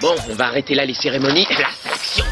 [0.00, 1.46] Bon, on va arrêter là les cérémonies.
[1.46, 2.24] Place à l'action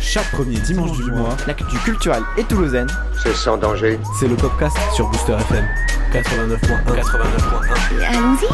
[0.00, 2.88] Chaque premier dimanche du mois, L'actu culturelle et toulousaine,
[3.22, 3.98] C'est sans danger.
[4.18, 5.66] c'est le podcast sur Booster FM
[6.12, 6.84] 89.1.
[6.84, 8.04] 89.1.
[8.08, 8.46] Allons-y.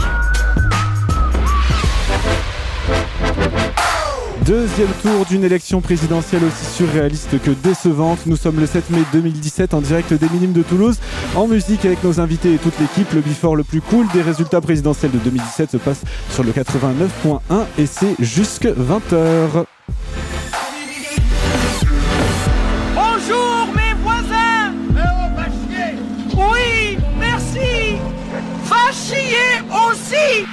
[4.48, 8.20] Deuxième tour d'une élection présidentielle aussi surréaliste que décevante.
[8.24, 10.96] Nous sommes le 7 mai 2017 en direct des Minimes de Toulouse.
[11.36, 14.62] En musique avec nos invités et toute l'équipe, le before le plus cool des résultats
[14.62, 17.40] présidentiels de 2017 se passe sur le 89.1
[17.76, 19.66] et c'est jusque 20h.
[22.94, 24.72] Bonjour mes voisins
[26.34, 27.98] Oui, merci
[28.64, 30.46] Va chier aussi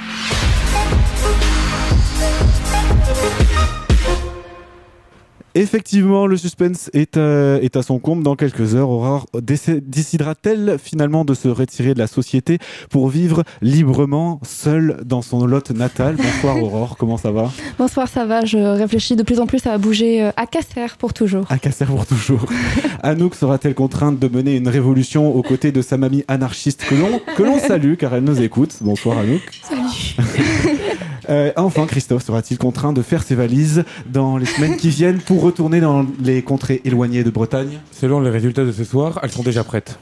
[5.58, 8.22] Effectivement, le suspense est, euh, est à son comble.
[8.22, 12.58] Dans quelques heures, Aurore déc- décidera-t-elle finalement de se retirer de la société
[12.90, 16.16] pour vivre librement, seule dans son lot natal?
[16.16, 17.50] Bonsoir Aurore, comment ça va?
[17.78, 18.44] Bonsoir, ça va.
[18.44, 21.46] Je réfléchis de plus en plus à bouger euh, à Casser pour toujours.
[21.50, 22.44] À casser pour toujours.
[23.02, 27.18] Anouk sera-t-elle contrainte de mener une révolution aux côtés de sa mamie anarchiste que l'on
[27.34, 28.76] que l'on salue car elle nous écoute?
[28.82, 29.40] Bonsoir Anouk.
[29.62, 30.16] Salut.
[31.28, 35.42] Euh, enfin, Christophe sera-t-il contraint de faire ses valises dans les semaines qui viennent pour
[35.42, 39.42] retourner dans les contrées éloignées de Bretagne Selon les résultats de ce soir, elles sont
[39.42, 39.98] déjà prêtes.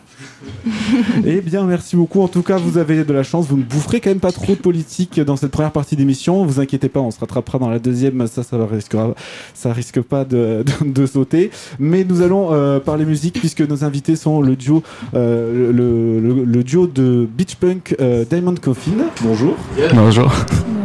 [1.27, 2.21] Eh bien, merci beaucoup.
[2.21, 3.47] En tout cas, vous avez de la chance.
[3.49, 6.45] Vous ne boufferez quand même pas trop de politique dans cette première partie d'émission.
[6.45, 8.27] Vous inquiétez pas, on se rattrapera dans la deuxième.
[8.27, 9.15] Ça, ça risquera,
[9.55, 11.51] ça risque pas de, de, de sauter.
[11.79, 14.83] Mais nous allons euh, parler musique puisque nos invités sont le duo,
[15.15, 18.93] euh, le, le- le duo de beach punk euh, Diamond Coffin.
[19.23, 19.57] Bonjour.
[19.95, 20.31] Bonjour.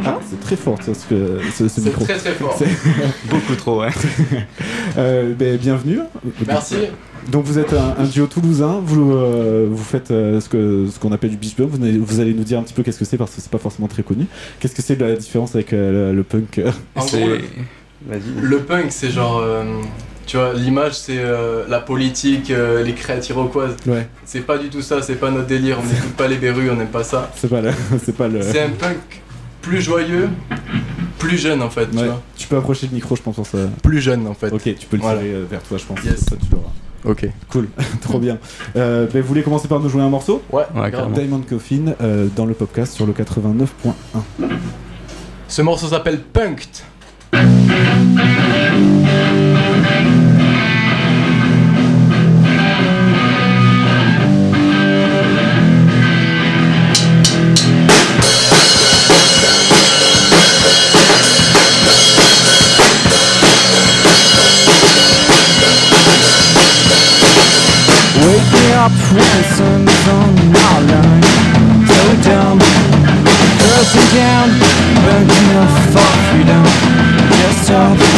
[0.05, 2.03] Ah, c'est très fort ça, ce, que- ce, ce micro.
[2.05, 2.55] très très fort.
[2.57, 2.65] C'est-
[3.29, 3.89] Beaucoup trop, ouais.
[4.97, 5.99] Euh, ben, bienvenue.
[6.47, 6.75] Merci.
[7.31, 10.99] Donc vous êtes un, un duo toulousain, vous, euh, vous faites euh, ce que ce
[10.99, 12.97] qu'on appelle du beach punk, vous, allez- vous allez nous dire un petit peu qu'est-ce
[12.99, 14.25] que c'est parce que c'est pas forcément très connu.
[14.59, 16.59] Qu'est-ce que c'est la différence avec euh, le, le punk
[16.95, 17.39] En C'est- gros, le,
[18.07, 18.21] Vas-y.
[18.41, 19.39] le punk, c'est genre.
[19.43, 19.63] euh,
[20.25, 23.75] tu vois, l'image, c'est euh, la politique, euh, les créatures iroquoises.
[23.87, 25.77] Ouais, C'est pas du tout ça, c'est pas notre délire.
[25.81, 27.31] On n'écoute pas les berrues, on n'aime pas ça.
[27.35, 27.71] c'est pas le,
[28.03, 28.41] c'est pas le.
[28.41, 28.97] C'est un punk
[29.61, 30.29] plus joyeux,
[31.17, 32.05] plus jeune en fait, tu Ouais.
[32.05, 32.21] vois.
[32.37, 33.57] Tu peux approcher le micro, je pense pour ça.
[33.83, 34.51] Plus jeune en fait.
[34.51, 36.03] Ok, tu peux le tirer euh, vers toi, je pense.
[36.03, 36.19] Yes.
[36.25, 36.69] Ça, tu l'auras.
[37.05, 37.27] Ok.
[37.49, 37.67] Cool,
[38.01, 38.37] trop bien.
[38.75, 40.41] Euh, ben, vous voulez commencer par nous jouer un morceau?
[40.51, 40.91] Ouais, Ouais.
[41.13, 43.93] Diamond Coffin euh, dans le podcast sur le 89.1.
[45.47, 46.67] Ce morceau s'appelle Punked.
[68.79, 71.25] up ransoms on Ireland
[71.89, 72.59] So dumb
[73.59, 74.47] cursing down
[75.03, 76.63] Burning off our freedom.
[77.41, 78.08] Just stop.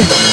[0.00, 0.29] Bye.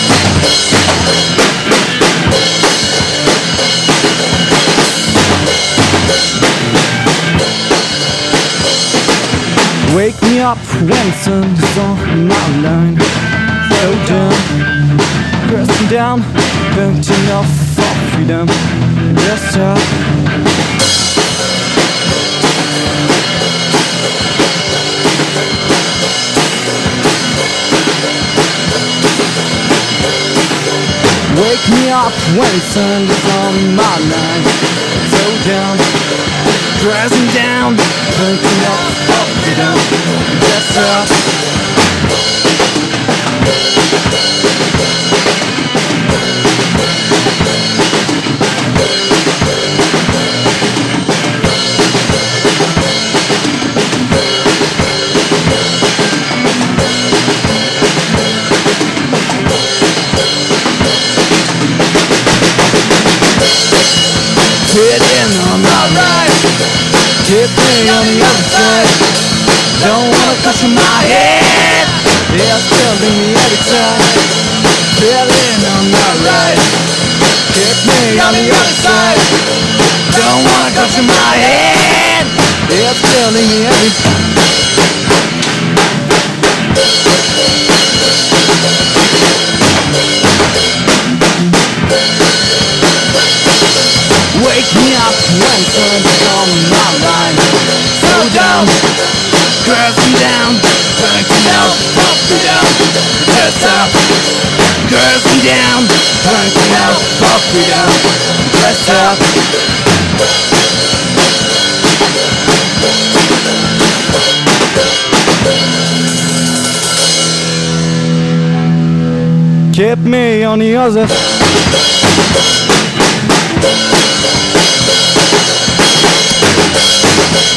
[120.88, 120.96] On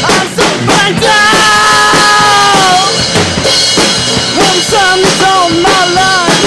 [0.02, 1.30] I'm so burnt out.
[5.22, 6.42] On my line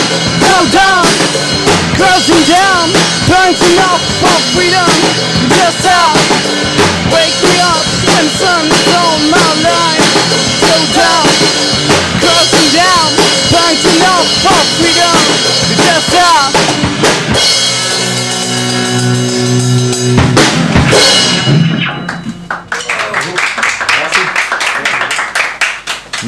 [0.74, 1.06] Down,
[1.96, 2.90] Crossing down
[4.20, 4.90] for freedom.
[5.56, 5.88] Just
[7.16, 7.86] Wake me up
[9.00, 10.04] on my line.
[10.60, 11.34] So down
[14.44, 15.18] for freedom.
[15.78, 16.63] Just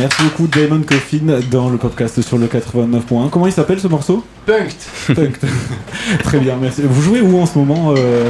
[0.06, 3.32] Merci beaucoup Damon Coffin dans le podcast sur le 89.1.
[3.32, 4.76] Comment il s'appelle ce morceau Punkt.
[5.08, 5.40] Punked.
[6.24, 6.84] Très bien, merci.
[6.86, 8.30] Vous jouez où en ce moment euh,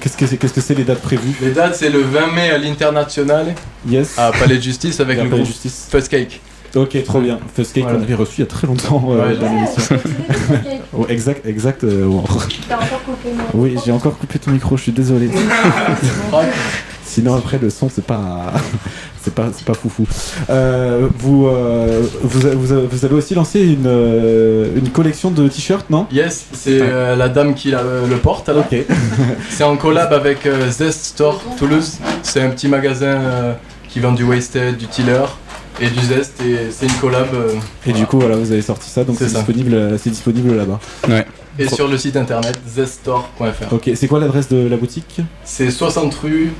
[0.00, 2.50] Qu'est-ce que c'est Qu'est-ce que c'est les dates prévues Les dates, c'est le 20 mai
[2.50, 3.54] à l'International,
[3.88, 4.18] Yes.
[4.18, 5.86] à Palais de Justice, avec le Palais de groupe Justice.
[5.88, 6.40] Fuzz Cake.
[6.74, 7.38] Ok, trop bien.
[7.54, 7.98] First Cake Voilà.
[7.98, 9.96] qu'on avait reçu il y a très longtemps euh, Ouais, dans l'émission.
[10.98, 11.84] Oh, exact, exact.
[11.84, 12.24] euh, wow.
[13.54, 15.30] Oui, j'ai encore coupé ton micro, je suis désolé.
[17.16, 18.52] Sinon après le son c'est pas
[19.22, 20.06] c'est pas c'est pas foufou.
[20.50, 25.88] Euh, vous, euh, vous vous vous avez aussi lancé une euh, une collection de t-shirts
[25.88, 26.06] non?
[26.12, 28.56] Yes, c'est euh, la dame qui la- le porte là.
[28.58, 28.76] Ok.
[29.48, 31.96] C'est en collab avec euh, Zest Store Toulouse.
[32.22, 33.52] C'est un petit magasin euh,
[33.88, 35.24] qui vend du Wasted, du Tiller
[35.80, 37.28] et du Zest et c'est une collab.
[37.34, 37.54] euh,
[37.86, 40.78] Et du coup voilà vous avez sorti ça donc C'est disponible c'est disponible là-bas.
[41.58, 43.72] et Trop- sur le site internet zeststore.fr.
[43.72, 45.20] Ok c'est quoi l'adresse de la boutique?
[45.44, 46.52] C'est 60 rue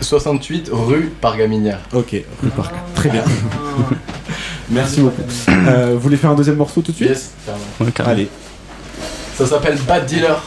[0.00, 1.80] 68 rue Pargaminière.
[1.92, 2.74] Ok rue Parc.
[2.94, 3.24] Très bien.
[4.70, 5.22] Merci beaucoup.
[5.48, 7.08] Euh, vous voulez faire un deuxième morceau tout de suite?
[7.08, 8.10] Yes, carrément.
[8.10, 8.28] Allez.
[9.36, 10.42] Ça s'appelle Bad Dealer.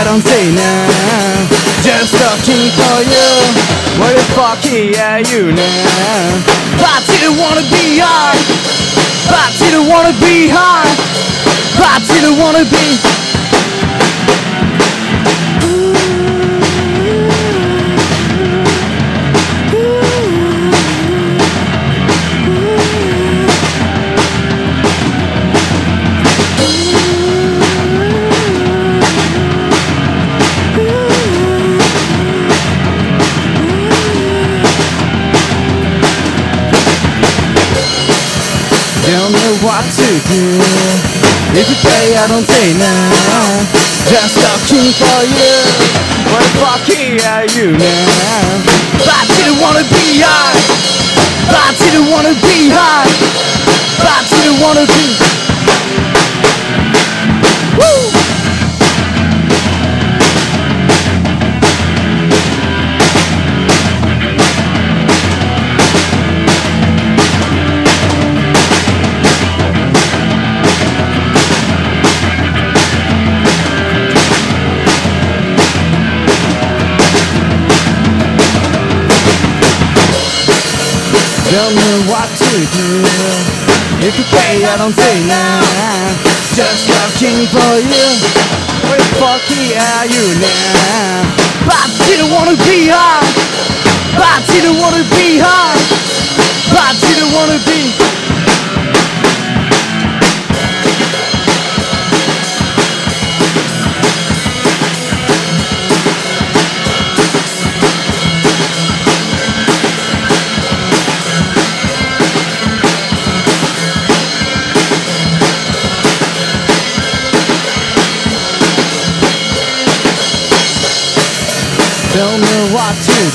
[0.00, 0.88] I don't say now
[1.84, 3.28] Just looking for you.
[4.00, 6.40] Where the fuck are you now?
[6.80, 8.40] But you don't wanna be high.
[9.28, 10.88] But you don't wanna be high.
[11.76, 13.29] But you don't wanna be
[39.80, 40.60] what to do
[41.56, 42.94] If you pay, I don't say no.
[44.12, 45.56] Just looking for you.
[46.28, 48.44] Where the fuck are you now?
[49.08, 50.60] But you don't wanna be high.
[51.48, 53.08] But you don't wanna be high.
[54.04, 56.09] But you don't wanna be
[84.50, 85.62] Pay, I don't say now
[86.58, 88.06] Just looking for you.
[88.90, 91.22] Where the fuck are you now?
[91.70, 93.30] But you don't wanna be hard
[94.18, 95.78] But you don't wanna be hard
[96.74, 98.29] But you don't wanna be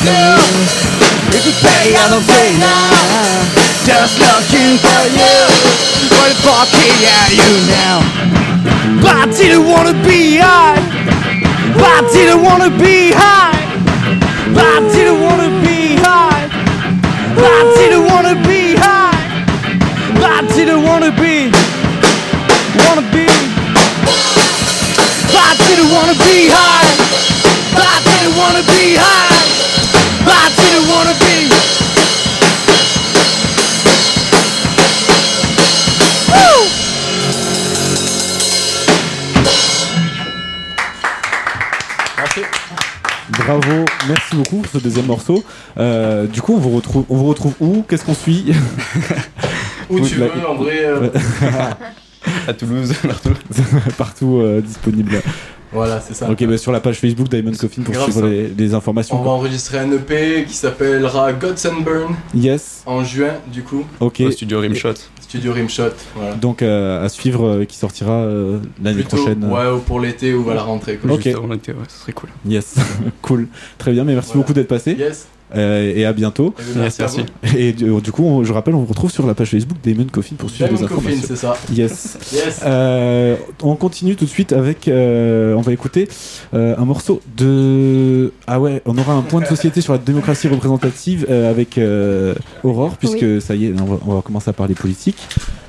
[0.01, 0.21] do.
[1.35, 2.89] If you pay, I don't pay now.
[3.85, 5.37] Just looking for you.
[6.15, 7.97] What the fuck are you now?
[9.01, 10.81] But I didn't wanna be high.
[11.77, 13.57] But I didn't wanna be high.
[14.55, 16.49] But I didn't wanna be high.
[17.35, 19.05] But I didn't wanna be high.
[20.37, 21.49] I didn't wanna be.
[22.83, 23.25] Wanna be.
[25.47, 26.91] I didn't wanna be high.
[27.73, 29.34] But I didn't wanna be high.
[43.45, 45.43] Bravo, merci beaucoup pour ce deuxième morceau.
[45.77, 47.83] Euh, du coup, on vous retrouve, on vous retrouve où?
[47.87, 48.51] Qu'est-ce qu'on suit?
[49.89, 50.79] Où tu veux, en vrai.
[50.83, 51.09] euh,
[52.47, 53.33] À Toulouse, partout.
[53.97, 55.21] Partout euh, disponible.
[55.71, 56.29] Voilà, c'est ça.
[56.29, 59.19] Ok, bah, sur la page Facebook Diamond Coffin pour Grave suivre les, les informations.
[59.19, 63.83] On va enregistrer un EP qui s'appellera Gods and Burn Yes, en juin, du coup.
[63.99, 64.21] ok.
[64.27, 64.93] Au studio Rimshot.
[65.21, 65.89] Studio Rimshot.
[66.15, 66.35] Voilà.
[66.35, 69.43] Donc euh, à suivre, euh, qui sortira euh, l'année Plutôt, prochaine.
[69.51, 70.97] ouais, ou pour l'été ou à la rentrée.
[70.97, 71.11] Quoi.
[71.11, 71.23] Ok.
[71.23, 72.29] Juste avant l'été, ouais, ce serait cool.
[72.47, 72.75] Yes,
[73.21, 73.47] cool.
[73.77, 74.41] Très bien, mais merci Voilà.
[74.43, 75.27] beaucoup d'être passé Yes.
[75.55, 76.53] Euh, et à bientôt.
[76.73, 77.21] Bien, merci.
[77.57, 80.05] Et du, du coup, on- je rappelle, on vous retrouve sur la page Facebook Damon
[80.11, 81.27] Coffin pour suivre Diamond les Coffin, informations.
[81.27, 81.57] c'est ça.
[81.73, 82.17] Yes.
[82.33, 82.61] Yes.
[82.65, 84.87] Euh, on continue tout de suite avec.
[84.87, 86.07] euh, on va écouter
[86.53, 88.31] euh, un morceau de.
[88.47, 92.35] Ah ouais, on aura un point de société sur la démocratie représentative euh, avec euh,
[92.63, 95.17] Aurore, puisque ça y est, on va, on va commencer à parler politique.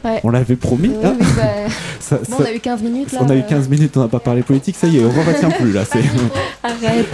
[0.04, 0.20] Ouais.
[0.22, 0.88] On l'avait promis.
[0.88, 1.42] Oui, Ah, oui, bah,
[2.00, 3.18] ça- bon, ça- on a eu 15 minutes là.
[3.22, 5.24] on a eu euh, 15 minutes, on n'a pas parlé politique, ça y est, Aurore
[5.28, 5.84] elle tient plus là.
[5.84, 5.98] c'est-
[6.62, 7.06] Arrête.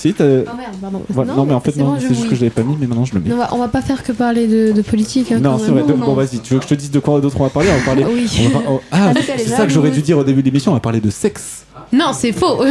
[0.00, 1.02] Si, t'as- Oh merde, pardon.
[1.08, 2.86] voilà, non, mais en fait, c'est non, c'est juste que je l'avais pas mis, mais
[2.86, 3.28] maintenant je le mets.
[3.28, 5.30] Non, on va- on va pas faire que parler de, de politique.
[5.32, 5.82] hein, Non, c'est vrai.
[5.82, 7.50] de- Non, Bon, vas-y, tu veux que je te dise de quoi d'autre on va
[7.50, 8.04] parler On va parler.
[8.10, 8.26] Oui.
[8.46, 10.72] on va oh, Ah, Ah, c'est ça que j'aurais dû dire au début de l'émission,
[10.72, 11.64] on va parler de sexe.
[11.92, 12.62] Non, c'est faux.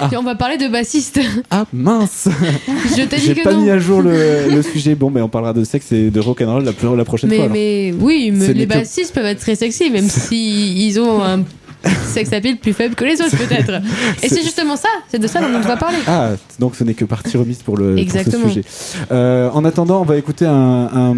[0.00, 0.08] Ah.
[0.18, 1.20] On va parler de bassiste.
[1.50, 2.28] Ah mince
[2.96, 3.60] Je t'ai dit que pas non.
[3.62, 4.94] mis à jour le, le sujet.
[4.94, 7.44] Bon, mais on parlera de sexe et de rock'n'roll la, la prochaine Mais, fois.
[7.44, 7.54] alors.
[7.56, 11.40] mais oui, mais les bassistes peuvent être très sexy, même si ils ont un
[12.06, 13.80] sex appeal plus faible que les autres, peut-être.
[14.22, 15.98] Et C'est- justement ça, c'est de ça dont on va parler.
[16.06, 18.64] Ah, donc ce n'est que partie remise pour, le, pour ce sujet.
[19.12, 21.16] Euh, en attendant, on va écouter un, un,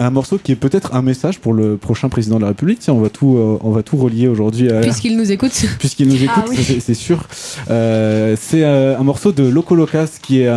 [0.00, 2.78] un morceau qui est peut-être un message pour le prochain président de la République.
[2.80, 5.64] Tiens, on va tout, euh, on va tout relier aujourd'hui à- Puisqu'ils nous écoutent.
[5.78, 6.80] puisqu'il nous écoute, Ah oui.
[6.80, 7.24] c'est- sûr.
[7.70, 10.48] Euh, c'est un morceau de Loco Locas qui est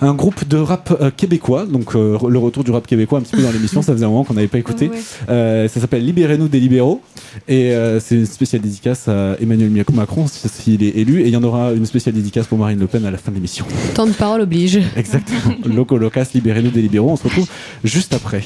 [0.00, 3.36] un, groupe de rap euh, québécois, donc euh, le retour du rap québécois un petit
[3.36, 4.88] peu dans l'émission, ça faisait un moment qu'on n'avait pas écouté.
[4.88, 4.98] Ouais.
[5.28, 7.00] Euh, ça s'appelle Libérez-nous des libéraux
[7.46, 11.32] et euh, c'est une spéciale dédicace à Emmanuel Macron si- s'il est élu et il
[11.32, 13.64] y en aura une spéciale dédicace pour Marine Le Pen à la fin de l'émission.
[13.94, 14.80] Tant de paroles oblige.
[14.96, 15.54] Exactement.
[15.64, 17.10] Loco Locas, Libérez-nous des libéraux.
[17.10, 17.46] On se retrouve
[17.84, 18.42] juste après.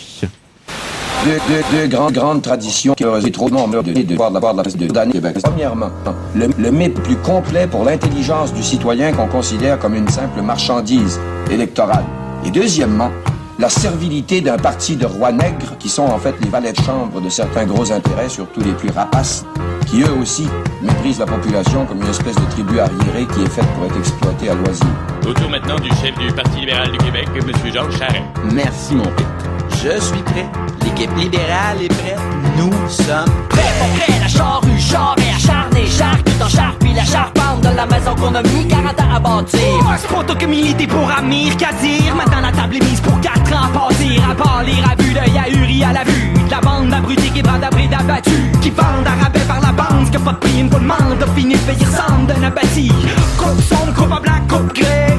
[1.24, 4.56] Deux, grandes, grandes traditions qui auraient trop nombre de de voir de la part de
[4.56, 5.36] la presse de d'année Québec.
[5.40, 5.90] Premièrement,
[6.34, 11.20] le, le mythe plus complet pour l'intelligence du citoyen qu'on considère comme une simple marchandise
[11.48, 12.04] électorale.
[12.44, 13.10] Et deuxièmement,
[13.60, 17.20] la servilité d'un parti de rois nègres qui sont en fait les valets de chambre
[17.20, 19.44] de certains gros intérêts, surtout les plus rapaces,
[19.86, 20.48] qui eux aussi
[20.82, 24.48] méprisent la population comme une espèce de tribu arriérée qui est faite pour être exploitée
[24.48, 24.86] à loisir.
[25.28, 27.52] Au tour maintenant du chef du Parti libéral du Québec, M.
[27.72, 28.24] Jean Charest.
[28.52, 29.28] Merci, mon père.
[29.72, 30.46] Je suis prêt.
[30.84, 32.20] L'équipe libérale est prête.
[32.56, 34.20] Nous sommes prêts pour prêt.
[34.20, 38.14] La charrue, char et acharné, char tout en char, puis la charpente de la maison
[38.14, 39.60] qu'on a mis 40 ans à bâtir.
[39.98, 42.14] C'est pas toi que militer pour Amir dire.
[42.14, 44.20] Maintenant la table est mise pour 4 ans à passer.
[44.30, 46.32] À part les rabus d'œil ahuri à la vue.
[46.34, 48.32] De la bande d'abrutis qui vendent abris d'abattus.
[48.60, 50.10] Qui vendent à rabais par la bande.
[50.10, 51.18] Que pas de prime pour le monde.
[51.18, 52.88] De finir payer ressemble d'un abattu.
[53.38, 55.18] Coupe son, coupe à black, coupe gré.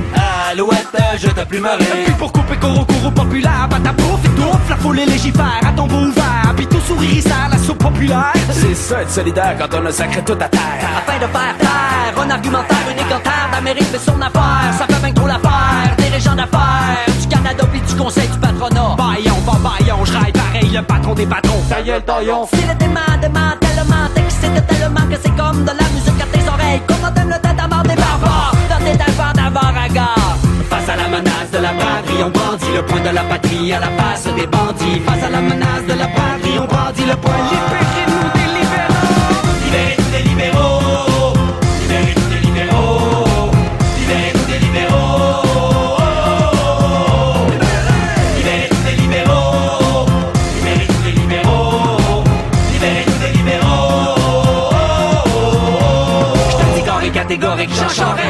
[0.54, 0.86] Alouette,
[1.18, 1.84] je te plumerai.
[2.06, 5.96] Puis pour couper coro coro populaire, bah ta touffe, la foule légifère à ton beau
[5.96, 6.54] ouvert.
[6.56, 8.34] Puis tout sourire, sert la soupe populaire.
[8.52, 10.62] C'est ça être solidaire quand on a sacré tout à terre.
[10.96, 14.74] Afin de faire taire, un argumentaire, un écantaire d'Amérique fait son affaire.
[14.78, 17.08] Ça fait bien trop l'affaire des régions d'affaires.
[17.20, 18.96] Du Canada puis du conseil du patronat.
[18.96, 21.64] Baillon, va baillon, je pareil, le patron des patrons.
[21.68, 22.48] Ta gueule, taillon.
[22.54, 26.48] C'est le dément, dément, tellement t'excite tellement que c'est comme de la musique à tes
[26.48, 26.82] oreilles.
[26.86, 28.54] Comment t'aimes le tête à mort des barbares?
[28.70, 29.74] Dans tes tympans d'abord
[32.22, 35.00] on brandit le point de la patrie à la face des bandits.
[35.06, 37.34] Face à la menace de la patrie, on brandit le point.
[37.52, 38.43] Libérez-nous des
[57.24, 57.70] catégorique,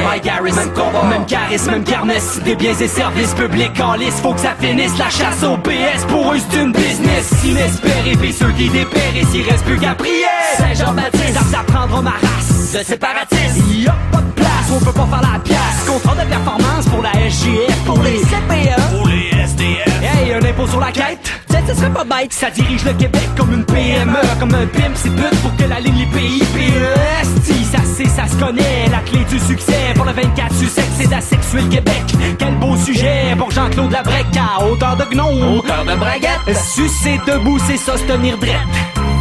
[0.06, 4.20] Mike Harris, même combat, même charisme, même carnesse, des biens et services publics en lice,
[4.22, 8.34] faut que ça finisse, la chasse au PS, pour eux c'est une business, inespéré, puis
[8.34, 10.26] ceux qui dépérissent, il reste plus qu'à prier,
[10.58, 15.06] Saint-Jean-Baptiste, ça s'apprendra ma race, de séparatiste, y a pas de place on peut pas
[15.06, 15.58] faire la pièce.
[15.88, 19.13] Contrat de performance pour la SGF, pour les CPE, pour les
[20.44, 21.20] un impôt sur la quête.
[21.48, 24.92] Peut-être ce serait pas bête, ça dirige le Québec comme une PME, comme un pimp,
[24.96, 27.54] c'est but pour que la ligne les pays PEST.
[27.72, 31.62] Ça c'est, ça se connaît, la clé du succès pour le 24 succès, c'est d'asexuer
[31.62, 32.04] le Québec.
[32.38, 36.56] Quel beau sujet pour Jean-Claude Labrec à hauteur de gnome, hauteur de braguette.
[36.56, 39.13] Sucer debout, c'est ça, se tenir drette.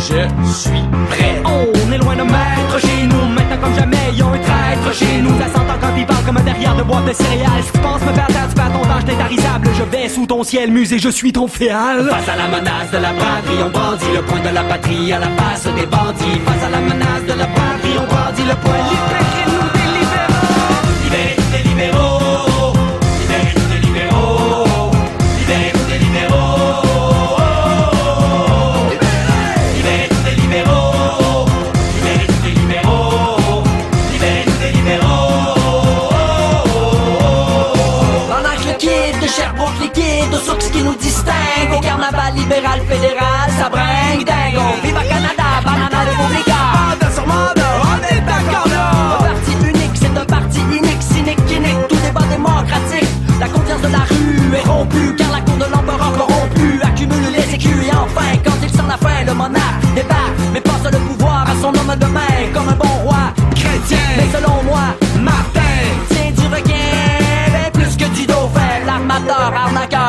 [0.00, 1.42] Je suis prêt.
[1.44, 3.26] On est loin de maître chez nous.
[3.34, 5.38] Maintenant comme jamais, y'a un traître chez nous.
[5.38, 7.62] Ça s'entend quand il comme un derrière de boîte de céréales.
[7.64, 9.68] Si tu penses me faire taire, tu perds ton temps, j'étais tarisable.
[9.76, 12.08] Je vais sous ton ciel, musée, je suis ton féal.
[12.08, 15.18] Face à la menace de la braderie, on brandit le point de la patrie à
[15.18, 16.40] la face des bandits.
[16.46, 19.39] Face à la menace de la braderie, on brandit le point.
[42.00, 48.68] Carnaval libéral fédéral, ça bringue dingo Viva Canada, banana républicain Manda sur on est d'accord
[48.68, 51.88] là Un parti unique, c'est un parti unique, cynique, inique.
[51.88, 56.12] Tout débat démocratique, la confiance de la rue est rompue Car la cour de l'empereur
[56.16, 57.86] corrompu accumule les écus.
[57.86, 60.36] Et enfin, quand il sent la fin, le monarque débarque.
[60.54, 63.98] Mais passe le pouvoir à son homme de main Comme un bon roi chrétien.
[64.16, 64.84] Mais selon moi,
[65.20, 65.76] Martin
[66.08, 66.96] tient du requin
[67.52, 68.86] ben plus que du dauphin.
[68.86, 69.99] L'armateur, arnaqueur,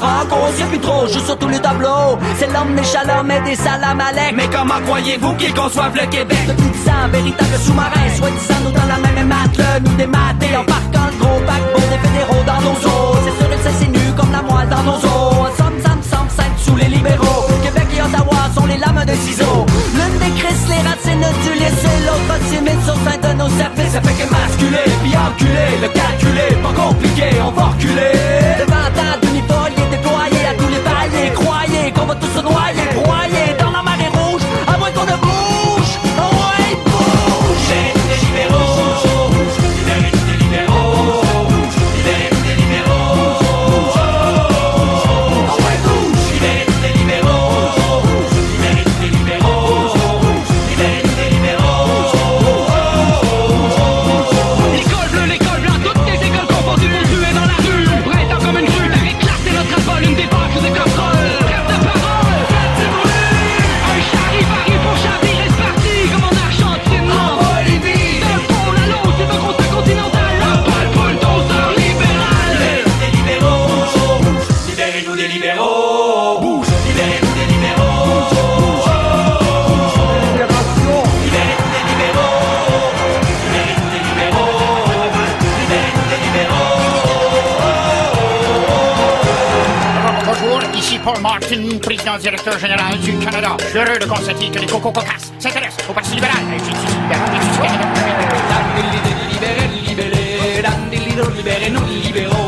[0.00, 0.36] franco
[0.70, 2.18] plus trop, joue sur tous les tableaux.
[2.38, 6.38] C'est l'homme des shalom et des salam alek Mais comment croyez-vous qu'ils conçoivent le Québec?
[6.48, 8.06] Depuis dix ans, véritable sous-marin.
[8.16, 10.56] Soi-disant nous dans la même mateleux Nous démater.
[10.56, 13.16] En parquant le gros paquebot Des fédéraux dans nos eaux.
[13.24, 16.58] C'est sûr que c'est nu comme la moelle dans nos os Somme, somme, somme, simple
[16.58, 17.46] sous les libéraux.
[17.62, 19.66] Québec et Ottawa sont les lames de ciseaux.
[19.96, 21.98] L'une des crises, les racines du lycée.
[22.06, 25.72] L'autre timide sur fin de nos services Ça fait que masculer, puis enculer.
[25.82, 28.19] Le calculer, pas compliqué, on va reculer
[91.60, 93.56] Paul Martin, président directeur général du Canada.
[93.74, 96.36] Heureux de constater que les cocos cocasses s'intéressent au Parti libéral.
[102.04, 102.39] Libéral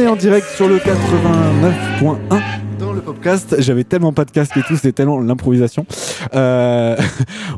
[0.00, 2.16] est en direct sur le 89.1
[2.78, 3.56] dans le podcast.
[3.58, 5.84] J'avais tellement pas de casque et tout, c'était tellement l'improvisation.
[6.34, 6.96] Euh,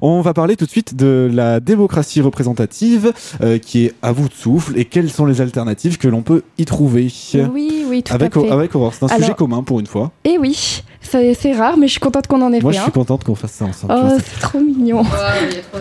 [0.00, 4.28] on va parler tout de suite de la démocratie représentative euh, qui est à bout
[4.28, 7.08] de souffle et quelles sont les alternatives que l'on peut y trouver.
[7.52, 8.50] Oui, oui, tout avec, à fait.
[8.50, 10.10] Avec Aurore, c'est un Alors- sujet commun pour une fois.
[10.24, 12.86] Et oui, c'est rare, mais je suis contente qu'on en ait Moi, fait je un.
[12.86, 13.94] suis contente qu'on fasse ça ensemble.
[13.96, 15.04] Oh, c'est trop mignon.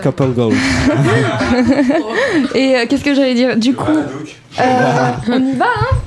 [0.04, 0.54] couple goals.
[2.56, 3.58] Et euh, qu'est-ce que j'allais dire?
[3.58, 3.86] Du coup,
[4.60, 5.98] euh, on y va, hein?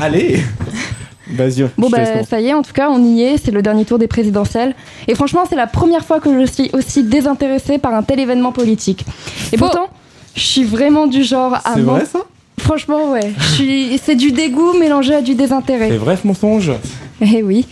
[0.00, 0.40] Allez
[1.26, 1.66] Vas-y.
[1.78, 3.38] Bon, bah, ça y est, en tout cas, on y est.
[3.42, 4.74] C'est le dernier tour des présidentielles.
[5.08, 8.52] Et franchement, c'est la première fois que je suis aussi désintéressée par un tel événement
[8.52, 9.04] politique.
[9.52, 9.88] Et pourtant,
[10.36, 11.74] je suis vraiment du genre à.
[11.74, 12.20] C'est vrai, ça?
[12.58, 13.32] Franchement, ouais.
[13.36, 14.00] Je suis...
[14.02, 15.88] C'est du dégoût mélangé à du désintérêt.
[15.88, 16.72] C'est vrai ce mensonge?
[17.20, 17.66] Eh oui.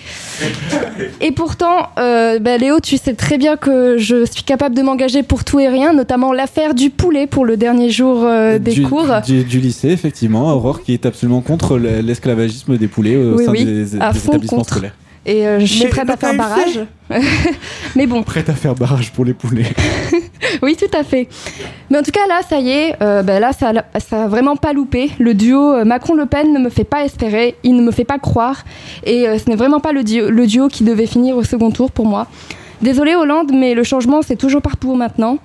[1.20, 5.22] Et pourtant, euh, bah, Léo, tu sais très bien que je suis capable de m'engager
[5.22, 8.83] pour tout et rien, notamment l'affaire du poulet pour le dernier jour euh, des du,
[8.83, 9.07] cours.
[9.24, 13.44] du, du lycée, effectivement, Aurore qui est absolument contre le- l'esclavagisme des poulets au Oui,
[13.44, 14.94] sein oui, des, des établissements scolaires.
[15.25, 16.81] Et euh, je suis prête le à faire barrage.
[17.97, 19.67] Mais bon, Prête à faire barrage pour les poulets.
[20.63, 21.29] oui, tout à fait.
[21.91, 24.57] Mais en tout cas, là, ça y est, euh, ben là, ça, ça a vraiment
[24.57, 25.11] pas loupé.
[25.19, 28.19] Le duo euh, Macron-Le Pen ne me fait pas espérer, il ne me fait pas
[28.19, 28.65] croire.
[29.05, 31.71] Et euh, ce n'est vraiment pas le duo, le duo qui devait finir au second
[31.71, 32.27] tour pour moi.
[32.81, 35.39] Désolée Hollande, mais le changement, c'est toujours par pour maintenant.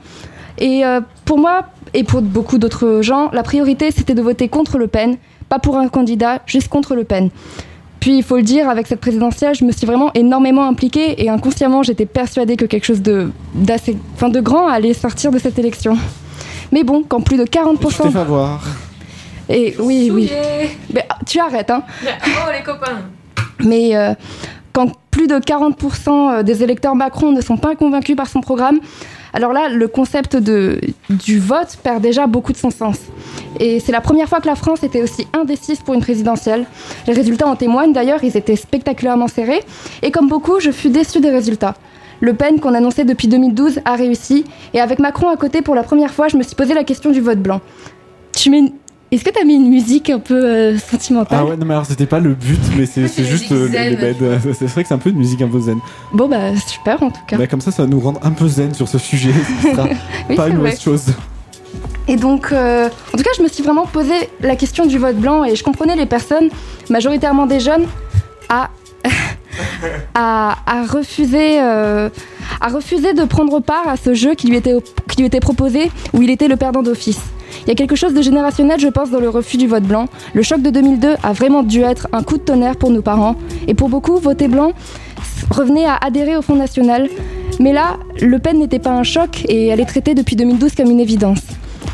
[0.58, 4.78] Et euh, pour moi, et pour beaucoup d'autres gens, la priorité, c'était de voter contre
[4.78, 5.18] Le Pen,
[5.50, 7.30] pas pour un candidat, juste contre Le Pen.
[7.99, 11.29] Puis, il faut le dire, avec cette présidentielle, je me suis vraiment énormément impliquée et
[11.29, 15.57] inconsciemment, j'étais persuadée que quelque chose de, d'assez, enfin, de grand allait sortir de cette
[15.57, 15.97] élection.
[16.71, 17.89] Mais bon, quand plus de 40%.
[17.89, 18.63] Je t'ai fait voir.
[19.49, 20.29] Et oui, oui.
[20.93, 21.83] Mais, ah, tu arrêtes, hein.
[22.05, 23.03] Oh les copains
[23.60, 24.13] Mais euh,
[24.73, 28.79] quand plus de 40% des électeurs Macron ne sont pas convaincus par son programme,
[29.34, 32.98] alors là, le concept de, du vote perd déjà beaucoup de son sens.
[33.60, 36.66] Et c'est la première fois que la France était aussi indécise pour une présidentielle.
[37.08, 39.63] Les résultats en témoignent d'ailleurs, ils étaient spectaculairement serrés.
[40.02, 41.76] Et comme beaucoup, je fus déçue des résultats.
[42.20, 44.46] Le Pen, qu'on annonçait depuis 2012, a réussi.
[44.74, 47.12] Et avec Macron à côté, pour la première fois, je me suis posé la question
[47.12, 47.62] du vote blanc.
[48.34, 48.72] Tu mets
[49.10, 51.74] Est-ce que tu as mis une musique un peu euh, sentimentale Ah ouais, non, mais
[51.74, 54.38] alors c'était pas le but, mais c'est c'est juste euh, les, les beds.
[54.54, 55.80] C'est vrai que c'est un peu une musique un peu zen.
[56.12, 57.38] Bon, bah super en tout cas.
[57.38, 59.32] Bah, comme ça, ça va nous rendre un peu zen sur ce sujet.
[59.63, 59.88] Ce sera
[60.30, 61.06] Oui, pas c'est une mauvaise chose.
[62.10, 65.17] Et donc, euh, en tout cas, je me suis vraiment posé la question du vote
[65.17, 66.50] blanc et je comprenais les personnes,
[66.89, 67.86] majoritairement des jeunes,
[68.50, 68.70] à,
[70.15, 70.56] à,
[70.89, 72.10] refuser, euh,
[72.62, 74.76] à refuser de prendre part à ce jeu qui lui, était,
[75.10, 77.22] qui lui était proposé où il était le perdant d'office.
[77.63, 80.08] Il y a quelque chose de générationnel, je pense, dans le refus du vote blanc.
[80.34, 83.36] Le choc de 2002 a vraiment dû être un coup de tonnerre pour nos parents.
[83.67, 84.72] Et pour beaucoup, voter blanc
[85.50, 87.10] revenait à adhérer au Front National.
[87.60, 90.91] Mais là, Le Pen n'était pas un choc et elle est traitée depuis 2012 comme
[90.91, 91.41] une évidence.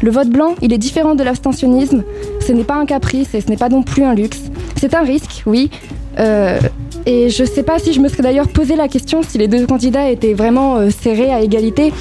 [0.01, 2.03] Le vote blanc, il est différent de l'abstentionnisme.
[2.45, 4.41] Ce n'est pas un caprice et ce n'est pas non plus un luxe.
[4.75, 5.69] C'est un risque, oui.
[6.19, 6.59] Euh,
[7.05, 9.47] et je ne sais pas si je me serais d'ailleurs posé la question si les
[9.47, 11.91] deux candidats étaient vraiment euh, serrés à égalité.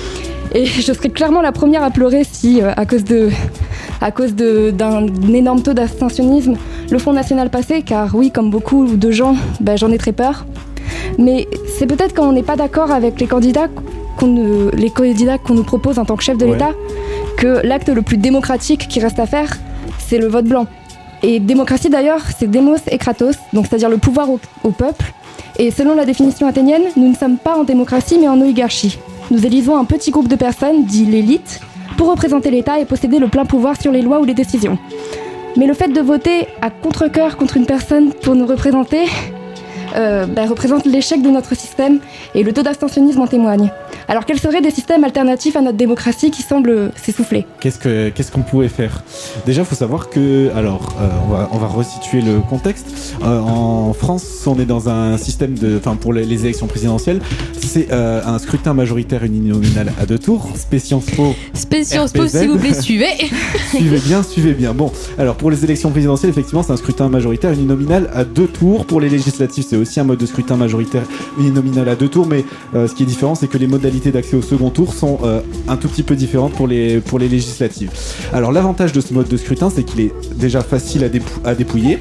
[0.54, 3.28] Et je serais clairement la première à pleurer si, euh, à cause de,
[4.00, 6.54] à cause de- d'un énorme taux d'abstentionnisme,
[6.90, 10.44] le Front National passait, car oui, comme beaucoup de gens, ben, j'en ai très peur.
[11.18, 13.68] Mais c'est peut-être quand on n'est pas d'accord avec les candidats
[14.18, 16.52] qu'on ne- les candidats qu'on nous propose en tant que chef de Ouais.
[16.52, 16.70] l'État
[17.38, 19.56] que l'acte le plus démocratique qui reste à faire,
[19.98, 20.66] c'est le vote blanc.
[21.22, 25.12] Et démocratie d'ailleurs, c'est démos et kratos, donc c'est-à-dire le pouvoir au, peuple.
[25.58, 28.98] Et selon la définition athénienne, nous ne sommes pas en démocratie mais en oligarchie.
[29.30, 31.60] Nous élisons un petit groupe de personnes, dit l'élite,
[31.96, 34.78] pour représenter l'État et posséder le plein pouvoir sur les lois ou les décisions.
[35.56, 39.04] Mais le fait de voter à contre-coeur contre une personne pour nous représenter
[39.96, 41.98] euh, bah, représente l'échec de notre système
[42.34, 43.70] et le taux d'abstentionnisme en témoigne.
[44.08, 48.32] Alors quels seraient des systèmes alternatifs à notre démocratie qui semblent s'essouffler Qu'est-ce que qu'est-ce
[48.32, 49.02] qu'on pourrait faire?
[49.46, 52.86] Déjà, il faut savoir que alors euh, on va on va resituer le contexte.
[53.22, 57.20] Euh, en France, on est dans un système de enfin pour les, les élections présidentielles,
[57.72, 60.50] c'est euh, un scrutin majoritaire uninominal à deux tours.
[60.56, 61.34] Spécience Po.
[61.54, 63.06] Spécial Po, s'il vous plaît, suivez.
[63.74, 64.74] suivez bien, suivez bien.
[64.74, 68.84] Bon, alors pour les élections présidentielles, effectivement, c'est un scrutin majoritaire uninominal à deux tours.
[68.84, 71.02] Pour les législatives, c'est aussi un mode de scrutin majoritaire
[71.38, 74.36] uninominal à deux tours, mais euh, ce qui est différent, c'est que les modalités d'accès
[74.36, 77.90] au second tour sont euh, un tout petit peu différentes pour les, pour les législatives.
[78.32, 81.54] Alors l'avantage de ce mode de scrutin, c'est qu'il est déjà facile à, dépou- à
[81.54, 81.98] dépouiller.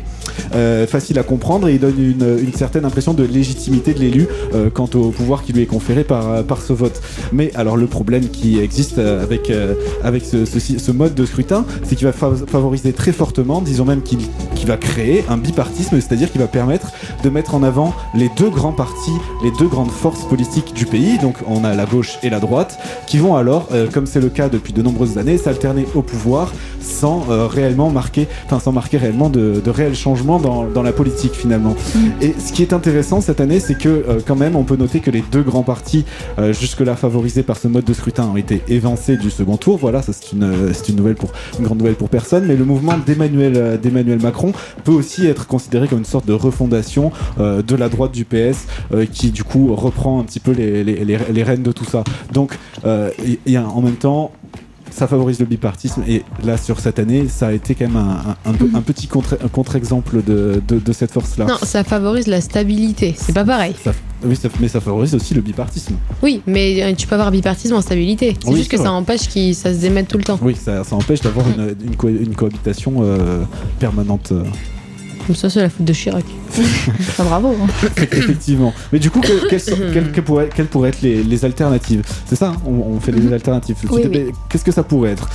[0.54, 4.70] Euh, facile à comprendre et il donne une, certaine impression de légitimité de l'élu euh,
[4.70, 7.02] quant au pouvoir qui lui est conféré par, euh, par ce vote.
[7.32, 9.52] Mais alors le problème qui existe avec,
[10.04, 14.20] avec ce, mode de scrutin, c'est qu'il va fa- favoriser très fortement, disons même qu'il
[14.68, 16.92] va créer un bipartisme, c'est-à-dire qu'il va permettre
[17.24, 19.12] de mettre en avant les deux grands partis,
[19.44, 22.78] les deux grandes forces politiques du pays, donc on a la gauche et la droite,
[23.08, 27.26] qui vont alors, comme c'est le cas depuis de nombreuses années, s'alterner au pouvoir sans
[27.48, 31.76] réellement marquer, enfin sans marquer réellement de réels changements dans, dans la politique finalement.
[32.22, 35.00] Et ce qui est intéressant cette année, c'est que euh, quand même on peut noter
[35.00, 36.06] que les deux grands partis
[36.38, 39.78] euh, jusque-là favorisés par ce mode de scrutin ont été évincés du second tour.
[39.78, 42.46] Voilà, ça c'est une, euh, une nouvelle pour une grande nouvelle pour personne.
[42.46, 44.52] Mais le mouvement d'Emmanuel d'Emmanuel Macron
[44.84, 48.68] peut aussi être considéré comme une sorte de refondation de la droite du PS,
[49.12, 52.04] qui du coup reprend un petit peu les, les, les, les rênes de tout ça.
[52.34, 54.32] Donc, il y a en même temps
[54.92, 58.36] ça favorise le bipartisme et là sur cette année ça a été quand même un,
[58.46, 61.84] un, un peu- un petit contre- contre-exemple de, de, de cette force là Non, ça
[61.84, 63.16] favorise la stabilité.
[63.18, 63.74] C'est pas pareil.
[63.84, 63.92] ça,
[64.24, 65.96] oui, ça- mais ça favorise aussi le bipartisme.
[66.22, 68.36] Oui, mais euh, tu peux avoir bipartisme en stabilité.
[68.40, 70.38] C'est Oui, juste que ça empêche que ça se démette tout le temps.
[70.42, 73.44] Oui, ça, ça empêche d'avoir une, une, co- une cohabitation euh,
[73.80, 74.32] permanente.
[75.28, 76.26] Comme ça, c'est la faute de Chirac.
[77.18, 77.56] Bravo.
[77.98, 78.74] Effectivement.
[78.92, 82.02] Mais du coup, que- quelles, sont- quelles, quelles pourraient, quelles pourraient être les, les alternatives?
[82.26, 83.76] C'est ça, hein on, on fait des alternatives.
[83.90, 84.32] Oui, Mais oui.
[84.50, 85.30] Qu'est-ce que ça pourrait être?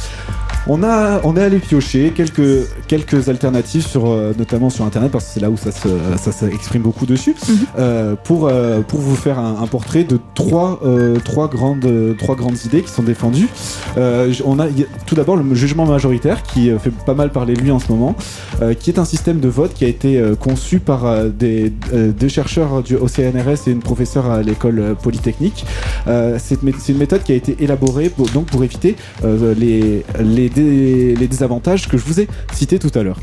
[0.69, 5.27] On, a, on est allé piocher quelques, quelques alternatives, sur, euh, notamment sur Internet, parce
[5.27, 7.37] que c'est là où ça se- ça s'exprime beaucoup dessus,
[7.79, 11.87] euh, pour, euh, pour vous faire un, un portrait de trois, euh, trois, grandes,
[12.19, 13.49] trois grandes idées qui sont défendues.
[13.97, 17.31] Euh, on a, y a tout d'abord le jugement majoritaire, qui euh, fait pas mal
[17.31, 18.17] parler de lui en ce moment,
[18.61, 22.83] euh, qui est un système de vote qui a été conçu par des, deux chercheurs
[22.83, 25.65] du, au CNRS et une professeure à l'école polytechnique.
[26.09, 31.29] Euh, c'est une méthode qui a été élaborée pour, donc pour éviter les, les, les
[31.29, 33.19] désavantages que je vous ai cités tout à l'heure.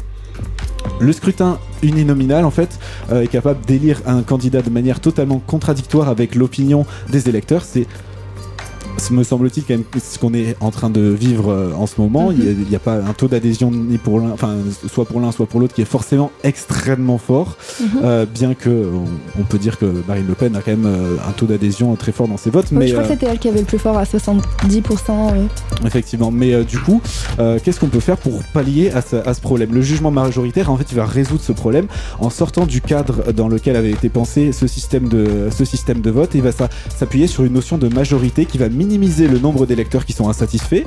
[1.00, 2.80] Le scrutin uninominal, en fait,
[3.12, 7.64] euh, est capable d'élire un candidat de manière totalement contradictoire avec l'opinion des électeurs.
[7.64, 7.88] C'est ce
[9.12, 12.32] me semble-t-il quand même ce qu'on est en train de vivre euh, en ce moment.
[12.32, 14.56] Il n'y a, pas un taux d'adhésion ni pour l'un, enfin
[14.88, 17.58] soit pour l'un, soit pour l'autre qui est forcément extrêmement fort.
[17.82, 17.88] Mhm.
[18.04, 21.16] Euh, bien que on, on peut dire que Marine Le Pen a quand même euh,
[21.28, 23.40] un taux d'adhésion très fort dans ses votes, mais je crois euh, que c'était elle
[23.40, 24.42] qui avait le plus fort à 70%.
[25.34, 25.48] oui.
[25.86, 27.02] Effectivement, mais euh, du coup,
[27.64, 29.74] qu'est-ce qu'on peut faire pour pallier à ce, à ce problème?
[29.74, 31.88] Le jugement majoritaire, en fait, il va résoudre ce problème
[32.20, 36.10] en sortant du cadre dans lequel avait été pensé ce système de, ce système de
[36.10, 36.36] vote.
[36.36, 39.66] Et il va s'a- s'appuyer sur une notion de majorité qui va minimiser le nombre
[39.66, 40.84] d'électeurs qui sont insatisfaits,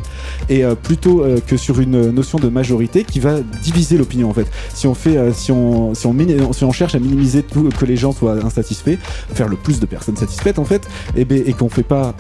[0.48, 4.28] et euh, plutôt euh, que sur une notion de majorité qui va diviser l'opinion.
[4.30, 8.12] En fait, si on fait, euh, si on, cherche à minimiser tout, que les gens
[8.12, 8.98] soient insatisfaits,
[9.32, 12.14] faire le plus de personnes satisfaites, en fait, et, ben, et qu'on fait pas,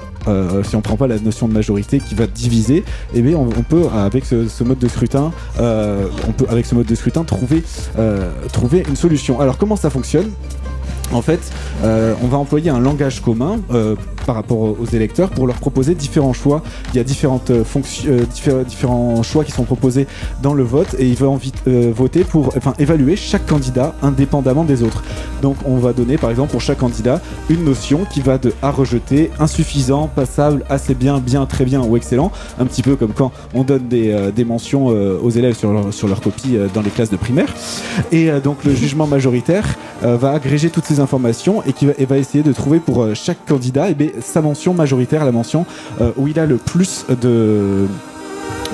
[0.64, 2.84] si on prend pas la notion de majorité qui va diviser,
[3.14, 6.74] et bien on, on peut avec ce, ce mode de scrutin, on peut avec ce
[6.74, 7.62] mode de scrutin trouver
[8.52, 9.40] trouver une solution.
[9.40, 10.30] Alors comment ça fonctionne?
[11.12, 11.40] En fait,
[11.84, 13.94] euh, on va employer un langage commun euh,
[14.26, 16.62] par rapport aux électeurs pour leur proposer différents choix.
[16.92, 17.64] Il y a différentes euh,
[18.64, 20.06] différents choix qui sont proposés
[20.42, 24.64] dans le vote et il va envi- euh, voter pour, enfin, évaluer chaque candidat indépendamment
[24.64, 25.04] des autres.
[25.42, 28.70] Donc, on va donner, par exemple, pour chaque candidat, une notion qui va de à
[28.70, 32.32] rejeter, insuffisant, passable, assez bien, bien, très bien ou excellent.
[32.58, 36.08] Un petit peu comme quand on donne des, des mentions aux élèves sur leur, sur
[36.08, 37.54] leur copie dans les classes de primaire.
[38.10, 42.42] Et donc, le jugement majoritaire va agréger toutes ces informations et, qui va, va essayer
[42.42, 45.66] de trouver pour euh, chaque candidat eh bien, sa mention majoritaire, la mention
[46.00, 47.86] euh, où il a le plus de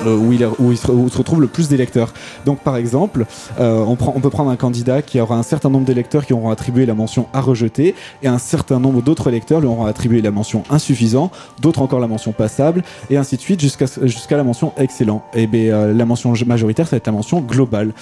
[0.05, 2.13] euh, où, il, où il se, retrouve le plus d'électeurs.
[2.45, 3.25] Donc par exemple,
[3.59, 6.49] on, prend, on peut prendre un candidat qui aura un certain nombre d'électeurs qui auront
[6.49, 10.31] attribué la mention à rejeter et un certain nombre d'autres électeurs lui auront attribué la
[10.31, 11.31] mention insuffisant,
[11.61, 15.23] d'autres encore la mention passable et ainsi de suite jusqu'à jusqu'à la mention excellent.
[15.33, 17.93] Et bien euh, la mention majoritaire, ça va être la mention globale.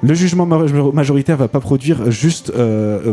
[0.00, 1.58] Le jugement ma- majoritaire pas
[2.10, 3.12] juste, euh,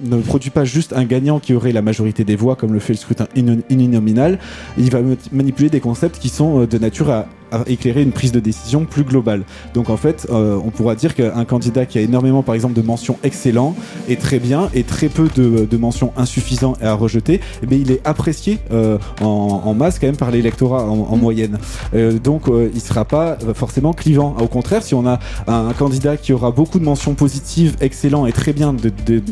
[0.00, 2.94] ne produit pas juste un gagnant qui aurait la majorité des voix, comme le fait
[2.94, 4.38] le scrutin in- uninominal.
[4.78, 7.26] Il va ma- manipuler des concepts qui sont euh, de nature à
[7.66, 9.44] éclairer une prise de décision plus globale.
[9.74, 12.82] Donc en fait, euh, on pourra dire qu'un candidat qui a énormément, par exemple, de
[12.82, 13.74] mentions excellent
[14.08, 17.78] et très bien, et très peu de, de mentions insuffisant et à rejeter, eh bien,
[17.78, 21.58] il est apprécié euh, en, en masse quand même par l'électorat en, en moyenne.
[21.94, 24.36] Euh, donc il sera pas forcément clivant.
[24.40, 28.26] Au contraire, si on a un, un candidat qui aura beaucoup de mentions positives, excellent
[28.26, 29.22] et très bien, de, de- de-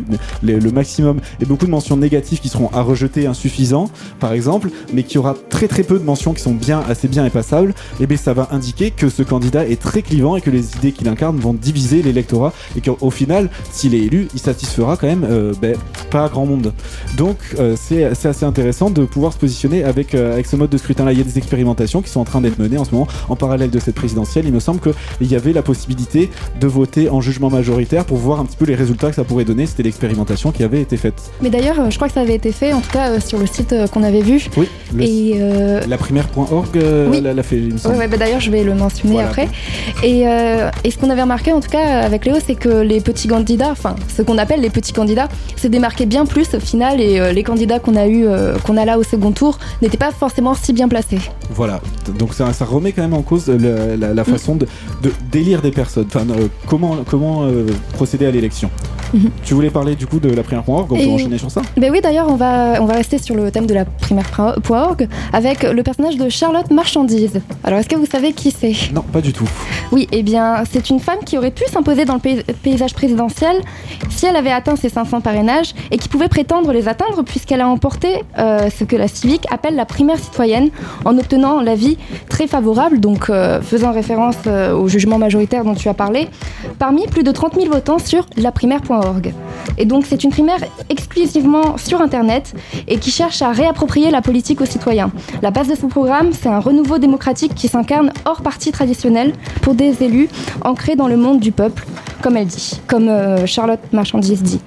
[0.42, 4.70] le, le maximum, et beaucoup de mentions négatives qui seront à rejeter, insuffisant, par exemple,
[4.92, 7.74] mais qui aura très très peu de mentions qui sont bien, assez bien et passables,
[8.00, 10.92] et bien ça va indiquer que ce candidat est très clivant et que les idées
[10.92, 15.26] qu'il incarne vont diviser l'électorat et qu'au final, s'il est élu, il satisfera quand même
[15.28, 15.76] euh, ben,
[16.10, 16.72] pas grand monde.
[17.16, 20.76] Donc euh, c'est assez intéressant de pouvoir se positionner avec, euh, avec ce mode de
[20.78, 21.12] scrutin-là.
[21.12, 23.36] Il y a des expérimentations qui sont en train d'être menées en ce moment en
[23.36, 24.44] parallèle de cette présidentielle.
[24.46, 28.40] Il me semble qu'il y avait la possibilité de voter en jugement majoritaire pour voir
[28.40, 29.66] un petit peu les résultats que ça pourrait donner.
[29.66, 31.14] C'était l'expérimentation qui avait été faite.
[31.42, 33.74] Mais d'ailleurs, je crois que ça avait été fait, en tout cas sur le site
[33.92, 34.46] qu'on avait vu.
[34.56, 36.68] Oui, le- Et la primaire.org
[37.10, 37.20] Oui.
[37.20, 37.93] l'a l'a fait, il me semble.
[37.93, 39.28] Ouais, ouais, bah d'ailleurs, je vais le mentionner Voilà.
[39.28, 39.48] après.
[40.02, 43.00] Et, euh, et ce qu'on avait remarqué, en tout cas, avec Léo, c'est que les
[43.00, 47.00] petits candidats, enfin, ce qu'on appelle les petits candidats, s'est démarqué bien plus au final.
[47.00, 49.96] Et euh, les candidats qu'on a eu, euh, qu'on a là au second tour, n'étaient
[49.96, 51.18] pas forcément si bien placés.
[51.50, 51.80] Voilà,
[52.18, 54.66] donc ça, ça remet quand même en cause le- la, la façon de,
[55.02, 56.24] de d'élire des personnes, enfin
[56.66, 57.46] comment, comment
[57.94, 58.70] procéder à l'élection.
[59.12, 59.30] Mhm.
[59.44, 61.62] Tu voulais parler du coup de la primaire.org, on peut Et- enchaîner sur ça?
[61.76, 65.62] Ben oui, d'ailleurs, on va, on va rester sur le thème de la primaire.org avec
[65.62, 67.40] le personnage de Charlotte Marchandise.
[67.62, 68.72] Alors, est-ce que vous savez qui c'est?
[68.94, 69.46] Non, pas du tout.
[69.92, 73.60] Oui, eh bien, c'est une femme qui aurait pu s'imposer dans le pays- paysage présidentiel
[74.08, 77.68] si elle avait atteint ses 500 parrainages et qui pouvait prétendre les atteindre puisqu'elle a
[77.68, 80.70] emporté euh, ce que la civique appelle la primaire citoyenne
[81.04, 81.98] en obtenant l'avis
[82.30, 86.28] très favorable, donc euh, faisant référence euh, au jugement majoritaire dont tu as parlé,
[86.78, 89.34] parmi plus de 30 000 votants sur laprimaire.org.
[89.76, 92.54] Et donc, c'est une primaire exclusivement sur Internet
[92.88, 95.10] et qui cherche à réapproprier la politique aux citoyens.
[95.42, 99.74] La base de son programme, c'est un renouveau démocratique qui s'incarne hors parti traditionnel pour
[99.74, 100.28] des élus
[100.64, 101.84] ancrés dans le monde du peuple,
[102.22, 104.60] comme elle dit, comme euh, Charlotte Marchandise dit.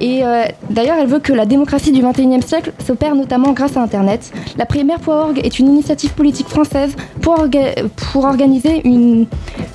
[0.00, 3.82] Et euh, d'ailleurs, elle veut que la démocratie du 21e siècle s'opère notamment grâce à
[3.82, 4.30] Internet.
[4.58, 7.46] La primaire.org est une initiative politique française pour
[8.24, 9.26] organiser une,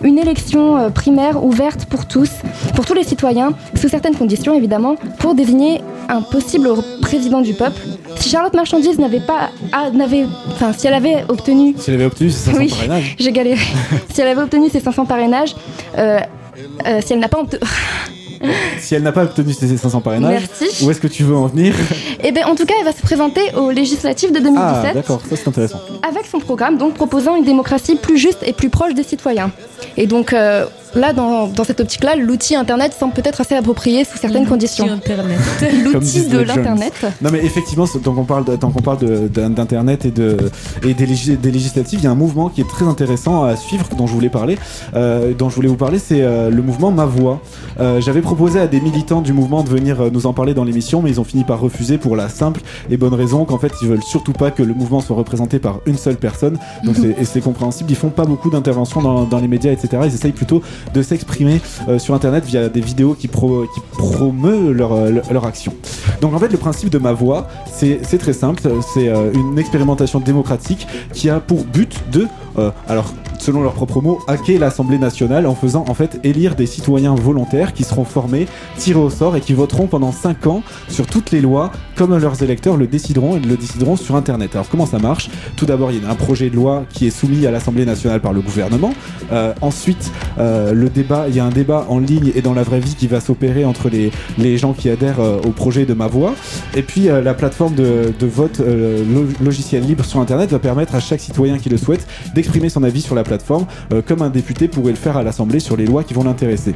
[0.04, 2.30] une élection euh, primaire ouverte pour tous,
[2.76, 6.70] pour tous les citoyens, sous certaines conditions évidemment, pour désigner un possible
[7.02, 7.82] président du peuple.
[8.18, 12.06] Si Charlotte Marchandise n'avait pas, ah, n'avait, enfin, si elle avait obtenu Si elle avait
[12.06, 13.16] obtenu ses 500 oui, parrainages.
[13.20, 13.62] j'ai galéré.
[14.12, 15.56] si elle avait obtenu ses 500 parrainages,
[15.98, 16.20] euh,
[16.88, 17.62] euh, si elle n'a pas obtenu...
[18.80, 20.86] Si elle n'a pas obtenu ses 500 parrainages, Merci.
[20.86, 21.74] où est-ce que tu veux en venir
[22.24, 24.56] Eh bien, en tout cas, elle va se présenter aux législatives de 2017
[24.90, 25.80] Ah, d'accord, ça c'est intéressant.
[26.08, 29.52] avec son programme, donc proposant une démocratie plus juste et plus proche des citoyens.
[29.98, 34.18] Et donc euh, là, dans, dans cette optique-là, l'outil Internet semble peut-être assez approprié sous
[34.18, 34.88] certaines conditions.
[34.90, 35.40] Internet.
[35.84, 36.94] L'outil de l'Internet.
[37.22, 40.38] Non mais effectivement, tant qu'on parle, de- tant qu'on parle de- d'un- d'internet et de
[40.84, 43.56] et des, légis- des législatives, il y a un mouvement qui est très intéressant à
[43.56, 44.58] suivre, dont je voulais parler,
[44.96, 47.42] euh, dont je voulais vous parler, c'est euh, le mouvement Ma Voix.
[47.80, 51.02] Euh, J'avais proposé à des militants du mouvement de venir nous en parler dans l'émission,
[51.02, 53.88] mais ils ont fini par refuser pour la simple et bonne raison qu'en fait ils
[53.88, 56.58] veulent surtout pas que le mouvement soit représenté par une seule personne.
[56.84, 57.90] Donc c'est et c'est compréhensible.
[57.92, 59.90] Ils font pas beaucoup d'interventions dans, dans les médias, etc.
[60.06, 60.62] Ils essayent plutôt
[60.94, 65.46] de s'exprimer euh, sur Internet via des vidéos qui, pro, qui promeut leur, euh, leur,
[65.46, 65.74] action.
[66.22, 68.62] Donc en fait, le principe de ma voix, c'est c'est très simple.
[68.94, 74.02] C'est euh, une expérimentation démocratique qui a pour but de, euh, alors selon leurs propres
[74.02, 78.48] mots, hacker l'Assemblée nationale en faisant en fait élire des citoyens volontaires qui seront formés,
[78.78, 82.42] tirés au sort et qui voteront pendant 5 ans sur toutes les lois comme leurs
[82.42, 84.52] électeurs le décideront et le décideront sur Internet.
[84.56, 85.30] Alors comment ça marche?
[85.58, 88.20] Tout d'abord, il y a un projet de loi qui est soumis à l'Assemblée nationale
[88.22, 88.94] par le gouvernement.
[89.32, 92.64] Euh, ensuite, euh, le débat, il y a un débat en ligne et dans la
[92.64, 96.08] vraie vie qui va s'opérer entre les, les gens qui adhèrent au projet de ma
[96.08, 96.34] voix.
[96.76, 101.00] Et puis la plateforme de, de vote lo- logiciel libre sur Internet va permettre à
[101.00, 102.08] chaque citoyen qui le souhaite
[102.46, 105.60] d'exprimer son avis sur la plateforme, euh, comme un député pourrait le faire à l'Assemblée
[105.60, 106.76] sur les lois qui vont l'intéresser.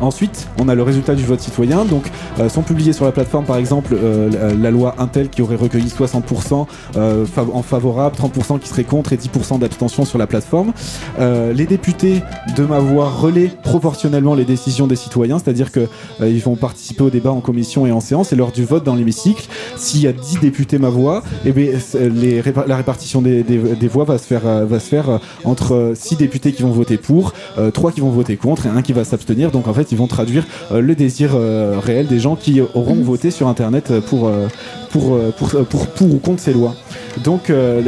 [0.00, 1.84] Ensuite, on a le résultat du vote citoyen.
[1.84, 2.04] Donc,
[2.40, 5.88] euh, sont publiés sur la plateforme, par exemple, euh, la, loi Intel qui aurait recueilli
[5.88, 6.66] 60%
[6.96, 10.72] euh, fav- en favorable, 30% qui serait contre et 10% d'abstention sur la plateforme.
[11.18, 12.22] Les députés
[12.56, 15.88] de ma voix relaient proportionnellement les décisions des citoyens, c'est-à-dire que
[16.20, 18.94] ils vont participer au débat en commission et en séance et lors du vote dans
[18.94, 23.22] l'hémicycle, s'il y a 10 députés ma voix, eh bien, c'est- les répa- la répartition
[23.22, 26.62] des, des- des voix va se faire, va se faire euh, entre 6 députés qui
[26.62, 27.32] vont voter pour,
[27.72, 29.50] 3 qui vont voter contre et un qui va s'abstenir.
[29.50, 33.02] Donc en fait, ils vont traduire euh, le désir euh, réel des gens qui auront
[33.02, 34.48] voté sur Internet euh, pour, euh,
[34.96, 36.74] pour, euh, pour, euh, pour, pour ou contre ces lois.
[37.22, 37.80] Donc euh,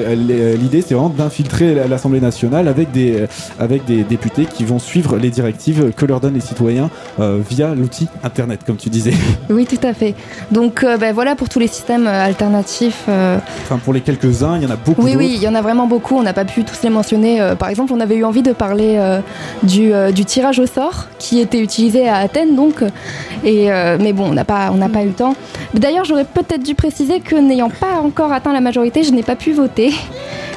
[0.56, 3.26] l'idée, c'est vraiment d'infiltrer l'Assemblée nationale avec des,
[3.58, 8.08] avec des députés qui vont suivre les directives que leur donnent les citoyens via l'outil
[8.24, 9.12] Internet, comme tu disais.
[9.50, 10.14] Oui, tout à fait.
[10.50, 13.04] Donc ben, voilà pour tous les systèmes alternatifs.
[13.06, 15.62] Enfin, pour les quelques-uns, il y en a beaucoup Oui, oui, il y en a
[15.62, 16.16] vraiment beaucoup.
[16.16, 17.54] On n'a pas pu tous les mentionner.
[17.58, 18.98] Par exemple, on avait eu envie de parler
[19.62, 22.82] du, du tirage au sort qui était utilisé à Athènes, donc.
[23.44, 23.68] Et,
[24.00, 25.34] mais bon, on n'a pas, on n'a pas eu le temps.
[25.74, 29.36] D'ailleurs, j'aurais peut-être dû préciser que n'ayant pas encore atteint la majorité, je n'ai pas
[29.36, 29.92] pu voter.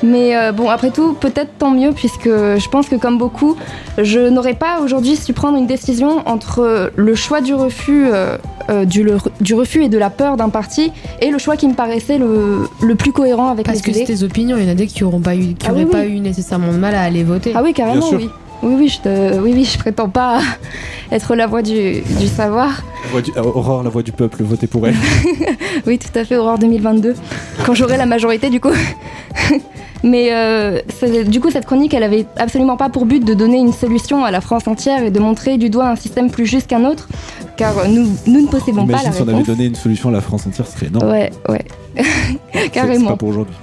[0.04, 3.56] Mais euh, bon, après tout, peut-être tant mieux, puisque je pense que comme beaucoup,
[4.02, 8.38] je n'aurais pas aujourd'hui su prendre une décision entre le choix du refus, euh,
[8.72, 11.68] euh, du, le- du refus et de la peur d'un parti, et le choix qui
[11.68, 14.06] me paraissait le, le plus cohérent avec Parce mes que idées.
[14.08, 15.86] c'est tes opinions, il y en a des qui n'auront pas eu, qui Ah oui,
[15.86, 17.52] pas eu nécessairement de mal à aller voter.
[17.56, 18.28] Ah oui, carrément, oui.
[18.64, 20.40] Oui, oui, je te- oui, oui, je prétends pas
[21.12, 22.84] être la voix du, du savoir.
[23.06, 24.96] La voix du- euh, Aurore, la voix du peuple, votez pour elle.
[25.88, 27.16] Oui, tout à fait, Aurore 2022.
[27.66, 28.70] Quand j'aurai la majorité, du coup.
[30.04, 30.80] Mais euh,
[31.28, 34.32] du coup, cette chronique, elle avait absolument pas pour but de donner une solution à
[34.32, 37.08] la France entière et de montrer du doigt un système plus juste qu'un autre,
[37.56, 39.48] car nous, nous ne possédons pas la Imagine si on avait réponse.
[39.48, 41.08] donné une solution à la France entière, ce serait énorme.
[41.10, 41.64] Ouais, ouais.
[42.72, 43.00] Carrément.
[43.06, 43.56] C'est pas pour aujourd'hui.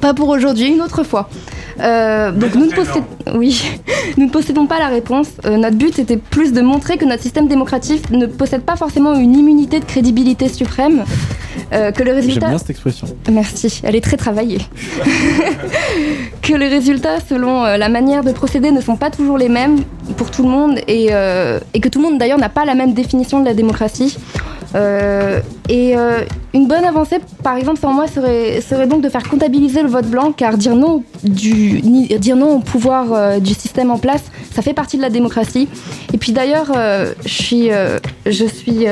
[0.00, 1.28] Pas pour aujourd'hui, une autre fois.
[1.80, 3.06] Euh, donc nous ne, possédons...
[3.34, 3.62] oui.
[4.16, 5.28] nous ne possédons pas la réponse.
[5.44, 9.14] Euh, notre but était plus de montrer que notre système démocratique ne possède pas forcément
[9.14, 11.04] une immunité de crédibilité suprême.
[11.72, 12.48] Euh, que le J'aime résultat...
[12.48, 13.06] bien cette expression.
[13.30, 14.60] Merci, elle est très travaillée.
[16.42, 19.78] que les résultats selon euh, la manière de procéder ne sont pas toujours les mêmes
[20.16, 22.74] pour tout le monde et, euh, et que tout le monde d'ailleurs n'a pas la
[22.74, 24.16] même définition de la démocratie.
[24.74, 29.82] Euh, et euh, une bonne avancée, par exemple, selon moi, serait, donc de faire comptabiliser
[29.82, 34.24] le vote blanc, car dire non, dire non au pouvoir euh, du système en place,
[34.54, 35.68] ça fait partie de la démocratie.
[36.12, 36.72] Et puis d'ailleurs,
[37.26, 38.86] je suis,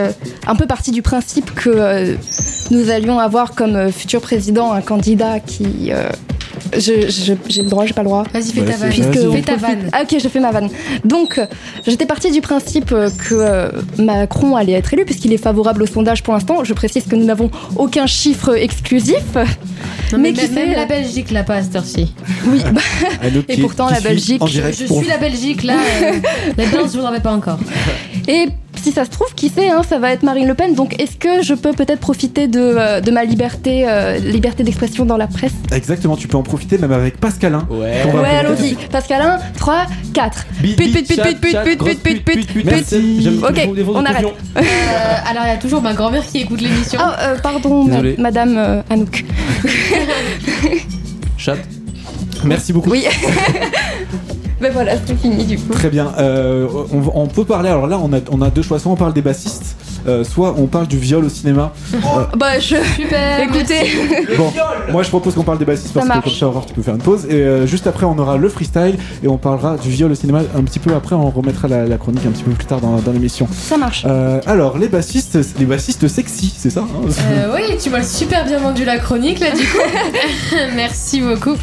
[0.47, 2.17] un peu partie du principe que
[2.71, 5.93] nous allions avoir comme futur président un candidat qui...
[6.75, 8.25] je- je- J'ai le droit, j'ai pas le droit.
[8.33, 8.93] Vas-y, fais Ouais, ta vanne.
[8.93, 9.89] Fais ta vanne.
[9.93, 10.69] Ah ok, je fais ma vanne.
[11.05, 11.47] Donc, euh,
[11.87, 15.87] j'étais partie du principe euh, que euh, Macron allait être élu puisqu'il est favorable au
[15.87, 16.63] sondage pour l'instant.
[16.65, 19.23] Je précise que nous n'avons aucun chiffre exclusif.
[20.13, 22.15] Non, mais, qui même, la Belgique l'a pas à cette heure-ci.
[22.47, 22.81] Oui, bah,
[23.23, 25.77] Anouk Et pourtant, la Belgique, Je suis la Belgique là.
[26.03, 26.13] euh,
[26.57, 27.59] la danse, je vous en avais pas encore.
[28.29, 28.47] Et
[28.77, 30.75] si ça se trouve, qui sait, hein, ça va être Marine Le Pen.
[30.75, 35.05] Donc est-ce que je peux peut-être profiter de, euh, de ma liberté, euh, liberté d'expression
[35.05, 35.53] dans la presse?
[35.73, 37.67] Exactement, tu peux en profiter même avec Pascalin.
[37.71, 38.77] Ouais, de allons-y.
[38.91, 40.47] Pascalin, 3, 4.
[40.63, 42.53] Bite, Pute, bite, pute, chat, pute, pute, chat, pute, grosse pute, pute, pute, pute, pute,
[42.55, 42.65] pute.
[42.65, 43.23] Merci.
[43.23, 44.25] J'aime Ok, on arrête.
[44.57, 44.61] Euh,
[45.31, 47.01] alors, il y a toujours ma grand-mère qui écoute l'émission.
[47.03, 49.25] Ah, euh, pardon, ma- madame euh, Anouk.
[51.37, 51.57] Chat.
[52.45, 52.91] Merci beaucoup.
[52.91, 53.05] Oui.
[54.61, 55.73] ben voilà, c'est fini du coup.
[55.73, 56.13] Très bien.
[56.19, 57.71] Euh, on, peut parler.
[57.71, 58.79] Alors là, on a, on a deux choix.
[58.79, 59.77] Soit on parle des bassistes,
[60.07, 61.73] euh, soit on parle du viol au cinéma.
[61.95, 61.99] Euh,
[62.37, 62.77] Bah, je.
[62.97, 63.41] Super.
[63.43, 63.91] Écoutez.
[64.37, 64.53] bon,
[64.91, 66.95] moi je propose qu'on parle des bassistes parce que comme ça, Aurore, tu peux faire
[66.95, 67.27] une pause.
[67.27, 70.41] Et euh, juste après, on aura le freestyle et on parlera du viol au cinéma
[70.57, 71.15] un petit peu après.
[71.15, 73.49] On remettra la, la chronique un petit peu plus tard dans, dans l'émission.
[73.53, 74.05] Ça marche.
[74.07, 78.45] Euh, alors, les bassistes, les bassistes sexy, c'est ça hein Euh, oui, tu m'as super
[78.45, 79.79] bien vendu la chronique là du coup.
[80.77, 81.55] Merci beaucoup.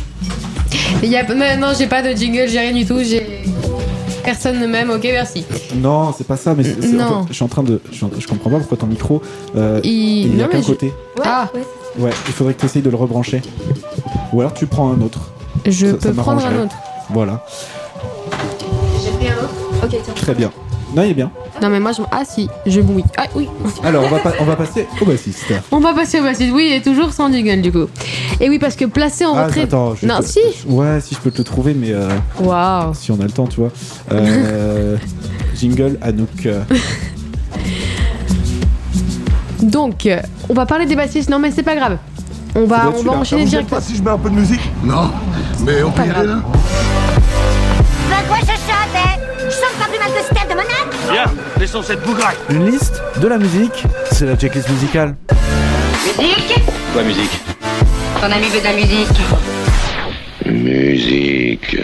[1.04, 1.24] Il y a...
[1.24, 3.00] non, non, j'ai pas de jingle, j'ai rien du tout.
[3.04, 3.27] J'ai
[4.28, 4.90] personne ne m'aime.
[4.90, 5.46] Ok, merci.
[5.76, 6.54] Non, c'est pas ça.
[6.54, 7.22] Mais c'est- c'est- en Non.
[7.24, 9.22] fait, je suis en train de, je, comprends pas pourquoi ton micro,
[9.56, 9.92] euh, Il-
[10.28, 10.94] il y non, a qu'un je- côté.
[11.24, 11.50] ah,
[11.98, 13.42] Ouais, il faudrait que tu essayes de le rebrancher.
[14.34, 15.32] Ou alors tu prends un autre.
[15.66, 16.76] je Ça- ça peux prendre un autre.
[17.10, 17.44] Voilà,
[19.04, 19.56] J'ai pris un autre.
[19.84, 20.14] Ok, tiens.
[20.14, 20.52] très bien.
[20.96, 21.32] Non, il est bien.
[21.62, 23.04] Non mais moi je ah si je bouille.
[23.18, 23.50] Ah oui.
[23.84, 25.54] Alors, on va, pas- on va passer au bassiste.
[25.72, 26.52] On va passer au bassiste.
[26.54, 27.88] Oui, et toujours sans jingle du coup.
[28.40, 29.64] Et oui parce que placé en Ah, retrait.
[29.64, 30.40] attends, je non si.
[30.68, 32.10] Ouais, si je peux te le trouver, mais euh,
[32.40, 32.94] Waouh.
[32.94, 33.72] si on a le temps, tu vois.
[34.14, 34.96] Euh,
[35.56, 36.46] jingle Anouk.
[36.46, 36.62] euh,
[39.62, 40.20] Donc euh,
[40.50, 41.30] on va parler des bassistes.
[41.30, 41.98] Non mais c'est pas grave.
[42.56, 43.74] On va on va enchaîner direct.
[43.82, 45.12] si je mets un peu de musique Non,
[45.66, 46.40] mais on peut y aller là
[51.12, 51.26] Bien,
[51.60, 52.36] laissons cette bougraille.
[52.50, 55.16] Une liste, de la musique, c'est la checklist musicale.
[56.20, 56.56] Musique
[56.94, 57.32] Quoi, musique?
[58.20, 59.08] Ton ami veut de la musique.
[60.46, 61.78] Musique.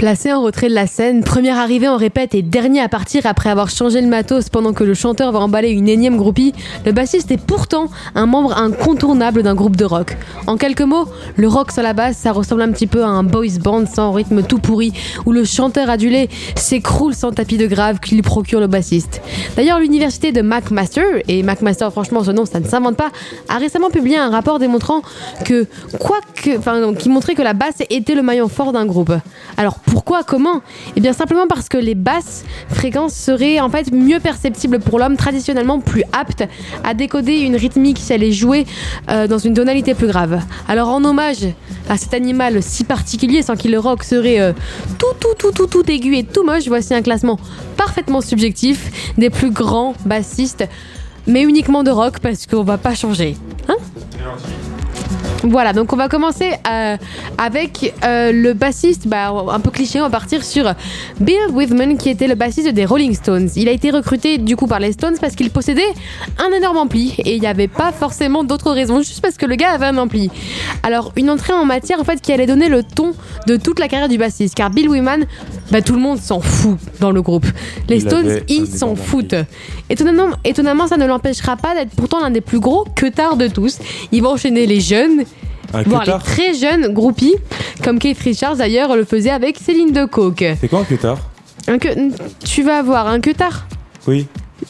[0.00, 3.50] Placé en retrait de la scène, premier arrivé en répète et dernier à partir après
[3.50, 6.54] avoir changé le matos pendant que le chanteur va emballer une énième groupie,
[6.86, 10.16] le bassiste est pourtant un membre incontournable d'un groupe de rock.
[10.46, 11.04] En quelques mots,
[11.36, 14.12] le rock sans la basse, ça ressemble un petit peu à un boys band sans
[14.12, 14.94] rythme tout pourri,
[15.26, 19.20] où le chanteur adulé s'écroule sans tapis de grave qu'il procure le bassiste.
[19.54, 23.10] D'ailleurs, l'université de McMaster, et McMaster franchement ce nom ça ne s'invente pas,
[23.50, 25.02] a récemment publié un rapport démontrant
[25.44, 25.66] que,
[25.98, 29.12] quoi que, enfin, qui montrait que la basse était le maillon fort d'un groupe.
[29.90, 30.62] Pourquoi, comment
[30.96, 35.16] Eh bien simplement parce que les basses fréquences seraient en fait mieux perceptibles pour l'homme,
[35.16, 36.44] traditionnellement plus apte
[36.84, 38.66] à décoder une rythmique si elle est jouée
[39.10, 40.40] euh, dans une tonalité plus grave.
[40.68, 41.44] Alors en hommage
[41.88, 44.52] à cet animal si particulier sans qui le rock serait euh,
[44.98, 47.38] tout tout tout tout tout aigu et tout moche, voici un classement
[47.76, 50.64] parfaitement subjectif des plus grands bassistes
[51.26, 53.36] mais uniquement de rock parce qu'on va pas changer.
[53.68, 53.76] Hein?
[55.42, 56.96] Voilà, donc on va commencer euh,
[57.38, 60.74] avec euh, le bassiste, bah, un peu cliché, on va partir sur
[61.18, 63.48] Bill Withman qui était le bassiste des Rolling Stones.
[63.56, 65.82] Il a été recruté du coup par les Stones parce qu'il possédait
[66.38, 69.56] un énorme ampli et il n'y avait pas forcément d'autres raisons, juste parce que le
[69.56, 70.30] gars avait un ampli.
[70.82, 73.12] Alors une entrée en matière en fait qui allait donner le ton
[73.46, 75.24] de toute la carrière du bassiste car Bill Withman,
[75.70, 77.46] bah, tout le monde s'en fout dans le groupe.
[77.88, 79.36] Les Il Stones, ils s'en foutent.
[79.88, 83.78] Étonnamment, étonnamment, ça ne l'empêchera pas d'être pourtant l'un des plus gros queutards de tous.
[84.12, 85.24] Il va enchaîner les jeunes,
[85.72, 87.36] Un voire les très jeunes groupies,
[87.84, 90.44] comme Keith Richards d'ailleurs le faisait avec Céline de Coke.
[90.60, 91.18] C'est quoi un queutard
[91.68, 91.88] Un que...
[92.44, 93.66] Tu vas avoir un queutard.
[94.06, 94.26] Oui.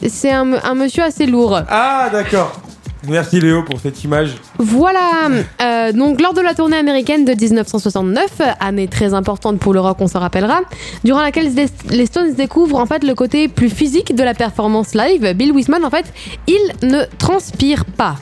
[0.07, 1.59] C'est un, un monsieur assez lourd.
[1.69, 2.61] Ah, d'accord.
[3.07, 4.35] Merci Léo pour cette image.
[4.59, 5.27] Voilà,
[5.61, 9.97] euh, donc lors de la tournée américaine de 1969, année très importante pour le rock,
[10.01, 10.61] on se rappellera,
[11.03, 11.49] durant laquelle
[11.89, 15.83] les Stones découvrent en fait le côté plus physique de la performance live, Bill Wiseman
[15.83, 16.05] en fait,
[16.47, 18.17] il ne transpire pas.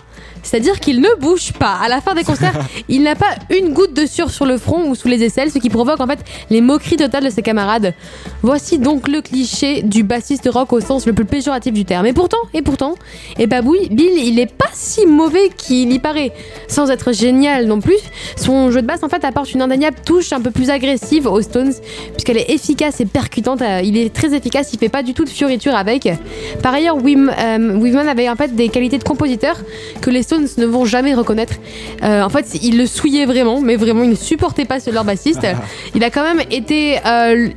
[0.49, 1.77] C'est-à-dire qu'il ne bouge pas.
[1.79, 4.89] À la fin des concerts, il n'a pas une goutte de sueur sur le front
[4.89, 6.17] ou sous les aisselles, ce qui provoque en fait
[6.49, 7.93] les moqueries totales de ses camarades.
[8.41, 12.07] Voici donc le cliché du bassiste rock au sens le plus péjoratif du terme.
[12.07, 12.95] Et pourtant, et pourtant,
[13.37, 16.31] et bah oui, Bill, il est pas si mauvais qu'il y paraît.
[16.67, 17.99] Sans être génial non plus,
[18.35, 21.43] son jeu de basse en fait apporte une indéniable touche un peu plus agressive aux
[21.43, 21.73] Stones,
[22.13, 23.61] puisqu'elle est efficace et percutante.
[23.61, 26.09] Euh, Il est très efficace, il fait pas du tout de fioriture avec.
[26.63, 29.55] Par ailleurs, Wim, euh, Wiman avait en fait des qualités de compositeur
[30.01, 31.55] que les Stones ne vont jamais reconnaître.
[32.03, 35.03] Euh, en fait, il le souillait vraiment, mais vraiment, il ne supportait pas ce leur
[35.03, 35.45] bassiste.
[35.95, 37.49] Il a quand même été euh,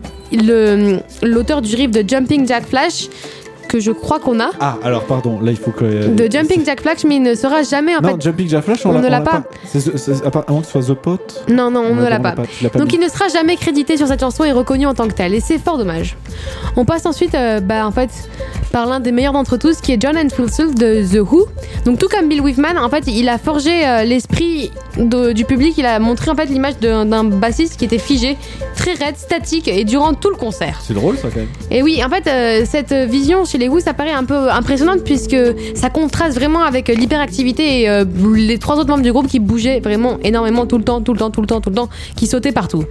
[1.23, 3.09] l'auteur du riff de Jumping Jack Flash
[3.73, 4.51] que je crois qu'on a.
[4.61, 6.09] Ah, alors pardon, là il faut que.
[6.09, 8.23] De Jumping Jack Flash, mais il ne sera jamais en non, fait.
[8.23, 9.45] Jumping Jack Flash, on, ne l'a pas.
[10.25, 11.45] À part- avant que ce soit The Pot.
[11.49, 12.35] Non, non, on ne l'a pas.
[12.35, 12.95] Donc mis.
[12.95, 15.33] il ne sera jamais crédité sur cette chanson et reconnu en tant que tel.
[15.33, 16.17] Et c'est fort dommage.
[16.77, 18.11] On passe ensuite, euh, bah en fait,
[18.73, 21.47] par l'un des meilleurs d'entre tous, qui est John Entwistle de The Who.
[21.87, 25.75] Donc tout comme Bill Withman, en fait, il a forgé euh, l'esprit du public.
[25.79, 28.37] Il a montré en fait l'image d'un d'un bassiste qui était figé,
[28.77, 30.81] très raide, statique et durant tout le concert.
[30.83, 31.49] C'est drôle ça quand même.
[31.71, 35.37] Et oui, en fait, euh, cette vision chez les Ça paraît un peu impressionnante puisque
[35.75, 38.05] ça contraste vraiment avec euh, l'hyperactivité et euh,
[38.35, 41.19] les trois autres membres du groupe qui bougeaient vraiment énormément tout le temps, tout le
[41.19, 42.85] temps, tout le temps, tout le temps, qui sautaient partout.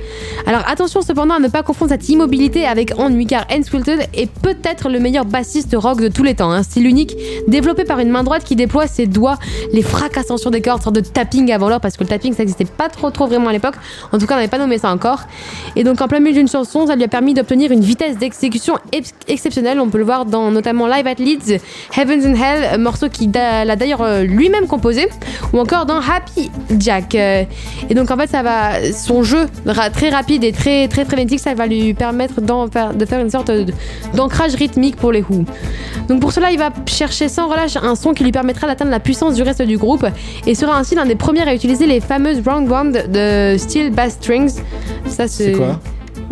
[0.46, 4.30] Alors attention cependant à ne pas confondre cette immobilité avec ennui car Hans Wilton est
[4.30, 6.52] peut-être le meilleur bassiste rock de tous les temps.
[6.52, 7.16] Un style unique
[7.48, 9.38] développé par une main droite qui déploie ses doigts,
[9.72, 12.40] les fracassant sur des cordes, sorte de tapping avant l'heure parce que le tapping ça
[12.40, 13.76] n'existait pas trop trop vraiment à l'époque.
[14.12, 15.22] En tout cas, on n'avait pas nommé ça encore.
[15.76, 18.76] Et donc en plein milieu d'une chanson, ça lui a permis d'obtenir une vitesse d'exécution
[18.92, 19.80] ex- exceptionnelle.
[19.80, 21.58] On peut le voir dans notamment Live at Leeds,
[21.98, 25.10] Heavens and Hell, un morceau qu'il a d'ailleurs euh, lui-même composé,
[25.54, 27.16] ou encore dans Happy Jack.
[27.16, 27.44] Euh,
[27.90, 29.48] Et donc en fait, ça va, son jeu
[29.94, 33.52] très rapide et très très frénétique, ça va lui permettre de faire une sorte
[34.14, 35.46] d'ancrage rythmique pour les Who.
[36.08, 39.00] Donc pour cela, il va chercher sans relâche un son qui lui permettra d'atteindre la
[39.00, 40.06] puissance du reste du groupe
[40.46, 44.14] et sera ainsi l'un des premiers à utiliser les fameuses round band de steel bass
[44.14, 44.62] strings.
[45.08, 45.80] Ça C'est quoi?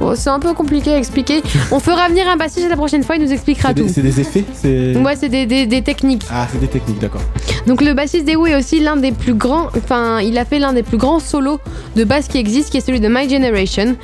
[0.01, 1.41] Oh, c'est un peu compliqué à expliquer.
[1.71, 3.87] On fera venir un bassiste la prochaine fois, il nous expliquera tout.
[3.89, 4.95] c'est des effets c'est...
[4.97, 6.25] Ouais, c'est des, des- des techniques.
[6.31, 7.21] Ah, c'est des techniques, d'accord.
[7.67, 10.59] Donc le bassiste des Who est aussi l'un des plus grands, enfin il a fait
[10.59, 11.59] l'un des plus grands solos
[11.95, 13.95] de basse qui existe, qui est celui de My Generation.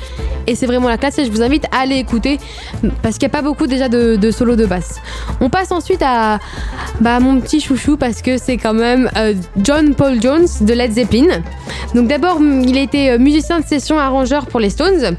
[0.46, 2.38] Et c'est vraiment la classe et je vous invite à aller écouter
[3.02, 4.96] parce qu'il n'y a pas beaucoup déjà de, de solos de basse.
[5.40, 6.38] On passe ensuite à
[7.00, 10.92] bah, mon petit chouchou parce que c'est quand même euh, John Paul Jones de Led
[10.92, 11.42] Zeppelin.
[11.94, 15.16] Donc d'abord il a été euh, musicien de session arrangeur pour les Stones.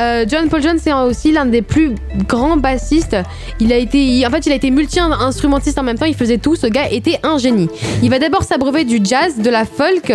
[0.00, 1.94] Euh, John Paul Jones c'est aussi l'un des plus
[2.26, 3.16] grands bassistes.
[3.60, 6.06] Il a été, en fait il a été multi-instrumentiste en même temps.
[6.06, 6.56] Il faisait tout.
[6.56, 7.68] Ce gars était un génie.
[8.02, 10.12] Il va d'abord s'abreuver du jazz, de la folk,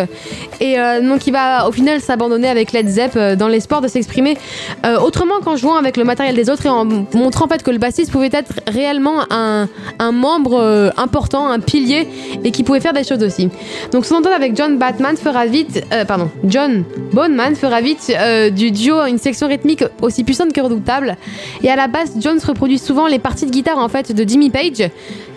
[0.59, 3.87] et euh, donc il va au final s'abandonner avec Led Zepp euh, dans l'espoir de
[3.87, 4.37] s'exprimer
[4.85, 7.71] euh, autrement qu'en jouant avec le matériel des autres et en montrant en fait que
[7.71, 9.67] le bassiste pouvait être réellement un,
[9.99, 12.07] un membre euh, important, un pilier
[12.43, 13.49] et qui pouvait faire des choses aussi.
[13.91, 18.49] Donc son entente avec John Batman fera vite, euh, pardon, John Boneman fera vite euh,
[18.49, 21.17] du duo une section rythmique aussi puissante que redoutable.
[21.61, 24.49] Et à la basse, Jones reproduit souvent les parties de guitare en fait de Jimmy
[24.49, 24.89] Page,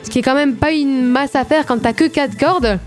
[0.03, 2.79] ce qui est quand même pas une masse à faire quand t'as que 4 cordes.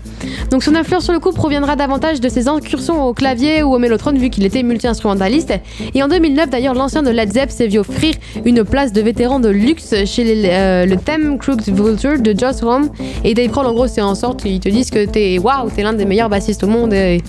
[0.50, 3.78] Donc son influence sur le coup proviendra davantage de ses incursions au clavier ou au
[3.78, 5.54] mélotron vu qu'il était multi-instrumentaliste.
[5.94, 8.14] Et en 2009 d'ailleurs l'ancien de Led Zepp s'est vu offrir
[8.44, 12.62] une place de vétéran de luxe chez les- euh, le thème Crooked Vulture de Joss
[12.62, 12.88] Home.
[13.24, 15.82] Et Dave Grohl en gros c'est en sorte ils te disent que t'es waouh t'es
[15.82, 17.22] l'un des meilleurs bassistes au monde et,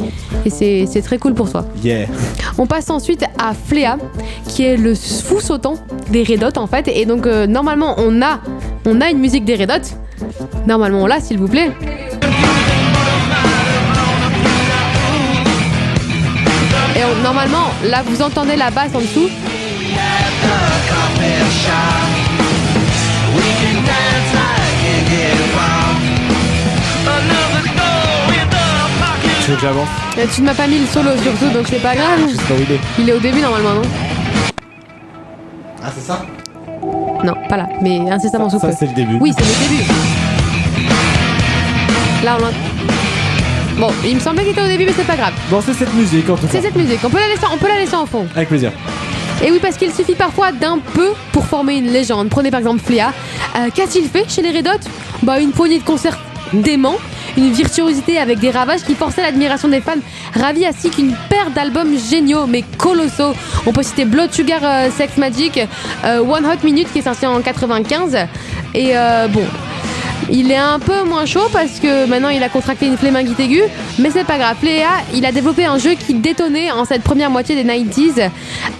[0.49, 1.65] c'est très cool pour toi.
[1.83, 2.07] Yeah.
[2.57, 3.97] On passe ensuite à Flea,
[4.47, 5.75] qui est le fou sautant
[6.11, 6.87] des Red Hot en fait.
[6.87, 8.39] Et donc euh, normalement on a,
[8.85, 10.25] on a une musique des Red Hot.
[10.67, 11.71] Normalement on l'a s'il vous plaît.
[17.01, 19.29] Et on- normalement là vous entendez la basse en dessous.
[29.43, 29.87] Tu veux que j'avance
[30.33, 32.19] Tu ne m'as pas mis le solo surtout donc c'est pas grave.
[32.19, 32.79] Pas il est.
[32.99, 33.81] Il est au début normalement non
[35.83, 36.23] Ah, c'est ça
[37.23, 38.73] Non pas là mais incessamment sous Ça, peu.
[38.77, 39.17] c'est le début.
[39.19, 39.83] Oui c'est le début.
[42.23, 43.00] Là on l'entend.
[43.77, 45.33] Bon il me semblait qu'il était au début mais c'est pas grave.
[45.49, 46.49] Bon, c'est cette musique en tout cas.
[46.51, 48.27] C'est cette musique, on peut la laisser, on peut la laisser en fond.
[48.35, 48.71] Avec plaisir.
[49.43, 52.29] Et oui, parce qu'il suffit parfois d'un peu pour former une légende.
[52.29, 53.11] Prenez par exemple Flea.
[53.55, 54.87] Euh, Qu'a-t-il fait chez les Red Hot?
[55.23, 56.19] Bah, une poignée de concerts
[56.53, 56.97] dément,
[57.37, 59.93] une virtuosité avec des ravages qui forçaient l'admiration des fans,
[60.35, 63.33] ravis ainsi qu'une paire d'albums géniaux mais colossaux.
[63.65, 65.59] On peut citer Blood Sugar euh, Sex Magic,
[66.05, 68.15] euh, One Hot Minute qui est sorti en 95.
[68.75, 69.43] Et euh, bon.
[70.29, 73.63] Il est un peu moins chaud parce que maintenant il a contracté une flémingite aiguë,
[73.99, 74.57] mais c'est pas grave.
[74.63, 78.29] Léa, il a développé un jeu qui détonnait en cette première moitié des 90s.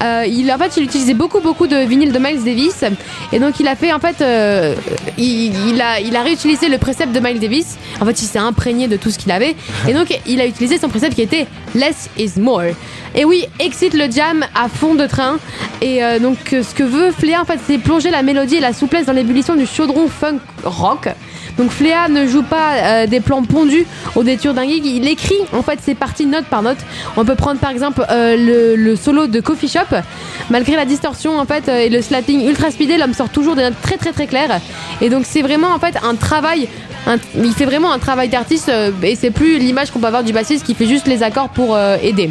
[0.04, 2.84] Euh, il, en fait, il utilisait beaucoup beaucoup de vinyle de Miles Davis,
[3.32, 4.76] et donc il a fait en fait, euh,
[5.18, 7.78] il, il a, il a réutilisé le précepte de Miles Davis.
[8.00, 9.56] En fait, il s'est imprégné de tout ce qu'il avait,
[9.88, 12.74] et donc il a utilisé son précepte qui était Less is more.
[13.14, 15.38] Et oui, excite le jam à fond de train.
[15.82, 18.74] Et euh, donc, ce que veut Flea, en fait, c'est plonger la mélodie et la
[18.74, 21.10] souplesse dans l'ébullition du chaudron funk rock.
[21.58, 23.86] Donc Flea ne joue pas euh, des plans pondus
[24.16, 26.78] au détour d'un gig, il écrit en fait ses parties note par note.
[27.18, 29.96] On peut prendre par exemple euh, le, solo de Coffee Shop.
[30.50, 33.64] Malgré la distorsion en fait euh, et le slapping ultra speedé, l'homme sort toujours des
[33.64, 34.60] notes très très très claires.
[35.02, 36.68] Et donc c'est vraiment en fait un travail
[37.36, 38.72] il fait vraiment un travail d'artiste
[39.02, 41.76] et c'est plus l'image qu'on peut avoir du bassiste qui fait juste les accords pour
[41.80, 42.30] aider.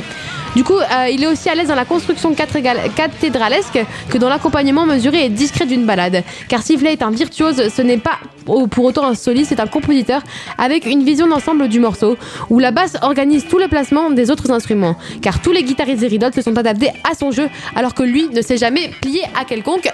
[0.56, 3.78] Du coup, euh, il est aussi à l'aise dans la construction cathédrale- cathédralesque
[4.08, 6.24] que dans l'accompagnement mesuré et discret d'une balade.
[6.48, 10.22] Car Siffley est un virtuose, ce n'est pas pour autant un soliste, c'est un compositeur
[10.58, 12.16] avec une vision d'ensemble du morceau,
[12.48, 14.96] où la basse organise tout le placement des autres instruments.
[15.22, 18.42] Car tous les guitaristes d'Eridot se sont adaptés à son jeu, alors que lui ne
[18.42, 19.88] s'est jamais plié à quelconque.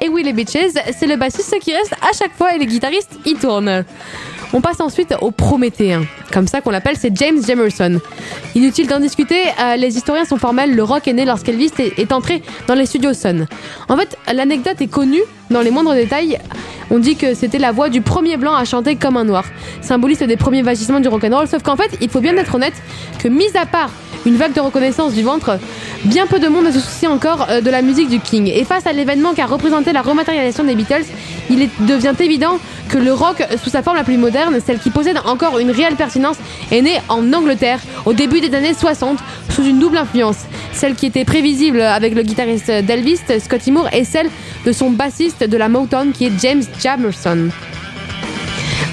[0.00, 3.16] Et oui, les bitches, c'est le bassiste qui reste à chaque fois et les guitaristes
[3.26, 3.84] y tournent.
[4.52, 6.02] On passe ensuite au Prométhéen.
[6.32, 8.00] Comme ça qu'on l'appelle, c'est James Jamerson.
[8.54, 12.12] Inutile d'en discuter, euh, les historiens sont formels, le rock est né lorsqu'Elvis est, est
[12.12, 13.46] entré dans les studios Sun.
[13.88, 16.38] En fait, l'anecdote est connue dans les moindres détails.
[16.90, 19.44] On dit que c'était la voix du premier blanc à chanter comme un noir,
[19.80, 22.74] symboliste des premiers vagissements du rock'n'roll, sauf qu'en fait, il faut bien être honnête
[23.18, 23.90] que mis à part
[24.26, 25.58] une vague de reconnaissance du ventre,
[26.04, 28.50] bien peu de monde se soucie encore euh, de la musique du King.
[28.52, 31.04] Et face à l'événement qu'a représenté la rematérialisation des Beatles,
[31.48, 32.58] il devient évident
[32.88, 35.94] que le rock, sous sa forme la plus moderne, celle qui possède encore une réelle
[36.70, 39.18] est née en Angleterre au début des années 60
[39.50, 40.44] sous une double influence.
[40.72, 44.30] Celle qui était prévisible avec le guitariste d'Elvis, Scotty Moore, et celle
[44.64, 47.48] de son bassiste de la Motown qui est James Jamerson.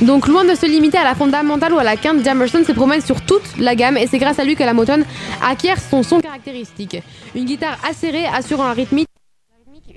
[0.01, 3.01] Donc loin de se limiter à la fondamentale ou à la quinte, Jamerson se promène
[3.01, 5.03] sur toute la gamme et c'est grâce à lui que la Motown
[5.43, 7.01] acquiert son son caractéristique.
[7.35, 9.07] Une guitare acérée assurant un rythmique,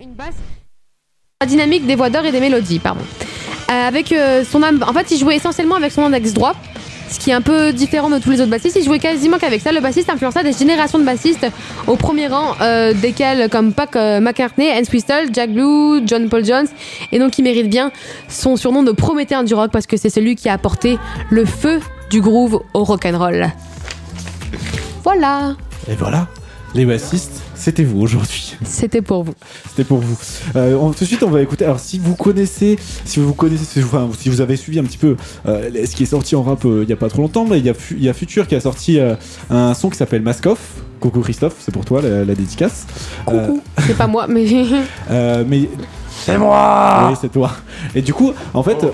[0.01, 0.37] une basse,
[1.41, 2.81] la dynamique des voix d'or et des mélodies.
[2.85, 2.93] Euh,
[3.89, 6.55] avec euh, son en fait, il jouait essentiellement avec son index droit,
[7.11, 8.77] ce qui est un peu différent de tous les autres bassistes.
[8.77, 9.73] Il jouait quasiment qu'avec ça.
[9.73, 11.47] Le bassiste influença des générations de bassistes
[11.87, 16.45] au premier rang, euh, desquels comme Pac euh, McCartney, Hans Whistle, Jack Blue, John Paul
[16.45, 16.67] Jones,
[17.13, 17.91] et donc il mérite bien
[18.29, 20.99] son surnom de Prométhéen du rock parce que c'est celui qui a apporté
[21.31, 21.81] le feu
[22.11, 23.51] du groove au rock'n'roll.
[25.03, 25.55] Voilà,
[25.91, 26.27] Et voilà,
[26.75, 28.57] les bassistes, c'était vous aujourd'hui.
[28.65, 29.35] c'était pour vous.
[29.69, 30.17] C'était pour vous.
[30.57, 31.65] Euh, on- tout de suite, on va écouter.
[31.65, 35.17] Alors, si vous connaissez, si vous connaissez, enfin, si vous avez suivi un petit peu
[35.47, 37.59] euh, ce qui est sorti en rap euh, il y a pas trop longtemps, mais
[37.59, 39.15] il y a, il y a Future qui a sorti euh,
[39.51, 40.59] un son qui s'appelle Mask Off.
[41.01, 42.87] Coucou Christophe, c'est pour toi la, la dédicace.
[43.25, 43.63] Coucou.
[43.87, 44.47] C'est pas moi, mais.
[45.11, 45.69] Euh, mais
[46.25, 47.51] C'est moi oui, c'est toi.
[47.95, 48.87] Et du coup, en fait,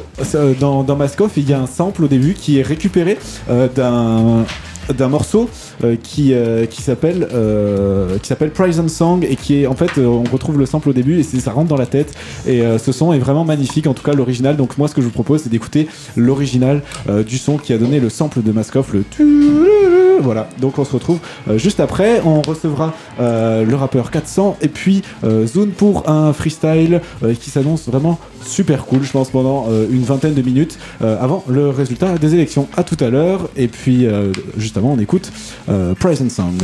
[0.61, 3.19] dans, dans Mask Off, il y a un sample au début qui est récupéré
[3.51, 4.45] euh, d'un
[4.93, 5.49] d'un morceau
[5.85, 9.99] euh, qui euh, qui s'appelle euh, qui s'appelle Prison Song et qui est en fait
[9.99, 12.15] on retrouve le sample au début et ça rentre dans la tête
[12.47, 14.57] et ce son est vraiment magnifique en tout cas l'original.
[14.57, 16.83] Donc moi ce que je vous propose c'est d'écouter l'original
[17.27, 19.05] du son qui a donné le sample de Mask Off le
[20.19, 20.49] voilà.
[20.61, 21.19] Donc on se retrouve
[21.57, 22.23] juste après.
[22.25, 27.01] On recevra le rappeur 400 et puis Zone pour un freestyle
[27.41, 32.17] qui s'annonce vraiment super cool je pense pendant une vingtaine de minutes avant le résultat
[32.19, 32.69] des élections.
[32.77, 34.33] À tout à l'heure et puis euh,
[34.77, 35.33] avant on écoute
[35.69, 36.59] euh, Prison Song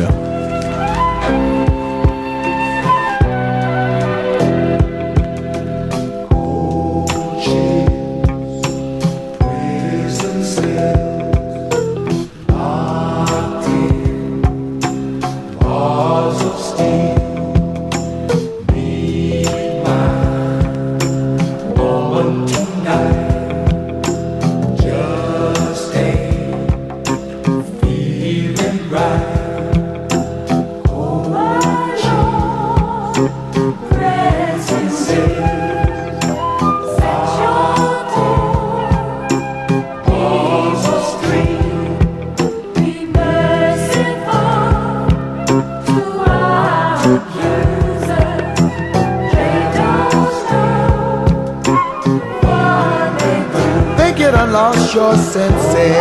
[54.53, 55.97] lost your senses.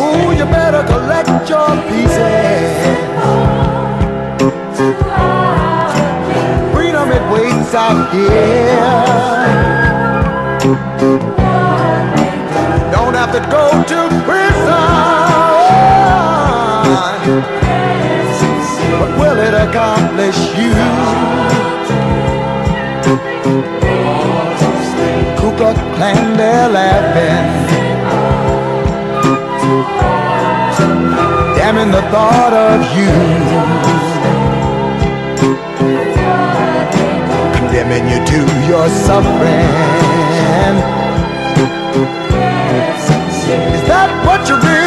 [0.02, 2.76] Ooh, you better collect your pieces.
[6.74, 8.76] Freedom it waits out here.
[12.92, 14.25] Don't have to go to
[19.66, 20.74] it accomplish you?
[25.40, 27.48] Ku Klux Klan, they're laughing.
[31.58, 33.12] Damning the thought of you.
[37.58, 38.40] Condemning you to
[38.70, 40.76] your suffering.
[43.76, 44.85] Is that what you really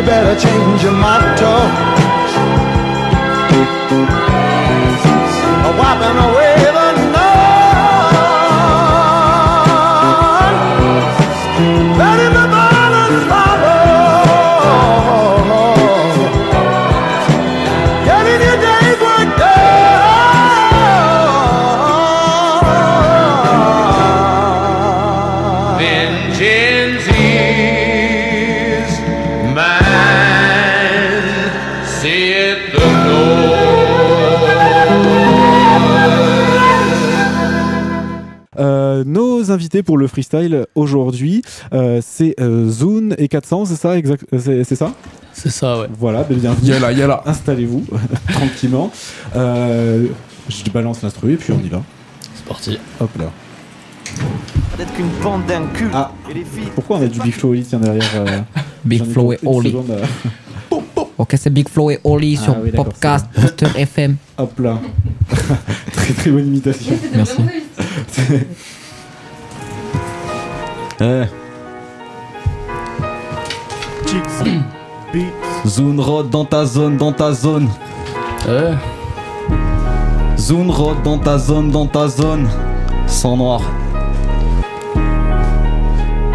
[0.00, 1.89] you better change your motto.
[39.70, 41.42] Invités pour le freestyle aujourd'hui.
[41.72, 44.92] Euh, c'est euh, Zune et 400, c'est ça exact euh, C'est c'est ça?
[45.32, 45.86] C'est ça, ouais.
[45.98, 46.70] Voilà, ben, bienvenue.
[46.70, 47.22] Yalla, yalla.
[47.26, 47.84] Installez-vous
[48.32, 48.90] tranquillement.
[49.36, 50.06] Euh,
[50.48, 51.82] je balance l'instru et puis on y va.
[52.34, 52.78] C'est parti.
[53.00, 53.30] Hop là.
[54.76, 55.88] Peut-être qu'une bande d'un cul.
[55.92, 56.10] Ah.
[56.30, 56.70] Et les filles.
[56.74, 58.40] Pourquoi on a du Big Flo Oli tiens derrière euh,
[58.84, 59.76] Big j'en ai Flo pour et Oli.
[61.18, 64.16] Ok, c'est Big Flo et Oli Ah sur oui, Popcast, Booster FM.
[64.38, 64.80] Hop là.
[65.92, 66.94] très très bonne imitation.
[67.14, 67.36] Merci.
[71.02, 71.24] Eh.
[75.66, 77.68] Zone Rod dans ta zone, dans ta zone.
[78.46, 78.74] Eh.
[80.36, 82.46] Zone Rod dans ta zone, dans ta zone.
[83.06, 83.62] Sang noir.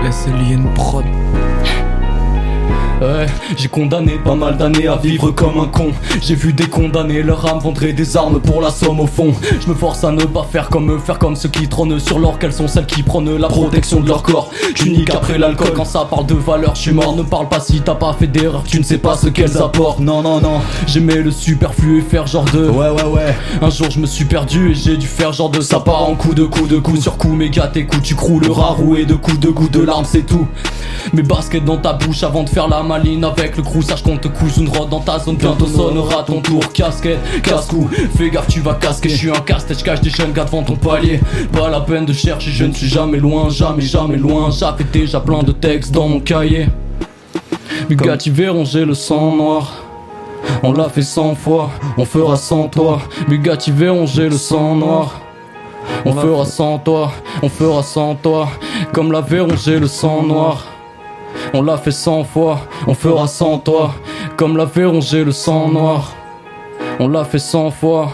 [0.04, 1.06] Laisse une prod.
[3.02, 3.26] Ouais,
[3.58, 5.92] j'ai condamné pas mal d'années à vivre comme un con.
[6.22, 9.34] J'ai vu des condamnés leur âme vendrait des armes pour la somme au fond.
[9.60, 12.20] Je me force à ne pas faire comme eux, faire comme ceux qui trônent sur
[12.20, 12.40] l'or.
[12.40, 14.50] Quelles sont celles qui prônent la protection de leur corps.
[14.76, 16.74] J'unique après l'alcool quand ça parle de valeur.
[16.76, 18.64] Je suis mort, ne parle pas si t'as pas fait d'erreur.
[18.66, 20.00] Tu ne sais pas ce qu'elles apportent.
[20.00, 20.62] Non, non, non.
[20.88, 22.70] J'aimais le superflu et faire genre de.
[22.70, 23.36] Ouais, ouais, ouais.
[23.62, 26.16] Un jour je me suis perdu et j'ai dû faire genre de ça part en
[26.16, 27.36] coup de coup de coup sur coup.
[27.52, 30.48] Gars, tes coups, tu crouleras roué de coups de coups de larmes, c'est tout.
[31.14, 33.82] Mes baskets dans ta bouche avant de faire la maline avec le crew.
[33.82, 35.36] Sache qu'on te couche une rod dans ta zone.
[35.36, 36.62] Bientôt sonnera ton tour.
[36.74, 37.90] Casquette, casse-cou.
[38.18, 39.10] Fais gaffe, tu vas casquer.
[39.10, 41.20] Je suis un casse-tête, je cache des jeunes gars devant ton palier.
[41.52, 44.50] Pas la peine de chercher, je ne suis jamais loin, jamais, jamais loin.
[44.52, 46.68] J'avais déjà plein de textes dans mon cahier.
[47.90, 49.74] Mais gars, tu verront, j'ai le sang noir.
[50.64, 53.00] On l'a fait cent fois, on fera sans toi.
[53.60, 55.22] Tu verront, j'ai le sang noir.
[56.06, 57.12] On fera sans toi,
[57.42, 58.48] on fera sans toi.
[58.94, 60.66] Comme la verron, j'ai le sang noir.
[61.54, 63.96] On l'a fait cent fois, on fera sans toi.
[64.38, 66.14] Comme la verron, j'ai le sang noir.
[67.00, 68.12] On l'a fait cent fois.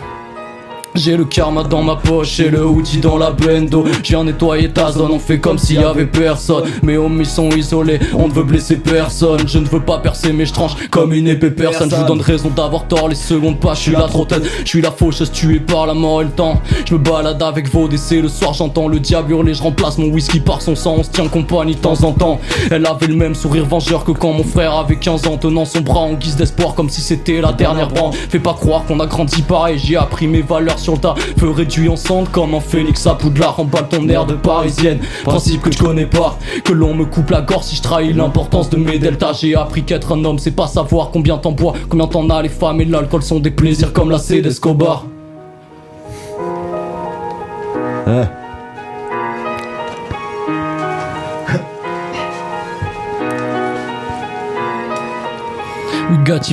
[0.93, 3.85] J'ai le karma dans ma poche et le hoodie dans la blendo.
[4.03, 6.65] J'ai un nettoyé ta zone, on fait comme s'il y avait personne.
[6.83, 9.47] Mes homies sont isolés, on ne veut blesser personne.
[9.47, 11.89] Je ne veux pas percer, mais je tranche comme une épée personne.
[11.89, 14.43] Je vous donne raison d'avoir tort, les secondes pas, je suis la trop tête.
[14.63, 16.59] Je suis la faucheuse tuée par la mort et le temps.
[16.85, 19.53] Je me balade avec vos décès le soir, j'entends le diable hurler.
[19.53, 22.41] Je remplace mon whisky par son sang, on se tient compagnie de temps en temps.
[22.69, 25.79] Elle avait le même sourire vengeur que quand mon frère avait 15 ans, tenant son
[25.79, 28.15] bras en guise d'espoir comme si c'était la dernière branche.
[28.29, 31.15] Fais pas croire qu'on a grandi pareil, j'ai appris mes valeurs sur le tas.
[31.37, 33.59] Feu réduit en cendres comme un phénix à Poudlard.
[33.59, 34.99] Emballe ton air de parisienne.
[35.23, 36.37] Principe que je connais pas.
[36.63, 39.39] Que l'on me coupe la gorge si je trahis l'importance de mes deltas.
[39.41, 42.41] J'ai appris qu'être un homme, c'est pas savoir combien t'en bois, combien t'en as.
[42.41, 45.05] Les femmes et l'alcool sont des plaisirs comme la C d'Escobar.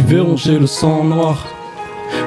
[0.06, 1.46] Verront, j'ai le sang noir.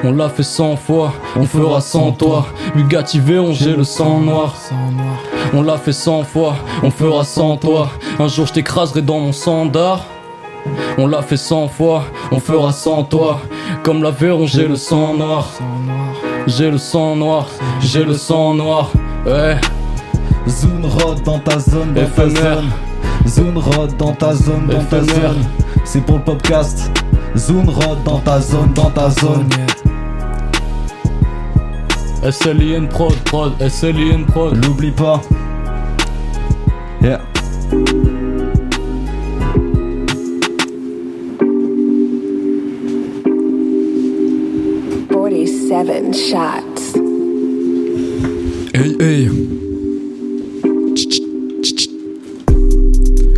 [0.04, 2.46] On l'a fait cent fois, on fera sans toi.
[2.74, 4.52] Ils verront, j'ai le sang noir.
[5.54, 7.88] On l'a fait cent fois, on fera sans toi.
[8.18, 10.04] Un jour, je t'écraserai dans mon sandar.
[10.98, 13.40] On l'a fait cent fois, on fera sans toi.
[13.84, 15.48] Comme la verron, j'ai le sang noir.
[16.48, 17.46] J'ai le sang noir,
[17.80, 18.90] j'ai le sang noir.
[19.24, 19.56] Ouais.
[20.48, 22.70] Zone Rod dans ta zone, dans ta zone.
[23.28, 25.44] Zone Rod dans ta zone, dans ta zone.
[25.84, 26.90] C'est pour le podcast.
[27.36, 29.46] Zone Rod dans ta zone, dans ta zone.
[32.30, 34.54] SLIN prod, prod, SLIN prod.
[34.64, 35.20] L'oublie pas.
[37.00, 37.18] Yeah.
[45.10, 46.94] Forty-seven shots.
[48.74, 49.28] Hey hey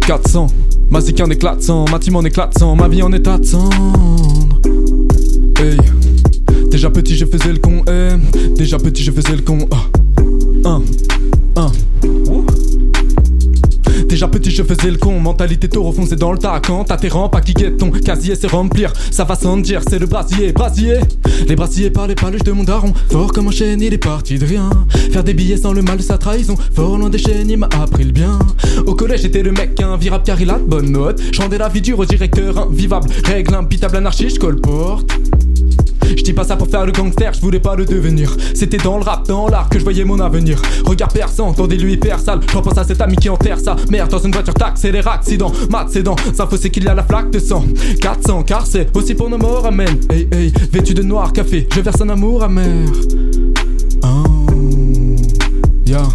[0.07, 0.47] 400
[0.91, 4.61] Ma zik en éclatant, ma team en éclatant, ma vie en état de cendre
[5.59, 5.79] Hey
[6.75, 8.17] Déjà petit je faisais le con, eh.
[8.57, 10.69] Déjà petit je faisais le con, ah.
[10.69, 10.83] Un,
[11.55, 11.71] un.
[14.09, 16.61] Déjà petit je faisais le con, mentalité taureau foncé dans le tas.
[16.67, 18.93] Quand t'as tes rampes à cliquer ton casier c'est remplir.
[19.13, 20.99] Ça va sans dire, c'est le brasier, brasier.
[21.47, 22.93] Les brasiers par les paluches de mon daron.
[23.09, 24.69] Fort comme un chêne il est parti de rien.
[25.13, 26.57] Faire des billets sans le mal sa trahison.
[26.75, 28.37] Fort loin des chaînes il m'a appris le bien.
[28.85, 31.23] Au collège j'étais le mec invirable car il a de bonnes notes.
[31.31, 33.09] Chandais la vie dure au directeur invivable.
[33.25, 35.09] Règle impitable anarchie je colporte
[36.17, 38.37] je dis pas ça pour faire le gangster, je voulais pas le devenir.
[38.55, 40.61] C'était dans le rap, dans l'art que je voyais mon avenir.
[40.85, 42.41] Regard perçant, entendez-lui hyper sale.
[42.51, 45.53] Je repense à cet ami qui enterre sa mère dans une voiture les accidents.
[45.71, 47.65] Mat, c'est dans, ça faut c'est qu'il y a la flaque de sang.
[48.01, 49.99] 400, car c'est aussi pour nos morts, amen.
[50.11, 52.87] Hey, hey, vêtu de noir café, je verse un amour amer.
[54.03, 55.17] Oh,
[55.87, 56.07] yeah.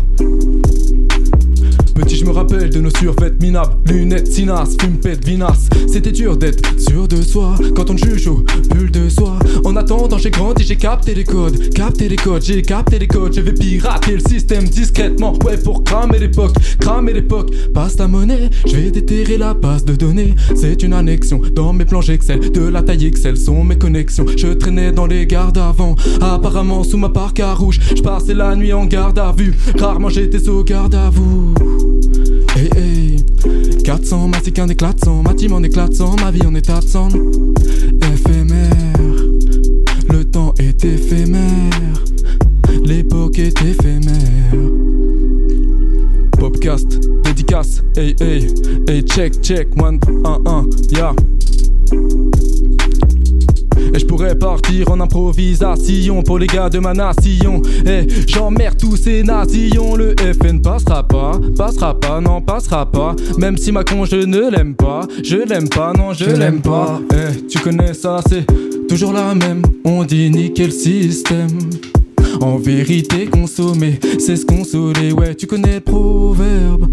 [2.49, 5.69] De nos survêt minable, lunettes, sinas, fume pète, vinasse.
[5.87, 8.43] C'était dur d'être sûr de soi quand on juge au
[8.73, 9.37] bulle de soi.
[9.63, 13.35] En attendant, j'ai grandi, j'ai capté les codes, capté les codes, j'ai capté les codes.
[13.35, 17.51] Je vais pirater le système discrètement, ouais, pour cramer l'époque, cramer l'époque.
[17.71, 20.33] Passe ta monnaie, je vais déterrer la base de données.
[20.55, 24.25] C'est une annexion dans mes planches Excel, de la taille Excel sont mes connexions.
[24.35, 27.79] Je traînais dans les gardes avant, apparemment sous ma parka rouge.
[27.95, 31.53] Je passais la nuit en garde à vue, rarement j'étais au garde à vous.
[32.59, 33.15] Hey hey.
[33.85, 37.07] 400, ma c'est qu'un éclatant, ma team en éclatant, ma vie en de sang
[38.11, 38.73] Éphémère,
[40.09, 42.03] le temps est éphémère,
[42.83, 44.53] l'époque est éphémère.
[46.37, 48.47] Popcast, dédicace, hey hey,
[48.89, 51.15] hey check check, one, un, un, ya.
[53.93, 57.61] Et je pourrais partir en improvisation pour les gars de ma nation.
[57.85, 59.95] Et j'emmerde tous ces nations.
[59.95, 63.15] Le FN passera pas, passera pas, non, passera pas.
[63.37, 66.99] Même si Macron je ne l'aime pas, je l'aime pas, non, je, l'aime pas.
[67.13, 68.45] Eh, tu connais ça, c'est
[68.87, 69.61] toujours la même.
[69.85, 71.57] On dit niquer le système.
[72.41, 75.11] En vérité, consommer, c'est se consoler.
[75.11, 76.87] Ouais, tu connais le proverbe.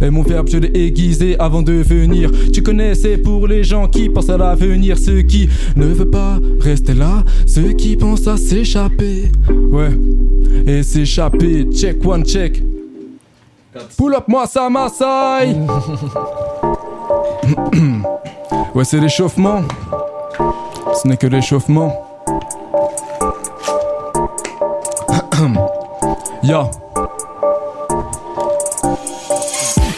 [0.00, 2.30] Et mon verbe, je l'ai aiguisé avant de venir.
[2.52, 4.98] Tu connais, c'est pour les gens qui pensent à l'avenir.
[4.98, 7.22] Ceux qui ne veulent pas rester là.
[7.46, 9.30] Ceux qui pensent à s'échapper.
[9.70, 9.90] Ouais,
[10.66, 11.68] et s'échapper.
[11.72, 12.62] Check, one check.
[13.96, 15.56] Pull up, moi, ça m'assaille.
[18.74, 19.62] ouais, c'est l'échauffement.
[20.94, 21.92] Ce n'est que l'échauffement.
[26.42, 26.81] Ya.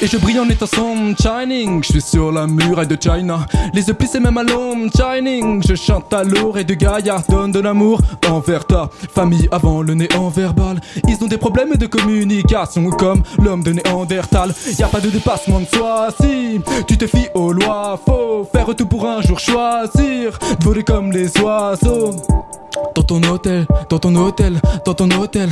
[0.04, 1.82] Et je brille en étant sombre, shining.
[1.82, 3.46] Je suis sur la muraille de China.
[3.72, 5.62] Les yeux plissés même à l'ombre, shining.
[5.66, 7.22] Je chante à l'oreille de Gaïa.
[7.26, 10.78] Donne de l'amour envers ta famille avant le néant verbal.
[11.08, 14.52] Ils ont des problèmes de communication comme l'homme de Néandertal.
[14.78, 17.98] Y a pas de dépassement de soi si tu te fies aux lois.
[18.04, 22.10] Faut faire tout pour un jour choisir voler comme les oiseaux.
[22.94, 25.48] Dans ton hôtel, dans ton hôtel, dans ton hôtel.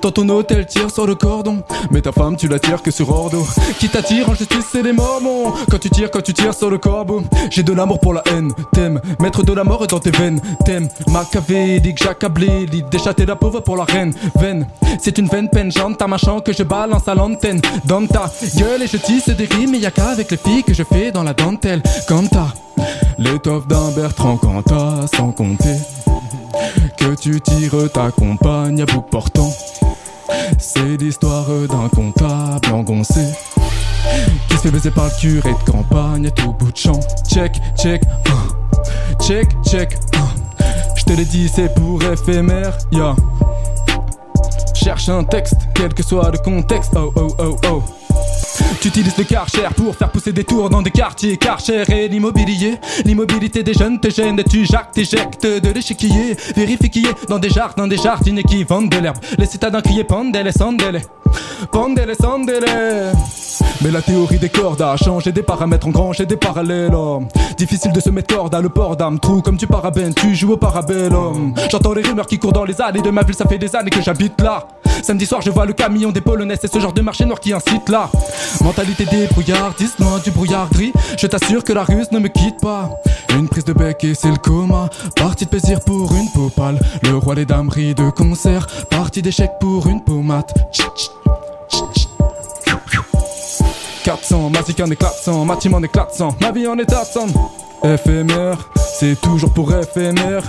[0.00, 1.62] Dans ton hôtel, tire sur le cordon.
[1.90, 3.46] Mais ta femme, tu la tires que sur ordo.
[3.78, 5.52] Qui t'attire en justice, c'est les mormons.
[5.70, 7.22] Quand tu tires, quand tu tires sur le corbeau.
[7.50, 8.52] J'ai de l'amour pour la haine.
[8.72, 10.40] T'aimes mettre de la mort dans tes veines.
[10.64, 12.66] T'aimes machiavélique, j'accablé.
[12.66, 14.12] L'idée d'échatter la pauvre pour la reine.
[14.36, 14.66] Veine,
[15.00, 15.98] c'est une veine penchante.
[15.98, 17.60] T'as ma chant que je balance à l'antenne.
[17.84, 19.70] Dans ta gueule et je tisse des rimes.
[19.72, 21.82] Mais y a qu'avec les filles que je fais dans la dentelle.
[22.08, 22.52] Comme t'as
[23.18, 25.76] l'étoffe d'un Bertrand Cantat, sans compter.
[26.96, 29.50] Que tu tires ta compagne à bout portant.
[30.58, 33.26] C'est l'histoire d'un comptable engoncé.
[34.48, 37.00] Qui se fait baiser par le curé de campagne tout bout de champ.
[37.28, 38.02] Check, check,
[39.20, 39.98] check, check.
[40.96, 42.76] Je te l'ai dit c'est pour éphémère,
[44.74, 47.82] Cherche un texte, quel que soit le contexte, oh oh oh oh
[48.80, 52.78] tu utilises le karcher pour faire pousser des tours dans des quartiers Karcher et l'immobilier
[53.04, 57.38] L'immobilité des jeunes te gêne et tu jacques, t'éjectes de l'échiquier Vérifie qui est dans
[57.38, 61.02] des jardins, des jardiniers qui vendent de l'herbe Les citadins criaient pandele, sandele
[61.70, 63.12] Pandele, sandele
[63.82, 66.92] mais la théorie des cordes a changé des paramètres, engrangé des parallèles.
[67.58, 70.52] Difficile de se mettre corde à le port d'âme, trou comme tu parabènes, tu joues
[70.52, 71.52] au parabellum.
[71.70, 73.90] J'entends les rumeurs qui courent dans les allées de ma ville, ça fait des années
[73.90, 74.68] que j'habite là.
[75.02, 77.52] Samedi soir, je vois le camion des polonaises, c'est ce genre de marché noir qui
[77.52, 78.08] incite là.
[78.62, 80.92] Mentalité des brouillardistes, loin du brouillard gris.
[81.18, 82.90] Je t'assure que la ruse ne me quitte pas.
[83.36, 84.88] Une prise de bec et c'est le coma.
[85.16, 86.78] Partie de plaisir pour une peau pâle.
[87.02, 88.66] Le roi des dames rit de concert.
[88.90, 90.50] Partie d'échec pour une pommade.
[90.72, 91.10] Tch, tch,
[91.70, 92.08] tch, tch.
[94.04, 97.88] 400, ma zik en éclatant, ma team en éclatant, ma vie en état de.
[97.88, 98.58] Éphémère,
[98.98, 100.42] c'est toujours pour éphémère.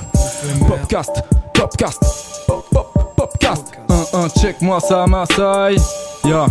[0.67, 1.23] Popcast,
[1.53, 2.03] popcast,
[2.47, 3.65] pop, pop, popcast.
[3.89, 5.77] Un, un, check, moi ça m'assaille.
[6.25, 6.47] Ya.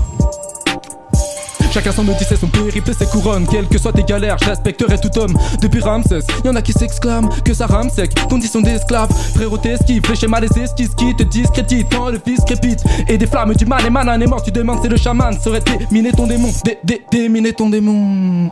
[1.73, 3.47] Chacun son odyssée, son périple, ses couronnes.
[3.51, 5.33] Quelles que soient tes galères, je respecterai tout homme.
[5.63, 8.13] Depuis Ramsès, y'en a qui s'exclament que ça rame sec.
[8.29, 10.03] Condition d'esclave, frérot t'esquive.
[10.11, 11.87] Les schémas, les esquisses qui te discréditent.
[11.91, 14.81] Quand le fils crépite et des flammes du mal et manan est mort, tu demandes
[14.83, 15.33] c'est le chaman.
[15.41, 18.51] Saurait déminer ton démon, dé, dé, déminer ton démon?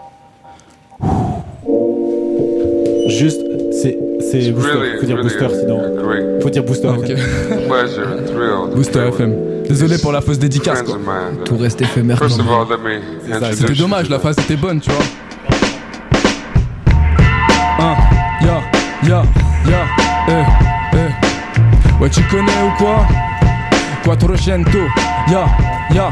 [3.06, 3.42] Juste,
[3.82, 3.98] c'est
[4.30, 4.70] c'est booster.
[4.98, 5.82] Faut dire booster sinon.
[6.40, 6.88] Faut dire booster.
[6.88, 6.96] Ah.
[8.74, 9.59] Booster FM.
[9.70, 10.98] Désolé pour la fausse dédicace quoi.
[11.44, 12.20] Tout reste éphémère.
[13.52, 15.04] C'était dommage, la phrase était bonne, tu vois.
[17.78, 17.94] Un,
[18.44, 18.60] ya,
[19.04, 19.22] ya,
[19.68, 19.84] ya,
[20.28, 20.44] eh,
[20.94, 22.02] eh.
[22.02, 23.06] Ouais, tu connais ou quoi?
[24.02, 24.78] Quattrocento,
[25.30, 25.46] ya,
[25.94, 26.10] ya.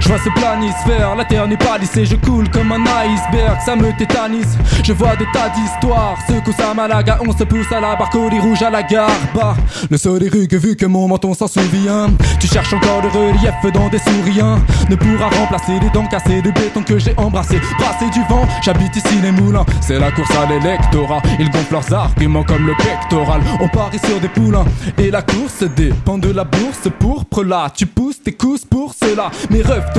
[0.00, 3.76] Je vois ce planisphère, la terre n'est pas lissée, je coule comme un iceberg, ça
[3.76, 4.58] me tétanise.
[4.82, 8.28] Je vois des tas d'histoires, secousse à Malaga, on se pousse à la barque au
[8.28, 9.10] lit rouge à la gare.
[9.34, 9.54] Bah,
[9.90, 12.08] le sol est vu que mon menton s'en souvient.
[12.40, 14.58] Tu cherches encore le relief dans des souriants.
[14.88, 17.60] Ne pourra remplacer les dents cassées de béton que j'ai embrassé.
[17.78, 19.66] Brassé du vent, j'habite ici les moulins.
[19.80, 23.42] C'est la course à l'électorat, ils gonflent leurs arguments comme le pectoral.
[23.60, 24.64] On parie sur des poulains
[24.98, 27.70] et la course dépend de la bourse pourpre là.
[27.74, 29.30] Tu pousses tes cousses pour cela.
[29.50, 29.90] Mes rêves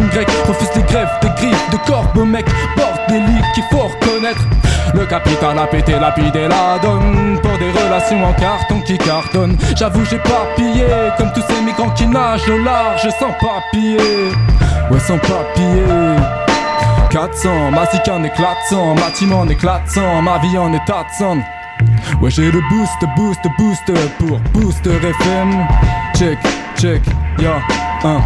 [0.48, 2.46] refusent les greffes, des griffes de corbeau mec.
[2.76, 4.42] Porte des lits qu'il faut reconnaître.
[4.94, 10.04] Le capital a pété, lapidé la donne Pour des relations en carton qui cartonnent J'avoue
[10.04, 10.86] j'ai pas pillé
[11.18, 13.98] Comme tous ces migrants qui nagent au large sans papier
[14.90, 15.86] Ouais sans papier
[17.10, 21.38] 400, ma sique en éclatant, ma en éclatant, ma vie en état de sang.
[22.22, 25.68] Ouais j'ai le boost, boost, boost pour Booster FM
[26.16, 26.38] Check,
[26.78, 27.02] check,
[27.38, 27.60] ya,
[28.06, 28.22] un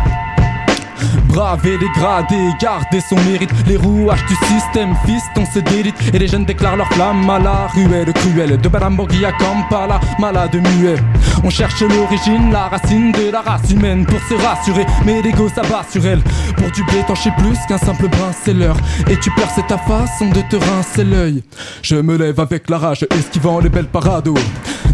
[1.36, 3.50] Brave et dégradé, garder son mérite.
[3.68, 7.68] Les rouages du système, fiston se délite Et les jeunes déclarent leur flamme à la
[7.68, 10.96] ruelle cruelle De Balamborghia à Kampala, malade muet
[11.44, 15.86] On cherche l'origine, la racine de la race humaine Pour se rassurer, mais l'ego s'abat
[15.92, 16.22] sur elle.
[16.56, 18.78] Pour du blé t'en plus qu'un simple brin, c'est l'heure
[19.10, 21.44] Et tu perds c'est ta façon de te rincer l'œil.
[21.82, 24.36] Je me lève avec la rage, esquivant les belles parados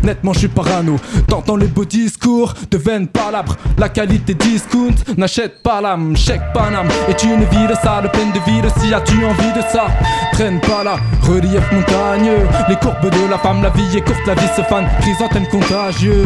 [0.03, 0.95] Nettement je suis parano,
[1.27, 6.89] t'entends les beaux discours de vaines palabres La qualité discount, n'achète pas l'âme, chèque Paname.
[7.07, 9.87] Est une ville sale, pleine de vide, si as-tu envie de ça
[10.33, 14.33] Traîne pas là, relief montagneux Les courbes de la femme, la vie est courte, la
[14.35, 14.87] vie se fane.
[15.01, 16.23] Chrysanthème contagieux.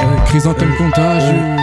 [0.00, 1.58] Euh, Chrysanthème contagieux.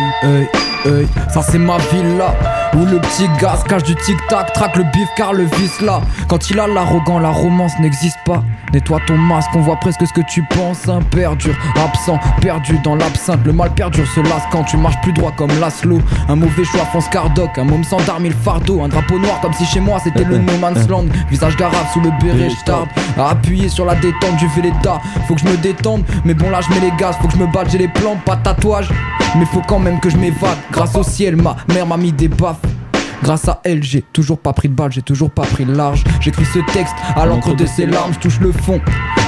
[1.34, 2.36] Ça c'est ma villa
[2.76, 6.50] Où le petit se cache du tic-tac Traque le bif car le vice là Quand
[6.50, 8.44] il a l'arrogant, la romance n'existe pas.
[8.74, 10.90] Nettoie ton masque, on voit presque ce que tu penses.
[10.90, 13.40] Un perdure, absent, perdu dans l'absinthe.
[13.46, 16.02] Le mal perdure se lasse quand tu marches plus droit comme Laszlo.
[16.28, 18.82] Un mauvais choix fonce Cardoc Un môme sans d'armes le fardeau.
[18.84, 21.06] Un drapeau noir comme si chez moi c'était le no man's land.
[21.30, 22.90] Visage garave sous le béret, je tarde.
[23.18, 26.60] À appuyer sur la détente du Véleda Faut que je me détende, mais bon là
[26.60, 27.16] je mets les gaz.
[27.22, 28.90] Faut que je me batte, j'ai les plans, pas de tatouage.
[29.38, 30.58] Mais faut quand même que je m'évade.
[30.72, 32.65] Grâce au ciel, ma mère m'a mis des baffes.
[33.24, 36.04] Grâce à elle, j'ai toujours pas pris de balle, j'ai toujours pas pris le large.
[36.22, 38.80] J'écris ce texte à l'encre de ses larmes, je touche le fond.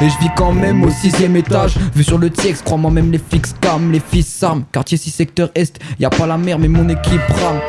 [0.01, 1.77] Et je vis quand même au sixième étage.
[1.95, 4.63] Vu sur le TX, crois-moi même les fixes cam, les fils armes.
[4.71, 7.59] Quartier 6 secteur Est, y a pas la mer, mais mon équipe rame.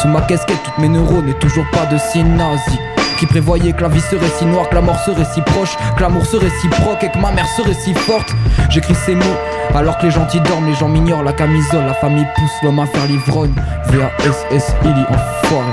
[0.00, 2.78] Sous ma casquette, toutes mes neurones et toujours pas de signe nazi.
[3.18, 6.02] Qui prévoyait que la vie serait si noire, que la mort serait si proche, que
[6.02, 8.34] l'amour serait si proc et que ma mère serait si forte.
[8.70, 9.36] J'écris ces mots
[9.74, 12.86] alors que les gentils dorment, les gens m'ignorent, la camisole, la famille pousse l'homme à
[12.86, 13.54] faire l'ivrogne.
[13.86, 15.72] VASS, il y enfoiré.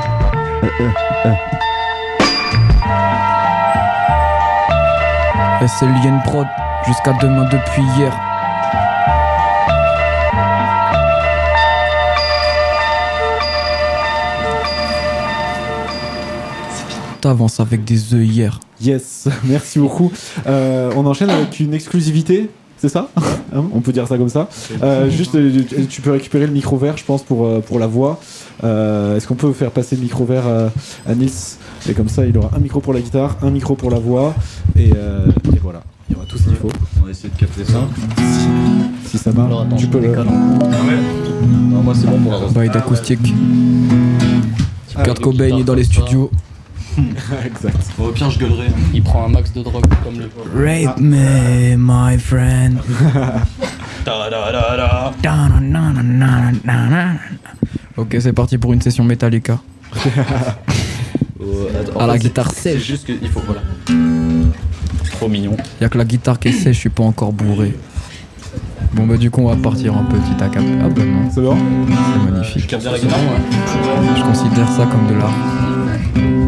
[5.62, 6.48] SLN Prod,
[6.88, 8.31] jusqu'à demain depuis hier.
[17.22, 18.60] T'avances avec des œillères.
[18.82, 20.12] Yes, merci beaucoup.
[20.48, 22.50] Euh, on enchaîne avec une exclusivité.
[22.78, 23.10] C'est ça?
[23.54, 24.48] Hein, On peut dire ça comme ça.
[24.82, 25.52] Euh, juste, euh,
[25.90, 28.18] tu- peux récupérer le micro vert, je pense, pour, pour la voix.
[28.64, 30.72] Euh, Est-ce qu'on peut faire passer le micro vert à,
[31.06, 31.30] à Nils?
[31.90, 34.34] Et comme ça, il aura un micro pour la guitare, un micro pour la voix.
[34.78, 36.70] Et, euh, et voilà, il y aura tout ce qu'il faut.
[37.02, 37.82] On va essayer de capter ça.
[39.06, 40.16] Si ça marche, Alors, attends, tu peux le.
[40.16, 42.50] Non, moi c'est bon pour la voix.
[42.52, 43.34] Bail d'acoustique.
[44.96, 46.32] Ah, Kurt Cobain est dans les studios.
[47.46, 47.78] exact.
[48.00, 48.68] Au pire, je gueulerai.
[48.94, 50.30] Il prend un max de drogue comme le.
[50.88, 52.78] Rape me, my friend.
[57.98, 59.60] Ok, c'est parti pour une session Metallica.
[61.42, 62.86] Euh, attends, À la guitare c'est- C'est sèche.
[62.88, 63.42] juste qu'il faut.
[63.46, 63.62] Voilà.
[65.12, 65.56] Trop mignon.
[65.80, 67.76] Y'a que la guitare qui est sèche, je suis pas encore bourré.
[68.94, 70.64] Bon bah du coup on va partir un petit à cap.
[70.84, 71.30] Ah bah non.
[71.34, 72.62] C'est bon C'est magnifique.
[72.64, 74.18] Je capte la guitare, ouais.
[74.18, 75.34] Je considère ça comme de l'art.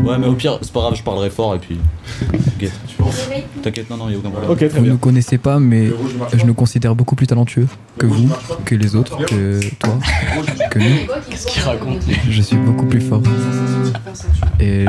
[0.04, 1.80] Ouais, mais au pire, c'est pas grave, je parlerai fort et puis.
[2.46, 2.74] T'inquiète.
[3.64, 4.52] T'inquiète, non, non, il a aucun problème.
[4.52, 4.94] Ok, très vous bien.
[4.94, 5.90] ne connaissez pas, mais
[6.36, 8.30] je nous considère beaucoup plus talentueux que vous,
[8.66, 9.98] que les autres, que toi,
[10.72, 10.86] que nous.
[11.30, 13.22] Qu'est-ce qu'il raconte Je suis beaucoup plus fort.
[14.60, 14.86] Et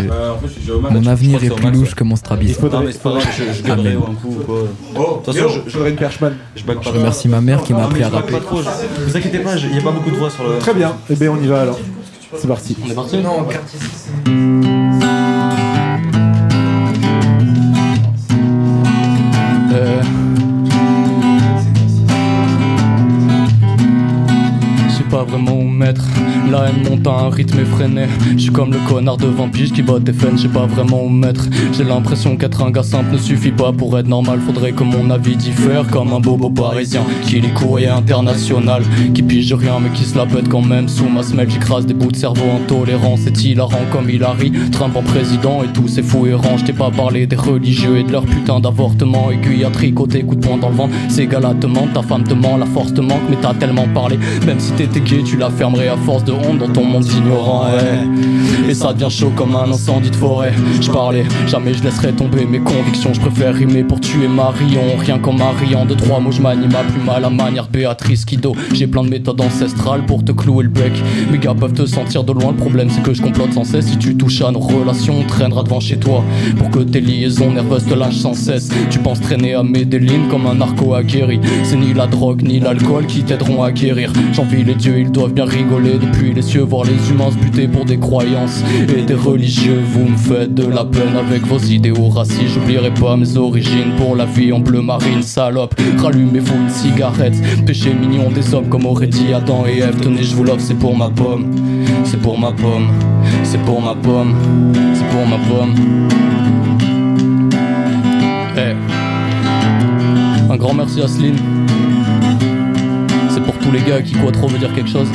[0.90, 2.68] mon avenir est plus louche que mon Strabisme.
[2.84, 4.62] Mais c'est pas grave, je gagnerai un coup ou quoi.
[4.62, 6.82] De toute façon, une.
[6.82, 8.34] Je remercie ma mère qui m'a appris à rapper.
[9.06, 10.58] Vous inquiétez pas, il n'y a pas beaucoup de voix sur le.
[10.58, 11.78] Très bien, et bien on y va alors.
[12.36, 12.76] C'est parti.
[12.84, 14.73] On est parti Non, quartier
[25.14, 26.04] pas vraiment maître,
[26.50, 28.06] La haine monte à un rythme effréné.
[28.32, 31.08] Je suis comme le connard de vampire qui va défendre, je sais pas vraiment où
[31.08, 31.46] mettre.
[31.72, 34.40] J'ai l'impression qu'être un gars simple ne suffit pas pour être normal.
[34.44, 38.82] Faudrait que mon avis diffère comme un bobo parisien qui lit courrier international.
[39.14, 40.88] Qui pige rien mais qui se la pète quand même.
[40.88, 43.16] Sous ma semelle, j'écrase des bouts de cerveau intolérants.
[43.16, 46.58] C'est hilarant comme Hillary, Trump en président et tous ces fous errants.
[46.58, 49.30] Je t'ai pas parlé des religieux et de leur putain d'avortement.
[49.30, 50.94] Aiguille à tricoter, coup de poing dans le ventre.
[51.08, 53.86] Ces gars-là te mentent, ta femme te ment, la force te manque, mais t'as tellement
[53.94, 54.18] parlé.
[54.44, 57.66] Même si t'étais tu la fermerais à force de honte dans ton monde ignorant.
[58.68, 60.52] Et ça devient chaud comme un incendie de forêt.
[60.80, 63.12] Je parlais, jamais je laisserai tomber mes convictions.
[63.12, 64.96] Je préfère rimer pour tuer Marion.
[64.98, 68.54] Rien qu'en mariant de trois mots, je manie ma plume à la manière Béatrice Kido.
[68.72, 70.92] J'ai plein de méthodes ancestrales pour te clouer le bec.
[71.30, 72.52] Mes gars peuvent te sentir de loin.
[72.52, 73.86] Le problème, c'est que je complote sans cesse.
[73.86, 76.24] Si tu touches à nos relations, on traînera devant chez toi.
[76.56, 78.70] Pour que tes liaisons nerveuses te lâchent sans cesse.
[78.90, 81.40] Tu penses traîner à Medellin comme un narco aguerri.
[81.62, 84.12] C'est ni la drogue ni l'alcool qui t'aideront à guérir.
[84.32, 86.62] J'envie les dieux, ils doivent bien rigoler depuis les cieux.
[86.62, 88.62] Voir les humains se buter pour des croyances
[88.96, 89.80] et des religieux.
[89.92, 92.54] Vous me faites de la peine avec vos idéaux racistes.
[92.54, 95.74] J'oublierai pas mes origines pour la vie en bleu marine, salope.
[95.98, 97.34] Rallumez-vous une cigarette.
[97.66, 100.00] Péché mignon des hommes comme aurait dit Adam et Ève.
[100.00, 101.50] Tenez, je vous l'offre, c'est pour ma pomme.
[102.04, 102.88] C'est pour ma pomme.
[103.42, 104.34] C'est pour ma pomme.
[104.94, 105.74] C'est pour ma pomme.
[108.56, 108.74] Eh.
[110.52, 111.36] Un grand merci à Celine.
[113.64, 115.08] Tous les gars qui quoi trop veut dire quelque chose.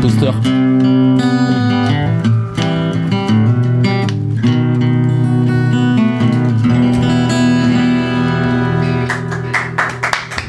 [0.00, 0.30] Toaster.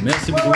[0.03, 0.51] Merci beaucoup.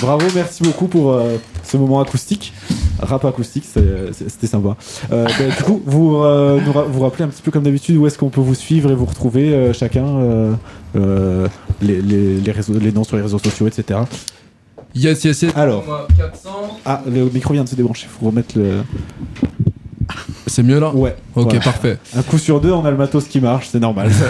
[0.00, 2.52] Bravo, merci beaucoup pour euh, ce moment acoustique.
[3.00, 4.76] Rap acoustique, c'était sympa.
[5.12, 7.96] Euh, bah, du coup, vous euh, nous ra- vous rappelez un petit peu comme d'habitude
[7.96, 10.52] où est-ce qu'on peut vous suivre et vous retrouver euh, chacun euh,
[10.96, 11.46] euh,
[11.82, 14.00] les, les, les réseaux, les noms sur les réseaux sociaux, etc.
[14.94, 15.52] Yes, yes, yes.
[15.56, 15.84] Alors,
[16.86, 18.06] ah, le micro vient de se débrancher.
[18.08, 18.80] Faut remettre le.
[20.46, 20.94] C'est mieux là?
[20.94, 21.14] Ouais.
[21.34, 21.60] Ok, Voilà.
[21.60, 21.98] parfait.
[22.16, 24.10] Un coup sur deux, on a le matos qui marche, c'est normal.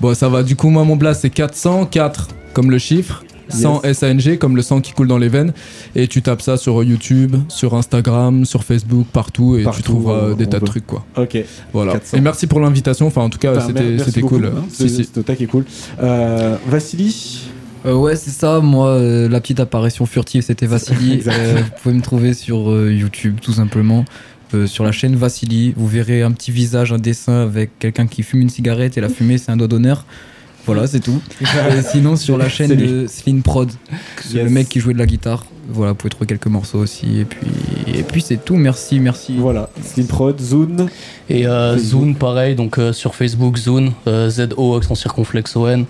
[0.00, 0.42] Bon, ça va.
[0.42, 3.22] Du coup, moi, mon blast, c'est 404 comme le chiffre.
[3.56, 5.52] 100 SANG comme le sang qui coule dans les veines
[5.94, 10.34] et tu tapes ça sur YouTube, sur Instagram, sur Facebook, partout et Partout, tu trouveras
[10.34, 11.04] des tas de trucs quoi.
[11.16, 11.38] Ok.
[11.72, 11.92] Voilà.
[11.92, 12.16] 400.
[12.16, 13.06] Et merci pour l'invitation.
[13.06, 14.46] Enfin, en tout cas, Enfin, c'était merci c'était cool.
[14.46, 14.64] hein.
[14.68, 15.46] Si, C'est- si.
[15.46, 15.64] Cool.
[16.02, 17.40] Euh, Vassili
[17.84, 18.60] Euh, ouais, c'est ça.
[18.60, 21.20] Moi, euh, la petite apparition furtive, c'était Vassili.
[21.26, 24.04] Euh, vous pouvez me trouver sur euh, YouTube, tout simplement.
[24.54, 28.22] Euh, sur la chaîne Vassili, vous verrez un petit visage, un dessin avec quelqu'un qui
[28.22, 30.04] fume une cigarette et la fumée, c'est un doigt d'honneur.
[30.66, 31.20] Voilà, c'est tout.
[31.40, 33.70] Et sinon, sur la chaîne de Slim Prod,
[34.34, 35.44] le mec qui jouait de la guitare.
[35.72, 37.20] Voilà, vous pouvez trouver quelques morceaux aussi.
[37.20, 37.46] Et puis,
[37.86, 38.56] et puis c'est tout.
[38.56, 39.34] Merci, merci.
[39.38, 39.70] Voilà,
[40.08, 40.88] Prod, Zune.
[41.28, 41.78] Et euh.
[41.78, 45.84] Zune, pareil, donc euh, sur Facebook, Zune, euh, Z-O, accent circonflexe O-N.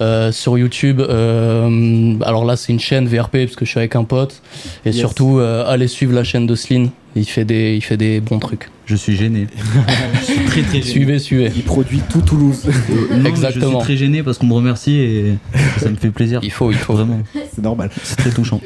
[0.00, 3.96] Euh, sur YouTube, euh, alors là, c'est une chaîne VRP parce que je suis avec
[3.96, 4.42] un pote.
[4.84, 4.96] Et Yes.
[4.98, 6.90] surtout, euh, allez suivre la chaîne de Sline.
[7.14, 8.70] Il fait des, il fait des bons trucs.
[8.86, 9.46] Je suis gêné.
[10.20, 10.90] je suis très très gêné.
[10.90, 11.52] Suivez, suivez.
[11.54, 12.62] Il produit tout Toulouse.
[12.66, 13.66] Euh, non, Exactement.
[13.66, 15.34] Je suis très gêné parce qu'on me remercie et
[15.78, 16.40] ça me fait plaisir.
[16.42, 16.94] Il faut, il faut.
[16.94, 17.20] Vraiment.
[17.54, 17.90] C'est normal.
[18.02, 18.60] C'est très touchant.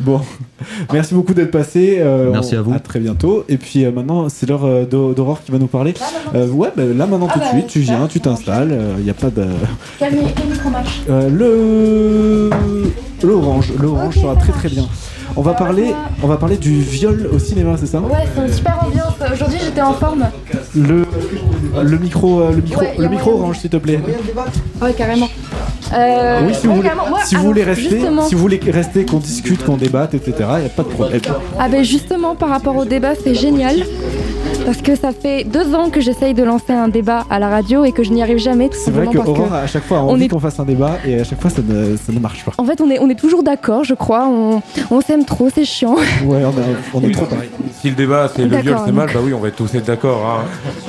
[0.00, 0.11] Bon,
[0.92, 1.96] merci beaucoup d'être passé.
[2.00, 2.72] euh, Merci on- à vous.
[2.74, 3.44] À très bientôt.
[3.48, 5.94] Et puis euh, maintenant, c'est l'heure euh, d'Au- d'Aurore qui va nous parler.
[6.34, 8.76] Euh, ouais, bah, là maintenant Ah tout de bah, suite, tu viens, tu t'installes.
[8.98, 9.44] Il n'y a pas de.
[9.98, 12.50] Quel, mi- quel micro marche Euh, le
[13.26, 14.84] l'orange, l'orange sera très très bien.
[15.36, 18.52] On va parler, on va parler du viol au cinéma, c'est ça Ouais, c'est une
[18.52, 19.14] super ambiance.
[19.32, 20.26] Aujourd'hui, j'étais en forme.
[20.76, 21.04] Le
[21.82, 23.98] le micro, euh, le micro, Ouais, le micro orange, s'il te plaît.
[24.82, 25.28] Ouais, carrément.
[25.94, 26.90] Euh, oui, si vous voulez.
[27.08, 30.34] Moi, si vous voulez rester, si vous voulez rester, qu'on discute, qu'on débatte, etc.
[30.38, 31.20] Il n'y a pas de problème.
[31.58, 33.76] Ah ben justement par rapport au débat c'est génial
[34.64, 37.84] parce que ça fait deux ans que j'essaye de lancer un débat à la radio
[37.84, 39.98] et que je n'y arrive jamais C'est vrai que parce Aurore que à chaque fois
[39.98, 42.18] a on est- qu'on fasse un débat et à chaque fois ça ne, ça ne
[42.20, 42.52] marche pas.
[42.58, 45.64] en fait on est, on est toujours d'accord je crois, on, on s'aime trop, c'est
[45.64, 45.94] chiant.
[46.24, 46.52] Ouais, on, a-
[46.94, 47.48] on est trop pareil.
[47.80, 50.24] Si le débat c'est le viol c'est mal, bah oui, on va tous être d'accord.
[50.26, 50.44] Hein.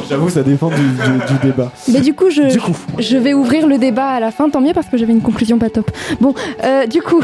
[0.10, 1.72] J'avoue, ça dépend du, du- du débat.
[1.92, 2.42] Mais du coup, je,
[3.00, 5.58] je vais ouvrir le débat à la fin, tant mieux parce que j'avais une conclusion
[5.58, 5.90] pas top.
[6.22, 7.22] Bon, euh, du coup,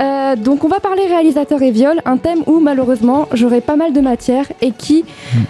[0.00, 3.92] euh, donc on va parler réalisateur et viol, un thème où malheureusement j'aurai pas mal
[3.92, 5.04] de matière et qui,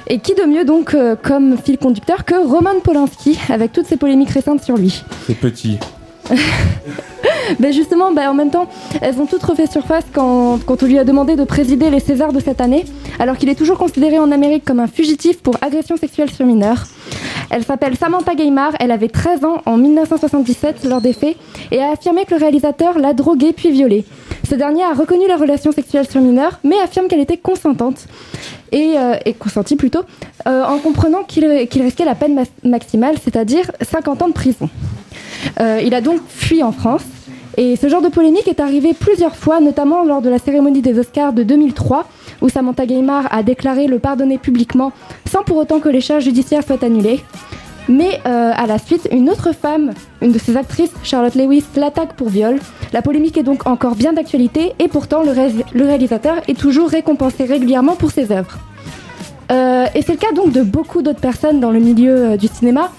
[0.08, 3.96] et qui de mieux donc euh, comme fil conducteur que Roman Polanski avec toutes ces
[3.96, 5.02] polémiques récentes sur lui.
[5.26, 5.78] C'est petit.
[7.58, 8.66] Ben justement, ben en même temps,
[9.00, 12.32] elles ont toutes refait surface quand, quand on lui a demandé de présider les Césars
[12.32, 12.84] de cette année,
[13.18, 16.84] alors qu'il est toujours considéré en Amérique comme un fugitif pour agression sexuelle sur mineurs.
[17.50, 21.36] Elle s'appelle Samantha Gaymard, elle avait 13 ans en 1977 lors des faits
[21.70, 24.04] et a affirmé que le réalisateur l'a droguée puis violée.
[24.48, 28.06] Ce dernier a reconnu la relation sexuelle sur mineur, mais affirme qu'elle était consentante
[28.72, 30.02] et, euh, consentie plutôt,
[30.46, 34.68] euh, en comprenant qu'il risquait la peine maximale, c'est-à-dire 50 ans de prison.
[35.60, 37.02] Euh, il a donc fui en France
[37.60, 40.96] Et ce genre de polémique est arrivé plusieurs fois, notamment lors de la cérémonie des
[40.96, 42.06] Oscars de 2003,
[42.40, 44.92] où Samantha Gaymard a déclaré le pardonner publiquement,
[45.28, 47.18] sans pour autant que les charges judiciaires soient annulées.
[47.88, 49.90] Mais euh, à la suite, une autre femme,
[50.22, 52.60] une de ses actrices, Charlotte Lewis, l'attaque pour viol.
[52.92, 56.88] La polémique est donc encore bien d'actualité et pourtant le, ré- le réalisateur est toujours
[56.90, 58.56] récompensé régulièrement pour ses œuvres.
[59.50, 62.46] Euh, et c'est le cas donc de beaucoup d'autres personnes dans le milieu euh, du
[62.46, 62.92] cinéma.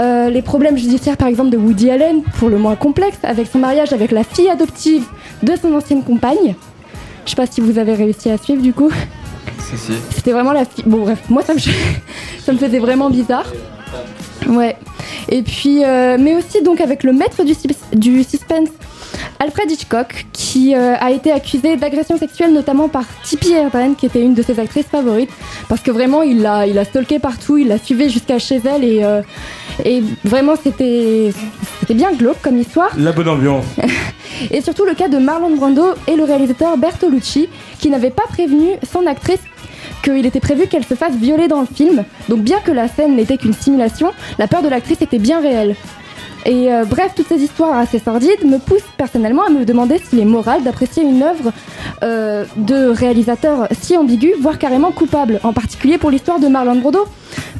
[0.00, 3.58] Euh, les problèmes judiciaires par exemple de Woody Allen, pour le moins complexes, avec son
[3.58, 5.04] mariage avec la fille adoptive
[5.42, 6.54] de son ancienne compagne.
[7.24, 8.90] Je sais pas si vous avez réussi à suivre du coup.
[9.58, 9.92] Si, si.
[10.10, 10.84] C'était vraiment la fille.
[10.86, 11.58] Bon, bref, moi ça me,
[12.44, 13.46] ça me faisait vraiment bizarre.
[14.48, 14.76] Ouais.
[15.28, 17.54] Et puis, euh, mais aussi donc avec le maître du,
[17.92, 18.70] du suspense,
[19.38, 24.20] Alfred Hitchcock, qui euh, a été accusé d'agression sexuelle notamment par Tippi Hedren, qui était
[24.20, 25.30] une de ses actrices favorites,
[25.68, 28.84] parce que vraiment il l'a, il a stalké partout, il l'a suivi jusqu'à chez elle
[28.84, 29.22] et, euh,
[29.84, 31.32] et vraiment c'était,
[31.80, 32.90] c'était bien glauque comme histoire.
[32.96, 33.64] La bonne ambiance.
[34.50, 37.48] Et surtout le cas de Marlon Brando et le réalisateur Bertolucci,
[37.78, 39.38] qui n'avait pas prévenu son actrice
[40.02, 42.04] qu'il était prévu qu'elle se fasse violer dans le film.
[42.28, 45.76] Donc bien que la scène n'était qu'une simulation, la peur de l'actrice était bien réelle.
[46.44, 50.18] Et euh, bref, toutes ces histoires assez sordides me poussent personnellement à me demander s'il
[50.18, 51.52] est moral d'apprécier une œuvre
[52.02, 57.06] euh, de réalisateur si ambigu, voire carrément coupable, en particulier pour l'histoire de Marlon Brando.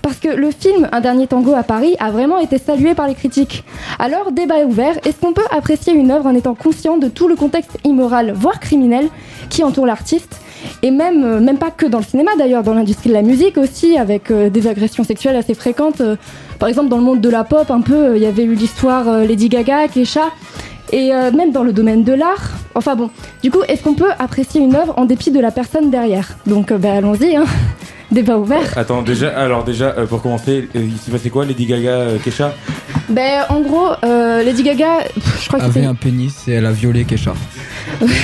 [0.02, 3.14] Parce que le film Un dernier tango à Paris a vraiment été salué par les
[3.14, 3.64] critiques.
[4.00, 7.28] Alors, débat est ouvert, est-ce qu'on peut apprécier une œuvre en étant conscient de tout
[7.28, 9.08] le contexte immoral, voire criminel,
[9.48, 10.40] qui entoure l'artiste?
[10.82, 13.96] Et même, euh, pas que dans le cinéma d'ailleurs, dans l'industrie de la musique aussi,
[13.96, 16.02] avec des agressions sexuelles assez fréquentes.
[16.62, 18.54] Par exemple, dans le monde de la pop, un peu, euh, il y avait eu
[18.54, 20.30] l'histoire euh, Lady Gaga, Kesha,
[20.92, 22.52] et euh, même dans le domaine de l'art.
[22.76, 23.10] Enfin bon,
[23.42, 26.36] du coup, est-ce qu'on peut apprécier une œuvre en dépit de la personne derrière?
[26.46, 27.46] Donc, euh, bah, allons-y, hein.
[28.12, 28.78] débat ouvert.
[28.78, 32.18] Attends, déjà, alors déjà, euh, pour commencer, euh, il s'est passé quoi, Lady Gaga, euh,
[32.18, 32.54] Kesha?
[33.08, 34.98] Ben, en gros, euh, Lady Gaga,
[35.40, 37.34] je crois que avait un pénis et elle a violé Kesha.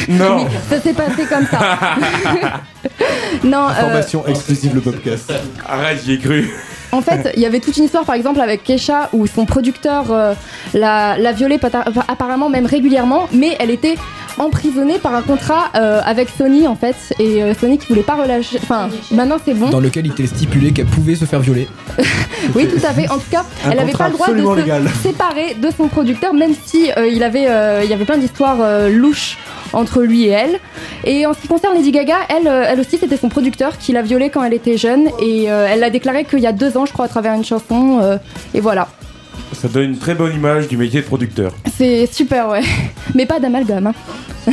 [0.08, 1.58] Non Ça s'est passé comme ça.
[3.42, 5.32] non, euh, Information exclusive le podcast.
[5.68, 6.48] Arrête, j'y ai cru.
[6.92, 10.10] En fait, il y avait toute une histoire, par exemple, avec Kesha, où son producteur
[10.10, 10.34] euh,
[10.74, 13.96] l'a l'a enfin, apparemment même régulièrement, mais elle était
[14.38, 18.14] emprisonnée par un contrat euh, avec Sony, en fait, et euh, Sony qui voulait pas
[18.14, 18.58] relâcher.
[18.62, 19.70] Enfin, maintenant c'est bon.
[19.70, 21.68] Dans lequel il était stipulé qu'elle pouvait se faire violer.
[22.54, 23.10] Oui, tout à fait.
[23.10, 24.88] En tout cas, Un elle n'avait contrat pas le droit de se légal.
[25.02, 28.58] séparer de son producteur, même si euh, il avait, euh, il y avait plein d'histoires
[28.60, 29.36] euh, louches
[29.72, 30.58] entre lui et elle.
[31.04, 33.92] Et en ce qui concerne Lady Gaga, elle, euh, elle aussi, c'était son producteur qui
[33.92, 36.76] l'a violée quand elle était jeune, et euh, elle l'a déclaré qu'il y a deux
[36.76, 38.00] ans, je crois, à travers une chanson.
[38.02, 38.16] euh,
[38.54, 38.88] et voilà.
[39.52, 41.52] Ça donne une très bonne image du métier de producteur.
[41.76, 42.62] C'est super, ouais.
[43.14, 43.88] Mais pas d'amalgame.
[43.88, 44.52] Hein.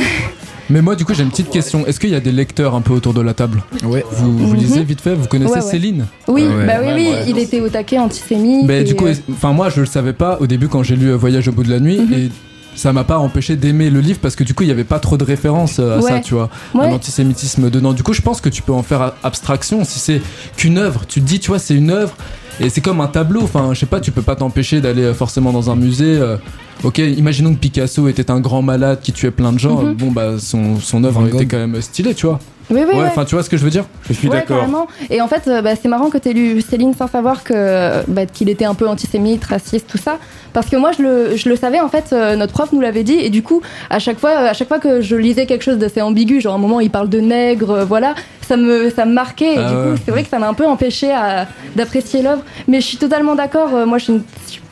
[0.68, 1.86] Mais moi, du coup, j'ai une petite question.
[1.86, 3.62] Est-ce qu'il y a des lecteurs un peu autour de la table?
[3.84, 4.04] Ouais.
[4.10, 4.56] Vous, vous Mhm.
[4.56, 5.70] lisez vite fait Vous connaissez Ouais, ouais.
[5.70, 6.06] Céline?
[6.26, 6.66] Oui, Ouais.
[6.66, 7.24] bah oui, oui, ouais.
[7.28, 8.66] il était au taquet antisémite.
[8.66, 11.12] Mais et, du coup, enfin moi je le savais pas au début quand j'ai lu
[11.12, 12.12] Voyage au bout de la nuit Mhm.
[12.14, 12.28] et
[12.76, 14.98] ça m'a pas empêché d'aimer le livre parce que du coup il y avait pas
[15.00, 16.86] trop de références euh, à ça tu vois Ouais.
[16.86, 20.20] un antisémitisme dedans du coup je pense que tu peux en faire abstraction si c'est
[20.56, 22.14] qu'une œuvre tu te dis tu vois c'est une œuvre
[22.60, 25.14] et c'est comme un tableau enfin je sais pas tu peux pas t'empêcher d'aller euh,
[25.14, 26.36] forcément dans un musée euh,
[26.84, 29.80] Ok, imaginons que Picasso était un grand malade qui tuait plein de gens.
[29.82, 29.94] Mhm.
[29.94, 32.38] Bon, bah, son, son œuvre était quand même stylée, tu vois.
[32.68, 33.06] Oui, oui, ouais, ouais.
[33.06, 33.84] enfin, tu vois ce que je veux dire?
[34.08, 34.88] Je suis Ouais, carrément.
[35.08, 38.04] Et en fait, euh, bah, c'est marrant que tu aies lu Céline sans savoir que
[38.08, 40.18] bah, qu'il était un peu antisémite, raciste, tout ça.
[40.52, 43.04] Parce que moi, je le, je le savais, en fait, euh, notre prof nous l'avait
[43.04, 43.14] dit.
[43.20, 46.02] Et du coup, à chaque fois, à chaque fois que je lisais quelque chose d'assez
[46.02, 49.12] ambigu, genre à un moment, il parle de nègre, euh, voilà, ça me, ça me
[49.12, 49.54] marquait.
[49.54, 52.42] Et Ah du coup, c'est vrai que ça m'a un peu empêché à- d'apprécier l'œuvre.
[52.66, 53.74] Mais je suis totalement d'accord.
[53.74, 54.22] euh, moi, je suis une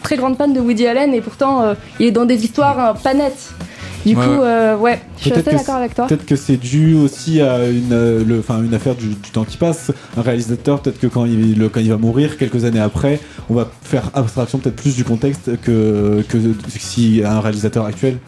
[0.02, 1.14] très grande fan de Woody Allen.
[1.14, 3.50] Et pourtant, euh, il est dans des histoires euh, pas nettes.
[4.04, 4.38] Du Ouais, coup, ouais.
[4.46, 6.06] euh, ouais, je suis assez d'accord avec toi.
[6.06, 9.56] Peut-être que c'est dû aussi à une, euh, le, une affaire du, du temps qui
[9.56, 9.92] passe.
[10.16, 13.18] Un réalisateur, peut-être que quand il, le- quand il va mourir, quelques années après,
[13.48, 16.36] on va faire abstraction peut-être plus du contexte que, que
[16.68, 18.18] si un réalisateur actuel.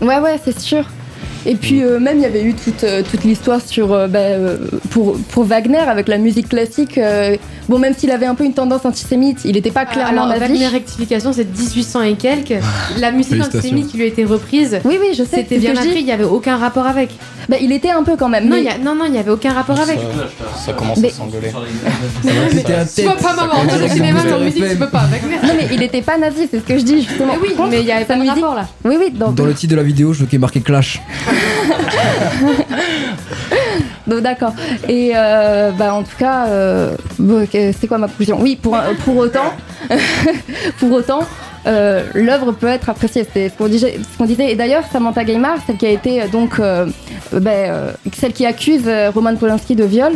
[0.00, 0.84] Ouais, ouais, c'est sûr.
[1.48, 4.18] Et puis euh, même il y avait eu toute, euh, toute l'histoire sur euh, bah,
[4.18, 4.58] euh,
[4.90, 6.98] pour, pour Wagner avec la musique classique.
[6.98, 7.36] euh,
[7.68, 10.40] bon même s'il avait un peu une tendance antisémite, il n'était pas clairement Alors, nazi.
[10.40, 12.54] Wagner rectification, c'est 1800 et quelques.
[12.98, 14.78] La musique antisémite qui lui a été reprise.
[14.84, 15.36] Oui, oui, je sais.
[15.36, 17.10] C'était bien après, il n'y avait aucun rapport avec.
[17.48, 18.48] Bah, il était un peu quand même.
[18.48, 20.00] Non, mais- il y a- non, non, il n'y avait aucun rapport avec.
[20.64, 21.52] Ça commence Mais- à s'engueuler.
[22.96, 25.04] Tu vois pas maman, dans le cinéma, dans la musique, tu peux pas.
[25.06, 25.36] Wagner.
[25.44, 27.34] Non mais il était pas nazi, c'est ce que je dis justement.
[27.40, 28.66] Mais oui, mais il y avait pas de rapport là.
[28.84, 29.10] Oui, oui.
[29.12, 31.00] Donc, Dans le titre de la vidéo, je veux qu'il marqué Clash.
[34.06, 34.54] Donc d'accord.
[34.88, 36.96] Et euh, bah en tout cas, euh,
[37.48, 38.72] c'est quoi ma conclusion Oui, pour
[39.16, 39.52] autant,
[40.78, 41.20] pour autant.
[41.66, 43.26] euh, l'œuvre peut être appréciée.
[43.32, 44.52] C'est ce qu'on disait.
[44.52, 46.86] Et d'ailleurs, Samantha Gaymard, celle qui a été euh, donc euh,
[47.32, 50.12] ben, celle qui accuse Roman Polanski de viol,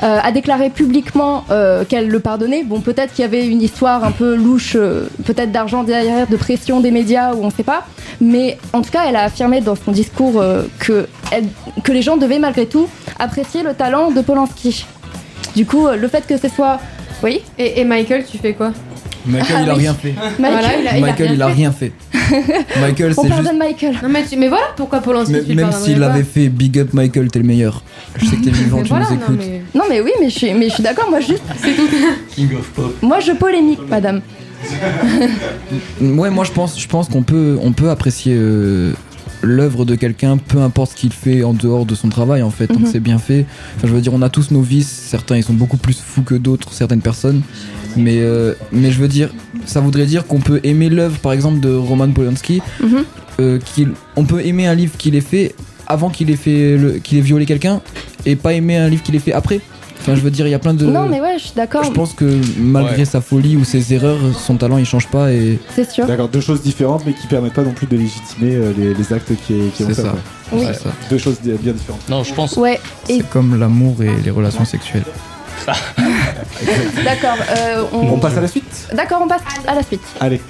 [0.00, 1.44] a déclaré publiquement
[1.88, 2.64] qu'elle le pardonnait.
[2.64, 4.76] Bon, peut-être qu'il y avait une histoire un peu louche,
[5.24, 7.86] peut-être d'argent derrière, de pression des médias, ou on sait pas.
[8.20, 10.42] Mais en tout cas, elle a affirmé dans son discours
[10.78, 11.06] que,
[11.88, 12.88] les gens devaient malgré tout
[13.18, 14.86] apprécier le talent de Polanski.
[15.54, 16.80] Du coup, le fait que ce soit.
[17.22, 17.42] Oui?
[17.58, 18.72] Et Michael, tu fais quoi?
[19.26, 19.80] Michael, Ah il a oui.
[19.80, 20.14] rien fait.
[20.38, 21.52] Michael, Voilà, il a- il a Michael, rien il a fait.
[21.54, 21.92] rien fait.
[22.80, 23.42] Michael, On c'est juste.
[23.42, 23.94] pardonne Michael.
[24.02, 26.00] Non, mais, tu- mais voilà pourquoi Polanski, Mais- tu même s'il pas.
[26.00, 27.82] l'avait fait, big up Michael, t'es le meilleur.
[28.16, 29.38] Je sais que t'es vivant, tu voilà, nous non, écoutes.
[29.38, 31.08] mais- Non, mais oui, mais je suis, mais je suis d'accord.
[31.10, 31.42] Moi, juste.
[31.62, 31.88] C'est tout.
[32.34, 32.96] King of pop.
[33.02, 34.20] Moi, je polémique, madame.
[36.00, 38.92] Ouais, moi je pense, je pense qu'on peut, on peut apprécier euh,
[39.42, 42.68] l'œuvre de quelqu'un, peu importe ce qu'il fait en dehors de son travail en fait,
[42.68, 42.84] tant Mhm.
[42.84, 43.44] que c'est bien fait.
[43.76, 46.22] Enfin, je veux dire, on a tous nos vices, certains ils sont beaucoup plus fous
[46.22, 47.42] que d'autres, certaines personnes.
[47.96, 49.30] Mais, euh, mais je veux dire,
[49.66, 52.62] ça voudrait dire qu'on peut aimer l'œuvre par exemple de Roman Polanski,
[53.40, 55.54] euh, qu'il, on peut aimer un livre qu'il ait fait
[55.86, 57.80] avant qu'il ait, fait qu'il ait violé quelqu'un
[58.24, 59.60] et pas aimer un livre qu'il ait fait après.
[60.02, 60.84] Enfin, je veux dire, il y a plein de.
[60.84, 61.84] Non, mais ouais, je suis d'accord.
[61.84, 62.24] Je pense que
[62.58, 63.04] malgré Ouais.
[63.04, 65.60] sa folie ou ses erreurs, son talent il change pas et.
[65.76, 66.06] C'est sûr.
[66.06, 69.12] D'accord, deux choses différentes mais qui permettent pas non plus de légitimer euh, les, les
[69.12, 69.94] actes qui, qui ont fait.
[69.94, 70.02] ça.
[70.02, 70.10] ouais.
[70.54, 70.64] Oui.
[70.66, 70.72] Ouais,
[71.08, 72.06] Deux choses bien différentes.
[72.08, 72.56] Non, je pense.
[72.56, 75.04] Ouais, et C'est comme l'amour et les relations sexuelles.
[77.04, 77.36] d'accord.
[77.56, 78.88] euh, On passe à la suite?
[78.94, 80.02] D'accord, on passe à la suite.
[80.20, 80.40] Allez.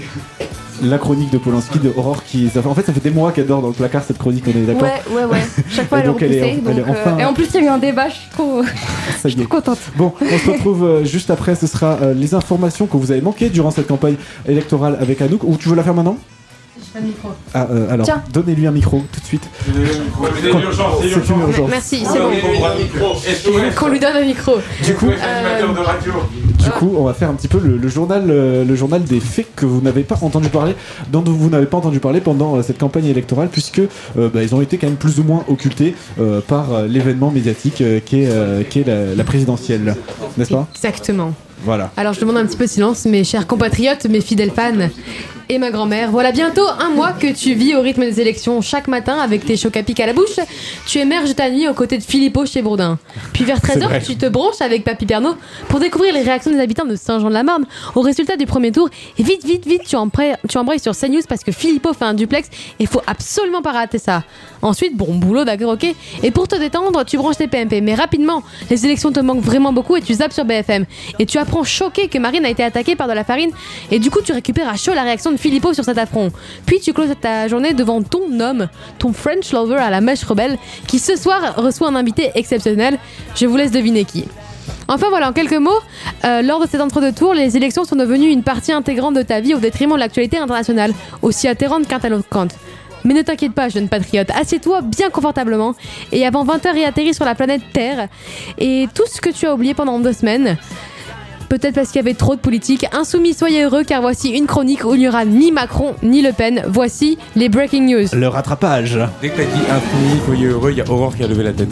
[0.83, 2.49] La chronique de Polanski de Aurore qui.
[2.49, 4.45] ça fait- En fait, ça fait des mois qu'elle dort dans le placard cette chronique,
[4.47, 5.43] on est d'accord Ouais, ouais, ouais.
[5.71, 7.59] Chaque fois, elle est donc, elle est- elle euh, enfin- Et en plus, il y
[7.59, 8.63] a eu un débat, je suis trop.
[9.23, 9.45] Ça y est.
[9.45, 9.79] contente.
[9.97, 11.55] Bon, on se retrouve euh, juste après.
[11.55, 14.17] Ce sera euh, les informations que vous avez manquées durant cette campagne
[14.49, 15.45] électorale avec Anouk.
[15.45, 16.17] Ou tu veux la faire maintenant?
[16.93, 17.29] Pas de micro.
[17.55, 18.23] Ah, euh, alors, Tiens.
[18.33, 19.49] donnez-lui un micro tout de suite.
[19.65, 21.71] C'est une urgence, c'est C'est une urgence.
[21.71, 22.31] Merci, c'est bon.
[23.77, 24.57] Qu'on lui donne un micro.
[24.85, 26.13] Du coup, de radio.
[26.63, 29.21] Du coup, on va faire un petit peu le, le journal, euh, le journal des
[29.21, 30.75] faits que vous n'avez pas entendu parler,
[31.11, 34.55] dont vous n'avez pas entendu parler pendant euh, cette campagne électorale, puisque euh, bah, ils
[34.55, 38.29] ont été quand même plus ou moins occultés euh, par l'événement médiatique euh, qui est,
[38.31, 39.97] euh, qui est la, la présidentielle,
[40.37, 40.69] n'est-ce pas?
[40.75, 41.33] Exactement.
[41.65, 41.91] Voilà.
[41.97, 44.89] Alors je demande un petit peu de silence, mes chers compatriotes, mes fidèles fans
[45.49, 46.11] et ma grand-mère.
[46.11, 49.57] Voilà bientôt un mois que tu vis au rythme des élections chaque matin avec tes
[49.57, 50.39] chocs à pic à la bouche.
[50.87, 52.99] Tu émerges ta nuit aux côtés de Philippot chez Bourdin.
[53.33, 53.99] Puis vers C'est vrai.
[53.99, 55.37] 13h, tu te branches avec Papy Pernaud
[55.69, 57.65] pour découvrir les réactions des habitants de Saint-Jean-de-la-Marne
[57.95, 58.89] au résultat du premier tour.
[59.19, 62.49] Et vite, vite, vite, tu embrayes sur CNews parce que Philippot fait un duplex
[62.79, 64.25] et faut absolument pas rater ça.
[64.63, 65.87] Ensuite, bon boulot, d'accord, ok.
[66.23, 67.81] Et pour te détendre, tu branches tes PMP.
[67.81, 70.87] Mais rapidement, les élections te manquent vraiment beaucoup et tu zappes sur BFM.
[71.19, 73.51] Et tu apprends choqué que Marine a été attaquée par de la farine.
[73.91, 76.31] Et du coup, tu récupères à chaud la réaction de Philippot sur cet affront.
[76.67, 78.69] Puis tu closes ta journée devant ton homme,
[79.01, 80.57] ton French lover à la mèche rebelle,
[80.87, 82.97] qui ce soir reçoit un invité exceptionnel.
[83.35, 84.25] Je vous laisse deviner qui.
[84.87, 85.71] Enfin voilà, en quelques mots,
[86.25, 89.41] euh, lors de cet entre-deux tours, les élections sont devenues une partie intégrante de ta
[89.41, 90.93] vie au détriment de l'actualité internationale,
[91.23, 92.55] aussi atterrante qu'interloquante.
[93.05, 95.75] Mais ne t'inquiète pas, jeune patriote, assieds-toi bien confortablement
[96.13, 98.09] et avant 20h réatterris sur la planète Terre.
[98.59, 100.57] Et tout ce que tu as oublié pendant deux semaines,
[101.53, 104.87] peut-être parce qu'il y avait trop de politique, insoumis, soyez heureux car voici une chronique
[104.87, 106.63] où il n'y aura ni Macron ni Le Pen.
[106.67, 108.07] Voici les breaking news.
[108.15, 108.99] Le rattrapage.
[109.21, 111.53] Dès que t'as dit infini, soyez heureux, il y a Aurore qui a levé la
[111.53, 111.69] tête.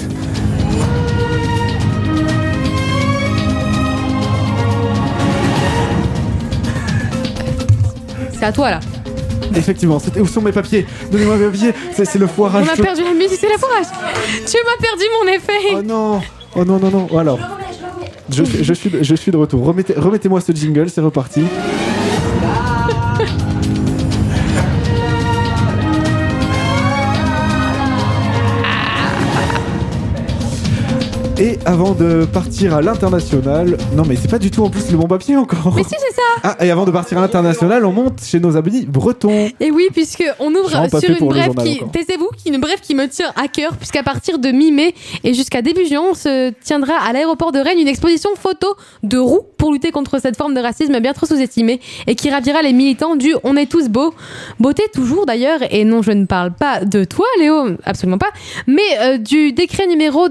[8.32, 8.80] C'est à toi là.
[9.56, 10.84] Effectivement, c'était où sont mes papiers?
[11.10, 11.72] Donnez-moi mes papiers.
[11.94, 12.66] C'est c'est le foirage.
[12.68, 13.86] On a perdu la musique, c'est la fourrage.
[14.46, 15.74] Tu m'as perdu mon effet.
[15.74, 16.20] Oh non
[16.54, 17.18] Oh non, non, non.
[17.18, 17.38] Alors,
[18.32, 19.64] je, suis, de retour.
[19.64, 21.42] Remettez- Remettez-moi ce jingle, c'est reparti.
[31.40, 34.98] Et avant de partir à l'international, non mais c'est pas du tout en plus le
[34.98, 35.72] bon papier encore.
[35.74, 36.22] Mais si, c'est ça.
[36.42, 39.48] Ah, et avant de partir à l'international, on monte chez nos amis bretons.
[39.58, 40.68] Et oui, puisque on ouvre
[41.00, 44.50] sur une brève qui, taisez-vous, une brève qui me tient à cœur, puisqu'à partir de
[44.50, 44.94] mi-mai
[45.24, 49.46] et jusqu'à début juin, se tiendra à l'aéroport de Rennes une exposition photo de roues
[49.56, 53.16] pour lutter contre cette forme de racisme bien trop sous-estimée et qui ravira les militants
[53.16, 54.12] du On est tous beaux.
[54.58, 58.30] Beauté toujours d'ailleurs, et non, je ne parle pas de toi, Léo, absolument pas,
[58.66, 60.28] mais euh, du décret numéro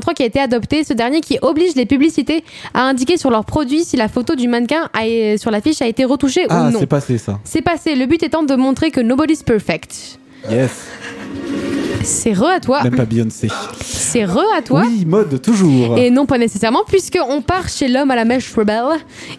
[0.00, 2.44] 2017-783 qui a été adopté, ce dernier qui oblige les publicités
[2.74, 6.04] à indiquer sur leurs produits si la photo du mannequin a- sur l'affiche a été
[6.04, 6.78] retouchée Ah, ou non.
[6.78, 7.38] c'est passé ça.
[7.44, 10.18] C'est passé, le but étant de montrer que nobody's perfect.
[10.50, 10.70] Yes.
[12.06, 12.84] C'est re à toi.
[12.84, 13.48] Même pas Beyoncé.
[13.82, 14.84] C'est re à toi.
[14.86, 15.98] Oui, mode, toujours.
[15.98, 18.76] Et non pas nécessairement, puisqu'on part chez l'homme à la mèche rebelle.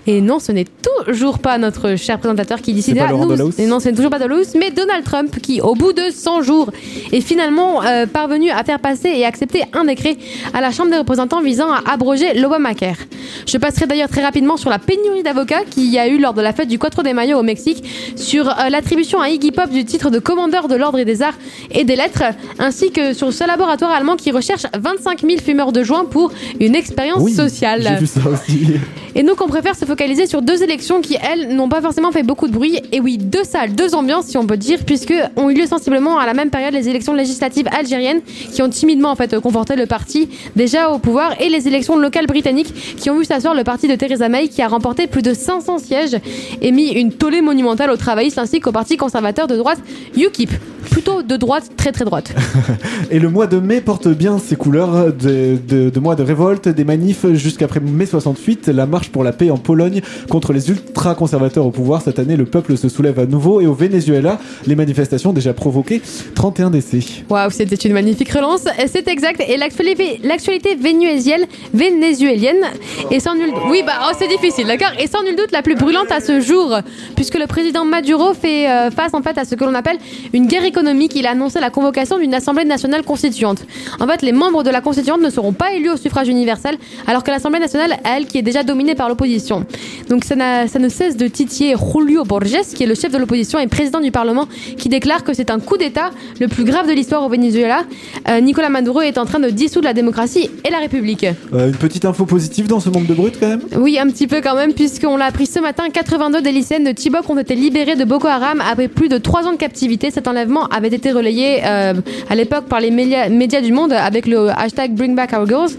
[0.06, 3.26] Et non, ce n'est toujours pas notre cher présentateur qui décide C'est pas à Laurent
[3.26, 3.52] nous.
[3.58, 6.42] Et non, ce n'est toujours pas Delahousse, mais Donald Trump qui, au bout de 100
[6.42, 6.70] jours,
[7.14, 10.18] est finalement euh, parvenu à faire passer et accepter un décret
[10.54, 12.98] à la Chambre des représentants visant à abroger l'Obamacare.
[13.46, 16.42] Je passerai d'ailleurs très rapidement sur la pénurie d'avocats qu'il y a eu lors de
[16.42, 17.84] la fête du Cuatro de Mayo au Mexique,
[18.18, 21.38] sur euh, l'attribution à Iggy Pop du titre de commandeur de l'ordre et des arts
[21.72, 22.24] et des lettres,
[22.60, 26.76] ainsi que sur ce laboratoire allemand qui recherche 25 000 fumeurs de joint pour une
[26.76, 27.82] expérience Oui, sociale.
[27.84, 28.68] J'ai vu ça aussi.
[29.16, 32.22] Et donc on préfère se focaliser sur deux élections qui, elles, n'ont pas forcément fait
[32.22, 32.80] beaucoup de bruit.
[32.92, 36.20] Et oui, deux salles, deux ambiances, si on peut dire, puisque ont eu lieu sensiblement
[36.20, 38.22] à la même période les élections législatives algériennes,
[38.54, 42.28] qui ont timidement en fait conforté le parti déjà au pouvoir, et les élections locales
[42.28, 45.34] britanniques, qui ont vu s'asseoir le parti de Theresa May, qui a remporté plus de
[45.34, 46.18] 500 sièges
[46.62, 49.80] et mis une tollée monumentale aux travaillistes ainsi qu'au parti conservateur de droite
[50.16, 50.52] UKIP.
[50.90, 52.34] Plutôt de droite, très très droite.
[53.12, 56.68] Et le mois de mai porte bien ses couleurs de, de, de mois de révolte,
[56.68, 61.66] des manifs jusqu'après mai 68, la marche pour la paix en Pologne contre les ultra-conservateurs
[61.66, 62.02] au pouvoir.
[62.02, 66.02] Cette année, le peuple se soulève à nouveau et au Venezuela, les manifestations déjà provoqué
[66.36, 67.00] 31 décès.
[67.30, 68.66] Waouh, c'était une magnifique relance.
[68.88, 69.44] C'est exact.
[69.48, 72.64] Et l'actualité vénézuélienne, vénézuélienne
[73.12, 74.92] est sans nul oui bah oh, c'est difficile, d'accord.
[75.00, 76.78] Et sans nul doute la plus brûlante à ce jour,
[77.16, 79.98] puisque le président Maduro fait euh, face en fait à ce que l'on appelle
[80.34, 80.77] une guerre économique.
[81.16, 83.64] Il a annoncé la convocation d'une assemblée nationale constituante.
[84.00, 86.78] En fait, les membres de la constituante ne seront pas élus au suffrage universel,
[87.08, 89.66] alors que l'Assemblée nationale, elle, qui est déjà dominée par l'opposition.
[90.10, 93.68] Donc ça, ne cesse de titiller Julio Borges, qui est le chef de l'opposition et
[93.68, 94.48] président du Parlement,
[94.78, 97.84] qui déclare que c'est un coup d'État le plus grave de l'histoire au Venezuela.
[98.30, 101.26] Euh, Nicolas Maduro est en train de dissoudre la démocratie et la République.
[101.54, 103.62] Euh, une petite info positive dans ce monde de brut quand même?
[103.78, 106.94] Oui, un petit peu quand même, puisqu'on l'a appris ce matin, 82 des lycéennes de
[106.98, 110.12] Chibok ont été libérées de Boko Haram après plus de 3 ans de captivité.
[110.12, 111.94] Cet enlèvement avait été relayé euh,
[112.30, 115.72] à l'époque par les médias, médias du monde avec le hashtag Bring Back Our Girls,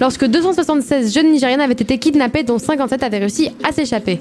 [0.00, 4.20] lorsque 276 jeunes Nigériennes avaient été kidnappées, dont 57 avaient réussi à s'échapper.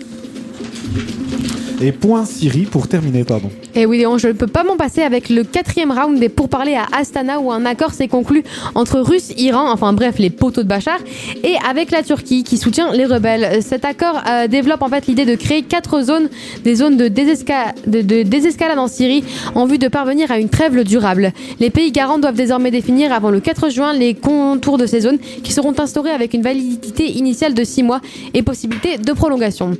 [1.81, 3.49] Et point Syrie pour terminer, pardon.
[3.73, 6.75] Et oui, Léon, je ne peux pas m'en passer avec le quatrième round des pourparlers
[6.75, 8.43] à Astana où un accord s'est conclu
[8.75, 10.99] entre Russes, Iran, enfin bref, les poteaux de Bachar,
[11.43, 13.61] et avec la Turquie qui soutient les rebelles.
[13.61, 16.29] Cet accord euh, développe en fait l'idée de créer quatre zones,
[16.63, 19.23] des zones de désescalade en Syrie
[19.53, 21.33] en vue de parvenir à une trêve durable.
[21.59, 25.19] Les pays garants doivent désormais définir avant le 4 juin les contours de ces zones
[25.43, 28.01] qui seront instaurées avec une validité initiale de 6 mois
[28.33, 29.77] et possibilité de prolongation.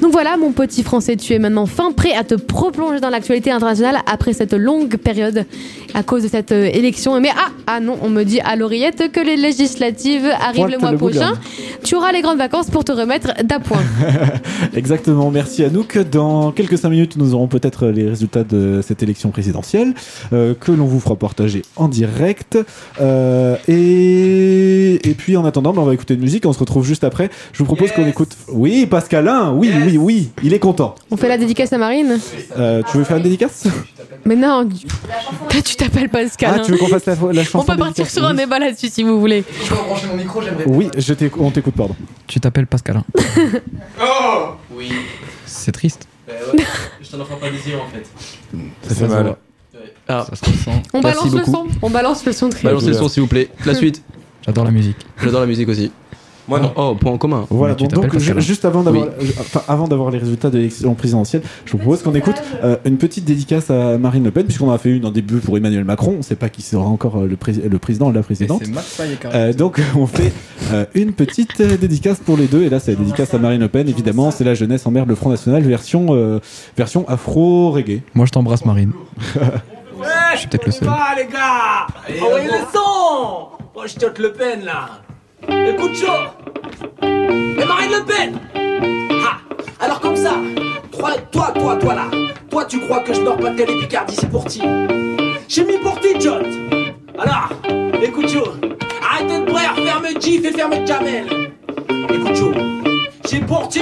[0.00, 3.50] Donc voilà, mon petit français, tu es maintenant fin prêt à te proplonger dans l'actualité
[3.50, 5.44] internationale après cette longue période
[5.94, 7.20] à cause de cette euh, élection.
[7.20, 10.78] Mais ah, ah non, on me dit à l'oreillette que les législatives arrivent Pointe le
[10.78, 11.32] mois le prochain.
[11.84, 13.82] Tu auras les grandes vacances pour te remettre d'appoint.
[14.74, 15.98] Exactement, merci Anouk.
[16.10, 19.94] Dans quelques 5 minutes, nous aurons peut-être les résultats de cette élection présidentielle
[20.32, 22.58] euh, que l'on vous fera partager en direct.
[23.00, 26.46] Euh, et, et puis en attendant, bah, on va écouter une musique.
[26.46, 27.30] On se retrouve juste après.
[27.52, 28.36] Je vous propose qu'on écoute.
[28.52, 30.94] Oui, Pascalin, oui, oui, oui, il est content.
[31.10, 32.18] On fait la dédicace à Marine
[32.58, 33.64] Euh, tu veux faire une dédicace
[34.24, 34.68] Mais non,
[35.62, 36.54] tu t'appelles Pascal.
[36.56, 38.58] Ah, tu veux qu'on fasse la, la chanson On peut partir dédicace sur un débat
[38.58, 39.44] là-dessus si vous voulez.
[40.66, 41.94] Oui, je t'éc- on t'écoute, pardon.
[42.26, 43.04] Tu t'appelles Pascalin.
[44.00, 44.92] Oh Oui.
[45.46, 46.06] C'est triste.
[46.26, 46.64] Bah ouais,
[47.02, 48.06] je t'en offre pas yeux en fait.
[48.88, 49.36] Ça fait mal.
[50.08, 50.82] Ah, Ça se ressent.
[50.94, 51.66] On Merci balance le son.
[51.82, 53.48] On balance le son très Balancez le son s'il vous plaît.
[53.66, 54.02] La suite.
[54.46, 54.96] J'adore la musique.
[55.22, 55.90] J'adore la musique aussi.
[56.48, 56.72] Moi non.
[56.76, 57.46] Oh, point en commun.
[57.50, 59.10] Voilà, bon, donc juste avant d'avoir, Oui.
[59.22, 62.76] euh, enfin, avant d'avoir les résultats de l'élection présidentielle, je vous propose qu'on écoute euh,
[62.84, 65.56] une petite dédicace à Marine Le Pen, puisqu'on en a fait une en début pour
[65.56, 66.12] Emmanuel Macron.
[66.14, 68.62] On ne sait pas qui sera encore euh, le, pré- le président ou la présidente.
[69.34, 70.32] Euh, donc on fait
[70.72, 72.62] euh, une petite dédicace pour les deux.
[72.62, 74.30] Et là, c'est la dédicace à Marine Le Pen, évidemment.
[74.30, 76.40] C'est la jeunesse en merde, le Front National, version, euh,
[76.76, 78.00] version afro-reggae.
[78.14, 78.92] Moi, je t'embrasse, Marine.
[80.34, 80.88] Je suis peut-être le seul.
[80.90, 81.86] Ah les gars
[82.24, 84.88] Envoyez le son Oh je tote Le Pen là
[85.46, 86.52] Écoute chaud
[87.02, 88.38] Et Marine Le Pen.
[89.24, 89.38] Ah
[89.80, 90.32] Alors comme ça
[90.92, 92.10] toi, toi, toi, toi là.
[92.50, 94.62] Toi tu crois que je dors pas de télé Picardie c'est pour ti.
[95.48, 96.42] J'ai mis pour ti Jot
[97.18, 97.50] Alors
[98.02, 98.52] Écoute chaud
[99.08, 101.26] Arrêtez de brère Ferme Gif et ferme Jamel.
[102.10, 102.52] Écoute chaud
[103.30, 103.80] J'ai pour ti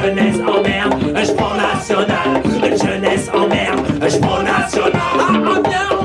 [0.00, 0.30] National.
[0.30, 2.42] Jeunesse emmerde le Front National.
[2.60, 5.02] La jeunesse emmerde le Front National.
[5.18, 5.99] À Amiens on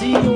[0.00, 0.29] Radio.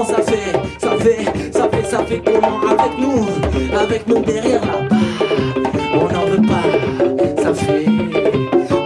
[0.00, 3.26] Ça fait Ça fait, ça fait, ça fait comment Avec nous,
[3.78, 4.96] avec nous derrière là-bas
[5.94, 7.84] On n'en veut pas, ça fait.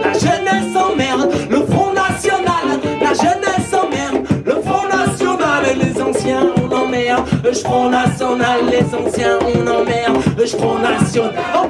[0.03, 5.07] La jeunesse emmerde, le Front National La jeunesse emmerde, le Front National
[5.75, 7.27] les anciens on emmerde.
[7.43, 10.17] Le Front National, les anciens on emmerde.
[10.37, 11.67] Le Front National, en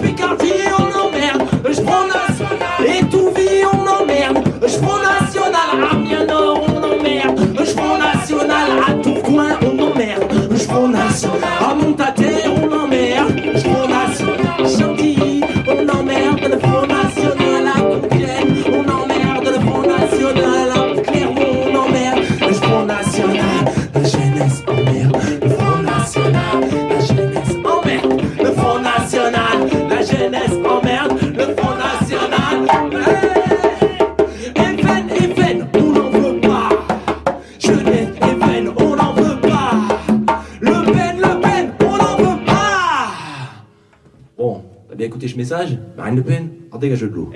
[46.78, 47.32] Le Pen, alors dégage de l'eau.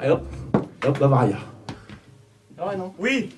[0.00, 0.22] Allez hop,
[0.86, 1.46] hop, va voir ailleurs.
[2.58, 3.30] Ah ouais, non Oui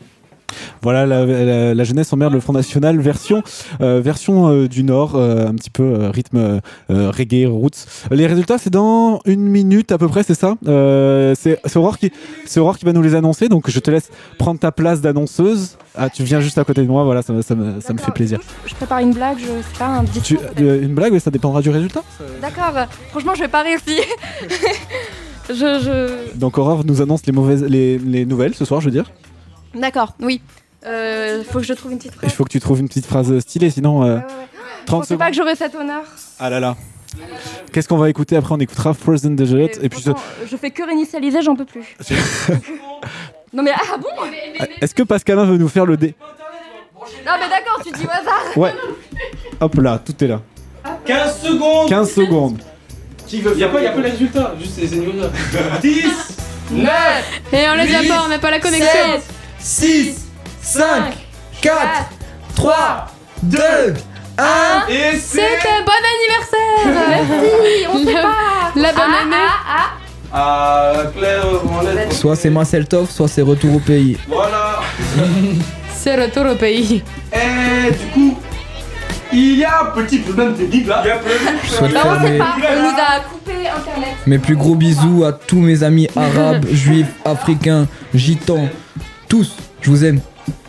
[0.83, 1.45] Voilà la, la-
[1.79, 3.43] la jeunesse emmerde le Front National version
[3.81, 6.61] euh, version euh, du Nord euh, un petit peu rythme
[6.91, 7.87] reggae roots.
[8.11, 10.57] Les résultats c'est dans une minute à peu près c'est ça?
[10.65, 12.13] C'est Aurore qui
[12.47, 15.77] c'est Aurore qui va nous les annoncer donc je te laisse prendre ta place d'annonceuse.
[15.97, 17.99] Ah tu viens juste à côté de moi voilà ça, me- ça me, ça me
[17.99, 18.41] fait plaisir.
[18.67, 20.39] Je prépare une blague, je sais pas, un Tu, discours.
[20.61, 22.03] euh, une blague mais ça dépendra du résultat.
[22.43, 23.97] D'accord, franchement, je vais pas si.
[25.49, 26.39] je, je...
[26.39, 29.11] Donc Aurore nous annonce les mauvaises les, les nouvelles ce soir je veux dire.
[29.75, 30.41] D'accord, oui.
[30.87, 32.33] Euh, faut que je trouve une petite Il phrase.
[32.35, 35.19] faut que tu trouves une petite phrase stylée sinon euh, 30 Je pensais secondes.
[35.19, 36.03] pas que j'aurais cet honneur.
[36.39, 36.77] Ah là là.
[37.73, 38.55] Qu'est-ce qu'on va écouter après?
[38.55, 41.97] On écoutera Frozen Desert et puis ce- Pourtant, je fais que réinitialiser, j'en peux plus.
[43.53, 44.09] non mais ah bon
[44.81, 46.15] Est-ce que Pascalin veut nous faire le dé?
[47.27, 48.45] Non mais d'accord, tu dis au hasard.
[48.57, 48.73] Ouais.
[49.61, 50.41] Hop là, tout est là.
[51.05, 52.59] 15 secondes 15 secondes.
[53.27, 55.13] Qui veut Y'a pas, y a pas les résultats, juste les ennemis.
[55.83, 56.05] 10
[56.71, 56.91] 9
[57.53, 58.89] Et on les a pas, on n'a pas la connexion.
[59.59, 60.28] 6
[60.73, 61.15] 5
[61.63, 61.77] 4
[62.57, 63.07] 3
[63.43, 63.59] 2
[64.37, 64.45] 1
[64.91, 68.37] et C'est un bon anniversaire Merci, on sait La- pas.
[68.77, 69.91] La bonne Ah, année ah,
[70.31, 72.13] Ah, Claire.
[72.13, 74.19] Soit c'est Marcel Toff, soit c'est retour au pays.
[74.29, 74.81] Voilà
[75.97, 77.03] C'est retour au pays.
[77.33, 78.39] Et du coup,
[79.33, 81.01] il y a un petit problème technique là.
[81.03, 81.39] Il y a problème.
[81.95, 84.15] Bah on sait pas, on nous a coupé internet.
[84.27, 88.69] mes plus gros bisous à tous mes amis arabes, juifs, africains, gitans,
[89.29, 89.57] tous.
[89.81, 90.21] Je vous aime.
[90.49, 90.68] Yeah.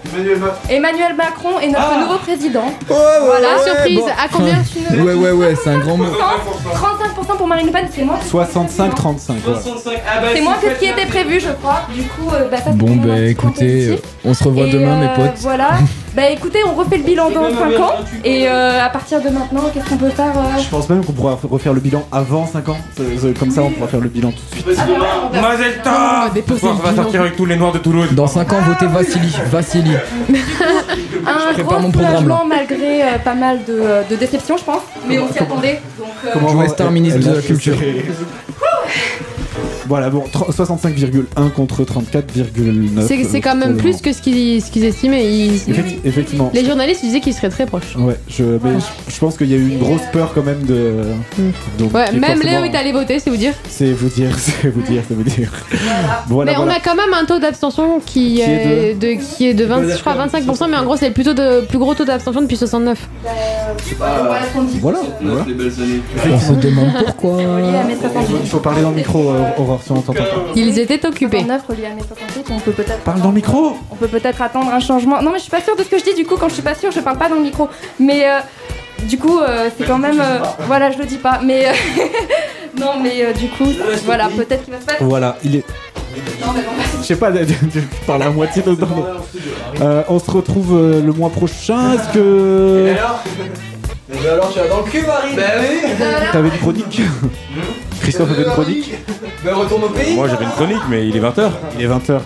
[0.70, 2.00] Emmanuel Macron est notre Ah.
[2.02, 2.66] nouveau président.
[2.88, 4.00] Voilà, ouais, surprise.
[4.00, 4.08] bon.
[4.08, 6.06] À combien tu ne- Ouais, ouais, ouais, c'est un grand mot.
[6.06, 8.18] 35% pour Marine Le Pen, c'est moins.
[8.18, 9.38] que- 65 35.
[9.44, 9.60] voilà.
[9.62, 9.94] 65.
[10.08, 11.82] Ah bah, C'est moins que ce qui était prévu, je crois.
[11.94, 13.96] Du coup, euh, bah, ça Bon, bah écoutez, euh,
[14.26, 15.40] on se revoit Et, demain, mes euh, potes.
[15.42, 15.70] Voilà.
[16.16, 17.94] bah écoutez, on refait le bilan dans 5 ans.
[18.24, 21.12] Et euh, à partir de maintenant, qu'est-ce qu'on peut faire euh, Je pense même qu'on
[21.14, 22.78] pourra refaire le bilan avant 5 ans.
[23.40, 24.80] Comme ça, on pourra faire le bilan tout de suite.
[25.42, 25.82] Mazel
[26.64, 28.10] On va sortir avec tous les noirs de Toulouse.
[28.14, 29.36] Dans 5 ans, votez Vassili.
[29.52, 29.89] Vassili.
[31.26, 34.82] Un prépare gros mon soulagement malgré euh, pas mal de, euh, de déceptions, je pense.
[35.08, 35.82] Mais on s'y attendait.
[35.98, 37.76] Donc, euh, Comment Joe va- Star, ministre de la Culture.
[39.90, 43.26] Voilà, bon, 3- 65,1 contre 34,9.
[43.30, 45.26] C'est quand même plus que ce qu'ils estimaient.
[45.26, 46.52] Ils- Effecti- Effectivement.
[46.54, 47.96] Les journalistes disaient qu'ils seraient très proches.
[47.98, 50.64] Ouais, je, mais je, je pense qu'il y a eu une grosse peur quand même
[50.64, 51.02] de.
[51.78, 53.54] Donc, Ouais, même Léo est allé voter, c'est vous dire.
[53.68, 55.52] C'est vous dire, c'est vous dire, c'est vous dire.
[56.28, 59.14] Voilà, mais on a quand même un taux d'abstention qui, Qui est de...
[59.36, 61.80] qui est de 20, je crois 25%, mais en gros c'est le plutôt de plus
[61.80, 62.98] gros taux d'abstention depuis 69.
[63.98, 64.80] voilà ce qu'on dit.
[64.80, 65.46] Voilà, voilà.
[65.48, 66.02] Les belles années.
[66.32, 67.38] On se demande pourquoi.
[67.38, 68.36] Relié à mes 68.
[68.44, 70.30] Il faut parler dans le micro, euh, Aurore, si on t'entend pas.
[70.56, 71.40] Ils étaient occupés.
[71.40, 73.00] 69 relié à mes 68, on peut peut-être.
[73.00, 75.22] Parle dans le micro On peut peut-être attendre un changement.
[75.22, 76.54] Non, mais je suis pas sûre de ce que je dis, du coup, quand je
[76.56, 77.68] suis pas sûre, je parle pas dans le micro.
[78.00, 78.40] Mais euh,
[79.08, 80.20] du coup, euh, c'est quand même.
[80.20, 81.40] euh, voilà, je le dis pas.
[81.44, 81.68] Mais.
[81.68, 81.72] euh,
[82.80, 83.68] non, mais euh, du coup,
[84.06, 85.04] voilà, peut-être qu'il va se passer.
[85.04, 85.66] Voilà, il est.
[86.46, 88.88] Non, mais bon, Je sais pas, je parle à moitié dedans.
[89.82, 91.94] Euh, on se retrouve euh, le mois prochain.
[91.94, 92.96] Est-ce que.
[94.10, 95.92] Mais alors, tu vas dans le cul, Marie Bah oui
[96.32, 97.02] T'avais une chronique
[98.02, 98.94] Christophe avait une chronique
[99.44, 101.50] Mais retourne au pays Moi j'avais une chronique, mais il est 20h.
[101.78, 102.20] Il est 20h.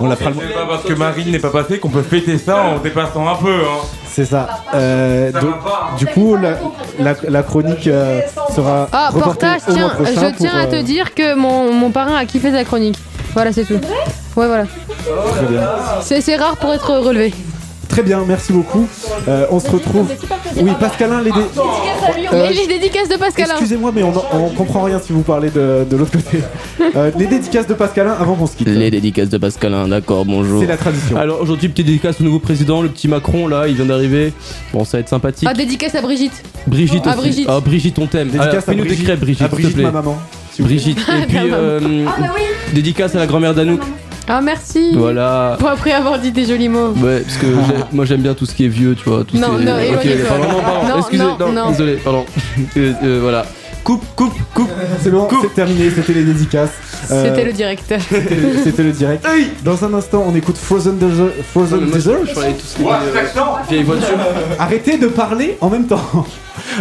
[0.00, 2.38] On la fera le C'est pas parce que Marine n'est pas passée qu'on peut fêter
[2.38, 3.52] ça en dépassant un peu.
[3.54, 3.84] Hein.
[4.06, 4.48] C'est ça.
[4.74, 5.96] Euh, Ça donc, va pas, hein.
[5.98, 6.56] du coup, la,
[6.98, 8.20] la, la chronique euh,
[8.54, 10.12] sera Ah, reportée portage, au mois tiens, prochain.
[10.32, 12.96] je tiens pour, à te euh, dire que mon, mon parrain a kiffé sa chronique.
[13.34, 13.74] Voilà, c'est tout.
[13.74, 14.64] Ouais, voilà.
[15.36, 15.60] Très bien.
[16.00, 17.34] C'est c'est rare pour être relevé.
[17.88, 18.86] Très bien, merci beaucoup.
[19.28, 20.08] Euh, on se retrouve.
[20.56, 21.38] Oui, Pascalin, les dé-
[22.32, 23.52] Euh, les dédicaces de Pascalin.
[23.54, 26.38] Excusez-moi, mais on, on comprend rien si vous parlez de, de l'autre côté.
[26.94, 28.68] Euh, les dédicaces de Pascalin avant qu'on se quitte.
[28.68, 30.60] Les dédicaces de Pascalin, d'accord, bonjour.
[30.60, 31.16] C'est la tradition.
[31.16, 34.32] Alors aujourd'hui, petite dédicace au nouveau président, le petit Macron là, il vient d'arriver.
[34.72, 35.48] Bon, ça va être sympathique.
[35.50, 36.42] Ah, dédicace à Brigitte.
[36.66, 37.18] Brigitte Ah, aussi.
[37.20, 37.46] Brigitte.
[37.48, 38.28] Ah, Brigitte, on t'aime.
[38.28, 39.42] Dédicace Alors, à Fais-nous tes Brigitte- crêpes, Brigitte.
[39.42, 39.84] à s'il te Brigitte, plaît.
[39.84, 40.18] ma maman.
[40.58, 40.98] Brigitte.
[41.08, 42.42] Ah, Et puis, euh, Ah, bah oui.
[42.74, 43.80] dédicace à la grand-mère d'Anouk.
[44.28, 44.90] Ah, merci.
[44.94, 45.56] Voilà.
[45.58, 46.88] Pour après avoir dit des jolis mots.
[47.00, 49.24] Ouais, parce que j'ai- moi j'aime bien tout ce qui est vieux, tu vois.
[49.24, 50.28] Tout Non, ce qui est- non, Ok, éloignez-toi.
[50.28, 51.70] pardon, non, pardon, Non, excusez, non, non, non.
[51.70, 52.24] désolé, pardon.
[52.76, 53.46] Euh, euh, voilà.
[53.84, 54.70] Coupe, coupe, coupe.
[55.00, 56.70] C'est bon, c'est terminé, c'était les dédicaces.
[57.10, 58.00] Euh, C'était le directeur.
[58.64, 59.26] C'était le- direct.
[59.64, 61.32] Dans un instant, on écoute Frozen Desert.
[61.52, 64.18] Frozen Desert je parlais tout ce qui est, euh, vieille voiture.
[64.58, 66.00] Arrêtez de parler en même temps.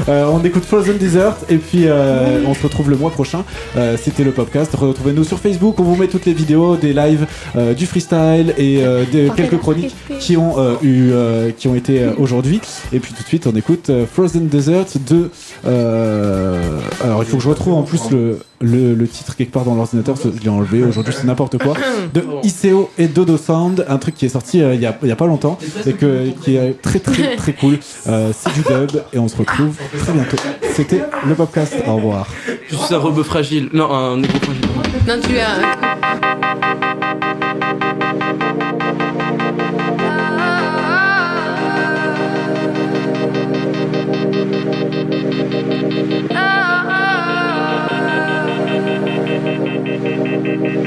[0.09, 3.43] Euh, on écoute Frozen Desert et puis euh, on se retrouve le mois prochain.
[3.75, 4.73] Euh, C'était le podcast.
[4.73, 5.75] Retrouvez-nous sur Facebook.
[5.79, 7.27] On vous met toutes les vidéos des lives,
[7.57, 9.03] euh, du freestyle et euh,
[9.35, 12.61] quelques chroniques qui ont euh, eu, euh, qui ont été euh, aujourd'hui.
[12.93, 15.29] Et puis tout de suite, on écoute euh, Frozen Desert de.
[15.65, 19.65] euh, alors il faut que je retrouve en plus le, le, le titre quelque part
[19.65, 20.14] dans l'ordinateur.
[20.23, 20.83] Je l'ai enlevé.
[20.83, 21.75] Aujourd'hui, c'est n'importe quoi.
[22.13, 25.27] De ICO et Dodo Sound, un truc qui est sorti euh, il y, a, pas
[25.27, 27.79] longtemps et que, qui est très très très cool.
[28.07, 30.37] Euh, c'est du dub et on se retrouve très bientôt.
[30.73, 31.75] C'était le podcast.
[31.87, 32.27] Au revoir.
[32.67, 33.69] Je suis un rebeu fragile.
[33.73, 34.69] Non, un nouveau fragile.
[35.07, 36.84] Non, tu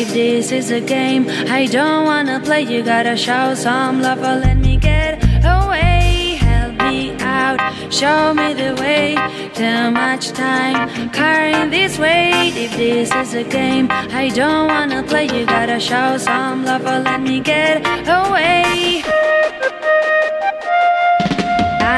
[0.00, 2.62] If this is a game, I don't wanna play.
[2.62, 5.14] You gotta show some love or let me get
[5.44, 6.38] away.
[6.38, 7.58] Help me out,
[7.92, 9.16] show me the way.
[9.54, 12.54] Too much time carrying this weight.
[12.56, 15.24] If this is a game, I don't wanna play.
[15.24, 19.02] You gotta show some love or let me get away.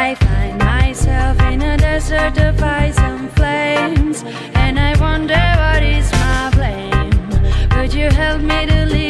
[0.03, 3.00] I find myself in a desert of ice
[8.21, 9.10] help me to leave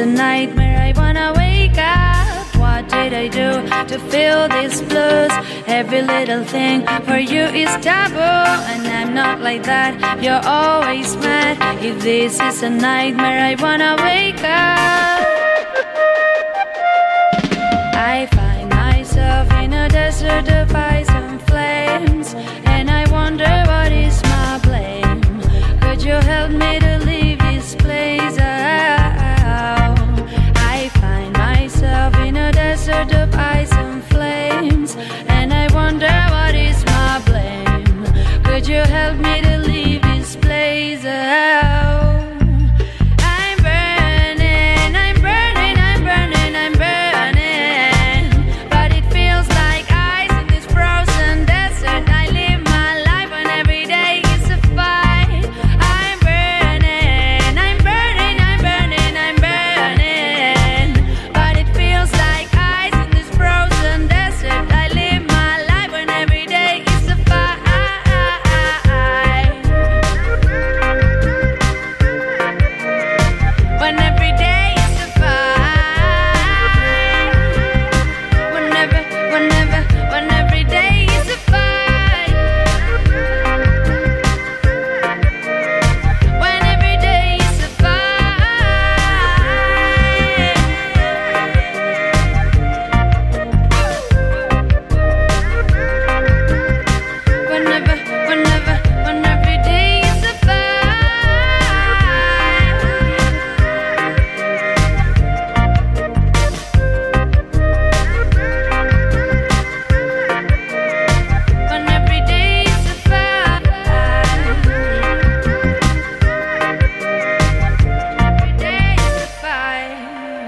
[0.00, 0.29] tonight.